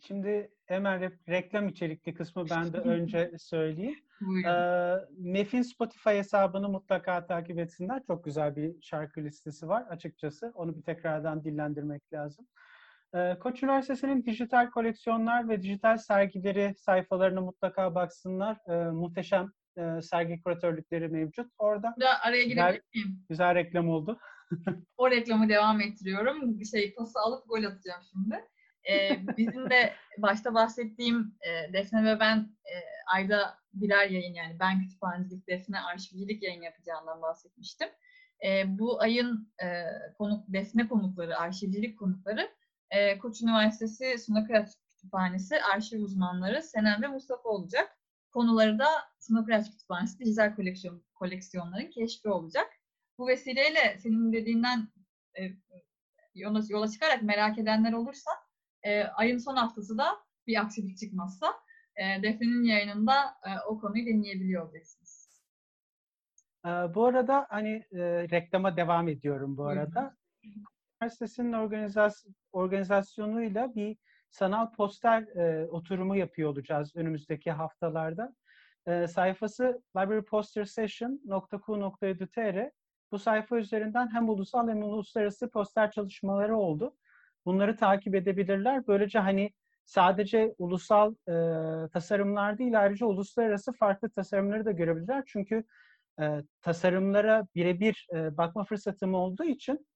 şimdi 0.07 0.55
hemen 0.65 1.01
re- 1.03 1.29
reklam 1.29 1.69
içerikli 1.69 2.15
kısmı 2.15 2.51
ben 2.51 2.73
de 2.73 2.79
önce 2.79 3.39
söyleyeyim. 3.39 4.05
Ee, 4.47 4.95
MEF'in 5.19 5.63
Spotify 5.63 6.11
hesabını 6.11 6.69
mutlaka 6.69 7.27
takip 7.27 7.59
etsinler. 7.59 8.03
Çok 8.07 8.25
güzel 8.25 8.57
bir 8.57 8.83
şarkı 8.83 9.21
listesi 9.21 9.69
var 9.69 9.85
açıkçası. 9.91 10.53
Onu 10.55 10.77
bir 10.77 10.83
tekrardan 10.83 11.45
dillendirmek 11.45 12.13
lazım. 12.13 12.47
Ee, 13.15 13.37
Koç 13.41 13.63
Üniversitesi'nin 13.63 14.25
dijital 14.25 14.71
koleksiyonlar 14.71 15.49
ve 15.49 15.63
dijital 15.63 15.97
sergileri 15.97 16.75
sayfalarına 16.79 17.41
mutlaka 17.41 17.95
baksınlar. 17.95 18.57
Ee, 18.69 18.91
muhteşem 18.91 19.53
e, 19.79 20.03
sergi 20.03 20.43
kuratörlükleri 20.43 21.09
mevcut. 21.09 21.53
Orada 21.59 21.95
Burada 21.97 22.21
araya 22.23 22.45
girebilir 22.45 22.83
miyim? 22.95 23.25
güzel 23.29 23.55
reklam 23.55 23.89
oldu. 23.89 24.19
O 24.97 25.11
reklamı 25.11 25.49
devam 25.49 25.81
ettiriyorum. 25.81 26.61
Bir 26.61 26.65
şey 26.65 26.95
pası 26.95 27.19
alıp 27.21 27.49
gol 27.49 27.65
atacağım 27.65 28.03
şimdi. 28.13 28.45
Ee, 28.89 29.27
bizim 29.37 29.71
de 29.71 29.95
başta 30.19 30.55
bahsettiğim 30.55 31.35
e, 31.41 31.73
Defne 31.73 32.05
ve 32.05 32.21
ben 32.21 32.37
e, 32.65 32.75
ayda 33.15 33.59
birer 33.75 34.11
yayın 34.11 34.35
yani 34.35 34.57
ben 34.61 34.81
kütüphanecilik, 34.81 35.49
Defne 35.49 35.81
arşivcilik 35.81 36.43
yayın 36.43 36.63
yapacağından 36.63 37.23
bahsetmiştim. 37.23 37.89
E, 38.45 38.79
bu 38.79 39.01
ayın 39.01 39.53
e, 39.63 39.67
konuk 40.19 40.45
Defne 40.49 40.89
konukları, 40.89 41.39
arşivcilik 41.39 41.99
konukları 41.99 42.51
e, 42.91 43.19
Koç 43.19 43.43
Üniversitesi 43.43 44.19
Sunakıraç 44.19 44.69
Kütüphanesi 44.93 45.63
arşiv 45.63 46.01
uzmanları 46.01 46.63
Senem 46.63 47.03
ve 47.03 47.07
Mustafa 47.07 47.49
olacak. 47.49 47.97
Konuları 48.33 48.79
da 48.79 48.89
Sunakıraç 49.21 49.71
Kütüphanesi 49.71 50.19
dijital 50.19 50.55
koleksiyon, 50.57 51.05
koleksiyonların 51.15 51.91
keşfi 51.91 52.29
olacak. 52.29 52.67
Bu 53.19 53.27
vesileyle 53.27 53.99
senin 54.03 54.33
dediğinden 54.33 54.89
e, 55.39 55.43
yola, 56.35 56.61
yola 56.69 56.89
çıkarak 56.89 57.23
merak 57.23 57.59
edenler 57.59 57.93
olursa 57.93 58.31
e, 58.83 59.05
ayın 59.05 59.39
son 59.39 59.57
haftası 59.57 59.99
da 59.99 60.07
bir 60.47 60.61
aksilik 60.61 60.99
çıkmazsa 60.99 61.47
e, 61.97 62.23
Defne'nin 62.23 62.63
yayınında 62.63 63.25
e, 63.25 63.51
o 63.69 63.81
konuyu 63.81 64.07
dinleyebiliyor 64.07 64.65
olacaksınız. 64.65 65.21
Ee, 66.67 66.69
bu 66.69 67.07
arada 67.07 67.47
hani 67.49 67.85
e, 67.93 67.99
reklama 68.31 68.77
devam 68.77 69.09
ediyorum 69.09 69.57
bu 69.57 69.67
arada. 69.67 70.17
Üniversitesinin 71.03 71.53
organizas 71.53 72.27
organizasyonuyla 72.53 73.75
bir 73.75 73.97
sanal 74.31 74.73
poster 74.73 75.23
e, 75.23 75.69
oturumu 75.69 76.17
yapıyor 76.17 76.51
olacağız 76.51 76.97
önümüzdeki 76.97 77.51
haftalarda. 77.51 78.35
E, 78.87 79.07
sayfası 79.07 79.83
librarypostersession.ku.edu.tr 79.97 82.71
Bu 83.13 83.19
sayfa 83.19 83.57
üzerinden 83.57 84.15
hem 84.15 84.29
ulusal 84.29 84.69
hem 84.69 84.83
uluslararası 84.83 85.51
poster 85.51 85.91
çalışmaları 85.91 86.57
oldu. 86.57 86.97
Bunları 87.47 87.77
takip 87.77 88.15
edebilirler. 88.15 88.87
Böylece 88.87 89.19
hani 89.19 89.51
sadece 89.85 90.55
ulusal 90.59 91.15
e, 91.29 91.35
tasarımlar 91.89 92.59
değil 92.59 92.81
ayrıca 92.81 93.07
uluslararası 93.07 93.73
farklı 93.73 94.11
tasarımları 94.11 94.65
da 94.65 94.71
görebilirler. 94.71 95.23
Çünkü 95.27 95.65
e, 96.21 96.43
tasarımlara 96.63 97.47
birebir 97.55 98.09
e, 98.15 98.37
bakma 98.37 98.65
fırsatım 98.65 99.15
olduğu 99.15 99.45
için 99.45 99.87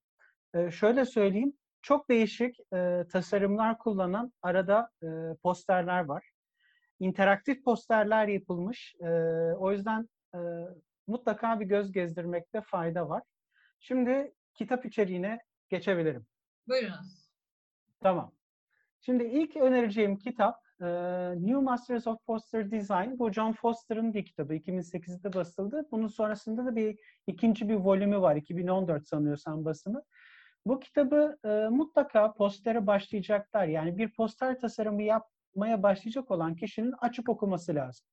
e, 0.53 0.71
şöyle 0.71 1.05
söyleyeyim, 1.05 1.53
çok 1.81 2.09
değişik 2.09 2.59
e, 2.73 3.03
tasarımlar 3.11 3.77
kullanan 3.77 4.33
arada 4.41 4.89
e, 5.03 5.07
posterler 5.43 6.05
var. 6.05 6.31
İnteraktif 6.99 7.63
posterler 7.63 8.27
yapılmış. 8.27 8.95
E, 8.99 9.09
o 9.57 9.71
yüzden 9.71 10.09
e, 10.35 10.39
mutlaka 11.07 11.59
bir 11.59 11.65
göz 11.65 11.91
gezdirmekte 11.91 12.61
fayda 12.61 13.09
var. 13.09 13.23
Şimdi 13.79 14.33
kitap 14.53 14.85
içeriğine 14.85 15.39
geçebilirim. 15.69 16.25
Buyurunuz. 16.67 17.24
Tamam. 18.01 18.31
Şimdi 19.01 19.23
ilk 19.23 19.57
önereceğim 19.57 20.17
kitap 20.17 20.65
e, 20.81 20.85
New 21.35 21.55
Masters 21.55 22.07
of 22.07 22.25
Poster 22.25 22.71
Design. 22.71 23.19
Bu 23.19 23.31
John 23.31 23.51
Foster'ın 23.53 24.13
bir 24.13 24.25
kitabı. 24.25 24.55
2008'de 24.55 25.33
basıldı. 25.33 25.87
Bunun 25.91 26.07
sonrasında 26.07 26.65
da 26.65 26.75
bir 26.75 26.97
ikinci 27.27 27.69
bir 27.69 27.75
volümü 27.75 28.21
var. 28.21 28.35
2014 28.35 29.07
sanıyorsam 29.07 29.65
basımı. 29.65 30.03
Bu 30.65 30.79
kitabı 30.79 31.37
e, 31.45 31.49
mutlaka 31.69 32.33
postere 32.33 32.87
başlayacaklar. 32.87 33.67
Yani 33.67 33.97
bir 33.97 34.13
poster 34.13 34.59
tasarımı 34.59 35.03
yapmaya 35.03 35.83
başlayacak 35.83 36.31
olan 36.31 36.55
kişinin 36.55 36.93
açıp 37.01 37.29
okuması 37.29 37.75
lazım. 37.75 38.07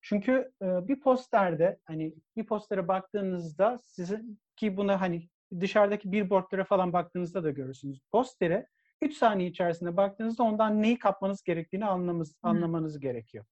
Çünkü 0.00 0.52
e, 0.62 0.88
bir 0.88 1.00
posterde 1.00 1.78
hani 1.84 2.14
bir 2.36 2.46
postere 2.46 2.88
baktığınızda 2.88 3.78
sizin 3.78 4.38
ki 4.56 4.76
buna 4.76 5.00
hani 5.00 5.28
dışarıdaki 5.60 6.12
billboardlara 6.12 6.64
falan 6.64 6.92
baktığınızda 6.92 7.44
da 7.44 7.50
görürsünüz. 7.50 8.00
Postere 8.12 8.66
3 9.02 9.16
saniye 9.16 9.48
içerisinde 9.48 9.96
baktığınızda 9.96 10.42
ondan 10.42 10.82
neyi 10.82 10.98
kapmanız 10.98 11.42
gerektiğini 11.42 11.84
anlamanız, 11.86 12.32
Hı. 12.32 12.48
anlamanız 12.48 13.00
gerekiyor. 13.00 13.44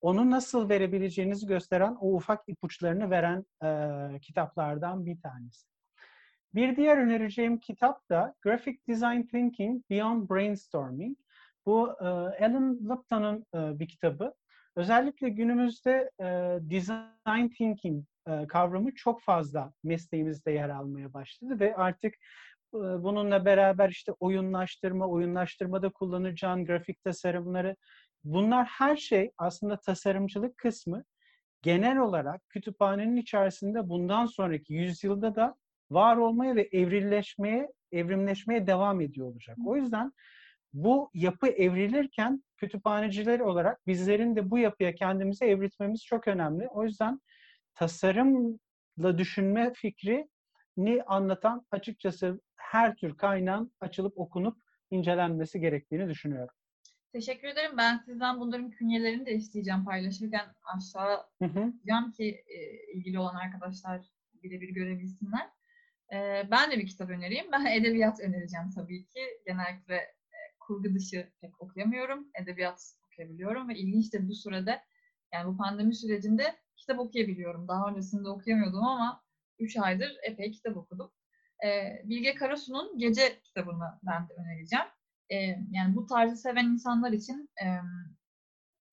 Onu 0.00 0.30
nasıl 0.30 0.68
verebileceğinizi 0.68 1.46
gösteren 1.46 1.96
o 2.00 2.14
ufak 2.14 2.48
ipuçlarını 2.48 3.10
veren 3.10 3.44
e, 3.64 4.20
kitaplardan 4.20 5.06
bir 5.06 5.20
tanesi. 5.20 5.66
Bir 6.54 6.76
diğer 6.76 6.96
önereceğim 6.96 7.60
kitap 7.60 8.10
da 8.10 8.34
Graphic 8.42 8.78
Design 8.88 9.22
Thinking 9.22 9.82
Beyond 9.90 10.30
Brainstorming. 10.30 11.18
Bu 11.66 11.96
e, 12.00 12.04
Alan 12.44 12.78
Lipton'un 12.90 13.46
e, 13.54 13.78
bir 13.78 13.88
kitabı. 13.88 14.34
Özellikle 14.76 15.28
günümüzde 15.28 16.10
e, 16.20 16.24
design 16.60 17.48
thinking 17.48 18.04
e, 18.28 18.46
kavramı 18.46 18.94
çok 18.94 19.22
fazla 19.22 19.72
mesleğimizde 19.84 20.50
yer 20.50 20.68
almaya 20.68 21.12
başladı 21.12 21.60
ve 21.60 21.76
artık 21.76 22.14
bununla 22.72 23.44
beraber 23.44 23.88
işte 23.88 24.12
oyunlaştırma, 24.12 25.08
oyunlaştırmada 25.08 25.90
kullanacağın 25.90 26.64
grafik 26.64 27.02
tasarımları 27.02 27.76
bunlar 28.24 28.66
her 28.66 28.96
şey 28.96 29.30
aslında 29.38 29.80
tasarımcılık 29.80 30.56
kısmı 30.56 31.04
genel 31.62 31.98
olarak 31.98 32.48
kütüphanenin 32.48 33.16
içerisinde 33.16 33.88
bundan 33.88 34.26
sonraki 34.26 34.72
yüzyılda 34.72 35.36
da 35.36 35.54
var 35.90 36.16
olmaya 36.16 36.56
ve 36.56 36.68
evrilleşmeye, 36.72 37.68
evrimleşmeye 37.92 38.66
devam 38.66 39.00
ediyor 39.00 39.26
olacak. 39.26 39.56
O 39.66 39.76
yüzden 39.76 40.12
bu 40.72 41.10
yapı 41.14 41.46
evrilirken 41.46 42.44
kütüphaneciler 42.56 43.40
olarak 43.40 43.86
bizlerin 43.86 44.36
de 44.36 44.50
bu 44.50 44.58
yapıya 44.58 44.94
kendimizi 44.94 45.44
evritmemiz 45.44 46.04
çok 46.04 46.28
önemli. 46.28 46.68
O 46.68 46.84
yüzden 46.84 47.20
tasarımla 47.74 49.18
düşünme 49.18 49.72
fikrini 50.76 51.02
anlatan 51.02 51.66
açıkçası 51.70 52.40
her 52.56 52.94
tür 52.94 53.16
kaynağın 53.16 53.72
açılıp 53.80 54.18
okunup 54.18 54.58
incelenmesi 54.90 55.60
gerektiğini 55.60 56.08
düşünüyorum. 56.08 56.54
Teşekkür 57.12 57.48
ederim. 57.48 57.76
Ben 57.76 57.98
sizden 57.98 58.40
bunların 58.40 58.70
künyelerini 58.70 59.26
de 59.26 59.34
isteyeceğim 59.34 59.84
paylaşırken 59.84 60.46
aşağı 60.76 61.26
yazacağım 61.40 62.12
ki 62.12 62.44
e, 62.46 62.92
ilgili 62.92 63.18
olan 63.18 63.34
arkadaşlar 63.34 64.00
birebir 64.42 64.68
görebilsinler. 64.68 65.48
Ee, 66.12 66.48
ben 66.50 66.70
de 66.70 66.78
bir 66.78 66.86
kitap 66.86 67.10
önereyim. 67.10 67.46
Ben 67.52 67.66
edebiyat 67.80 68.20
önereceğim 68.20 68.70
tabii 68.74 69.06
ki. 69.06 69.20
Genellikle 69.46 69.94
e, 69.96 70.38
kurgu 70.60 70.94
dışı 70.94 71.32
pek 71.40 71.62
okuyamıyorum. 71.62 72.26
Edebiyat 72.42 72.94
okuyabiliyorum 73.06 73.68
ve 73.68 73.74
ilginçtir 73.74 74.28
bu 74.28 74.34
sürede 74.34 74.82
yani 75.32 75.46
bu 75.46 75.56
pandemi 75.56 75.94
sürecinde 75.94 76.56
kitap 76.76 76.98
okuyabiliyorum. 76.98 77.68
Daha 77.68 77.90
öncesinde 77.90 78.28
okuyamıyordum 78.28 78.84
ama 78.84 79.25
3 79.58 79.76
aydır 79.76 80.16
epey 80.22 80.50
kitap 80.50 80.76
okudum. 80.76 81.12
Ee, 81.64 82.02
Bilge 82.04 82.34
Karasu'nun 82.34 82.98
Gece 82.98 83.40
kitabını 83.42 83.98
ben 84.02 84.28
de 84.28 84.32
önereceğim. 84.34 84.86
Ee, 85.30 85.36
yani 85.70 85.96
bu 85.96 86.06
tarzı 86.06 86.36
seven 86.36 86.64
insanlar 86.64 87.12
için 87.12 87.50
e, 87.62 87.66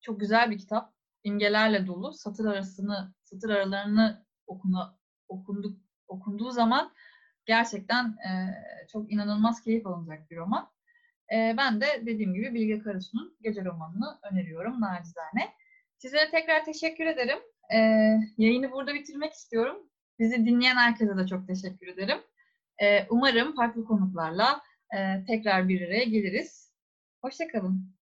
çok 0.00 0.20
güzel 0.20 0.50
bir 0.50 0.58
kitap. 0.58 0.94
İmgelerle 1.24 1.86
dolu. 1.86 2.12
Satır 2.12 2.44
arasını, 2.44 3.14
satır 3.24 3.50
aralarını 3.50 4.26
okuna, 4.46 4.98
okunduk, 5.28 5.78
okunduğu 6.08 6.50
zaman 6.50 6.92
gerçekten 7.46 8.04
e, 8.04 8.30
çok 8.92 9.12
inanılmaz 9.12 9.62
keyif 9.62 9.86
alınacak 9.86 10.30
bir 10.30 10.36
roman. 10.36 10.70
E, 11.34 11.54
ben 11.56 11.80
de 11.80 11.86
dediğim 12.06 12.34
gibi 12.34 12.54
Bilge 12.54 12.78
Karasu'nun 12.78 13.36
Gece 13.40 13.64
romanını 13.64 14.18
öneriyorum 14.32 14.80
nacizane. 14.80 15.54
Sizlere 15.98 16.30
tekrar 16.30 16.64
teşekkür 16.64 17.06
ederim. 17.06 17.38
E, 17.74 17.78
yayını 18.38 18.72
burada 18.72 18.94
bitirmek 18.94 19.32
istiyorum. 19.32 19.90
Bizi 20.18 20.46
dinleyen 20.46 20.76
herkese 20.76 21.16
de 21.16 21.26
çok 21.26 21.46
teşekkür 21.46 21.86
ederim. 21.86 22.18
E, 22.82 23.06
umarım 23.08 23.54
farklı 23.54 23.84
konuklarla 23.84 24.60
e, 24.96 25.24
tekrar 25.26 25.68
bir 25.68 25.86
araya 25.86 26.04
geliriz. 26.04 26.72
Hoşçakalın. 27.20 27.94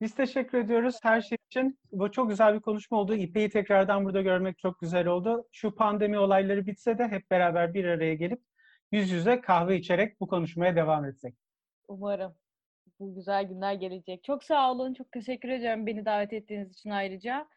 Biz 0.00 0.14
teşekkür 0.14 0.58
ediyoruz 0.58 0.98
her 1.02 1.20
şey 1.20 1.38
için. 1.50 1.78
Bu 1.92 2.10
çok 2.10 2.30
güzel 2.30 2.54
bir 2.54 2.60
konuşma 2.60 2.98
oldu. 2.98 3.14
İpek'i 3.14 3.52
tekrardan 3.52 4.04
burada 4.04 4.22
görmek 4.22 4.58
çok 4.58 4.80
güzel 4.80 5.06
oldu. 5.06 5.48
Şu 5.52 5.74
pandemi 5.74 6.18
olayları 6.18 6.66
bitse 6.66 6.98
de 6.98 7.08
hep 7.08 7.30
beraber 7.30 7.74
bir 7.74 7.84
araya 7.84 8.14
gelip 8.14 8.40
yüz 8.92 9.10
yüze 9.10 9.40
kahve 9.40 9.76
içerek 9.76 10.20
bu 10.20 10.26
konuşmaya 10.26 10.76
devam 10.76 11.04
etsek. 11.04 11.34
Umarım 11.88 12.34
bu 13.00 13.14
güzel 13.14 13.44
günler 13.44 13.74
gelecek. 13.74 14.24
Çok 14.24 14.44
sağ 14.44 14.72
olun. 14.72 14.94
Çok 14.94 15.12
teşekkür 15.12 15.48
ediyorum 15.48 15.86
beni 15.86 16.04
davet 16.04 16.32
ettiğiniz 16.32 16.72
için 16.72 16.90
ayrıca. 16.90 17.48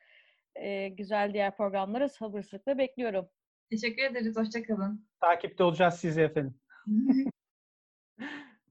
Ee, 0.56 0.88
güzel 0.88 1.34
diğer 1.34 1.58
programları 1.58 2.10
sabırsızlıkla 2.10 2.78
bekliyorum. 2.78 3.30
Teşekkür 3.70 4.04
ederiz. 4.04 4.36
Hoşçakalın. 4.36 5.08
Takipte 5.22 5.64
olacağız 5.64 5.94
sizi 5.94 6.22
efendim. 6.22 6.56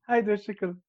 Haydi 0.02 0.30
hoşçakalın. 0.32 0.83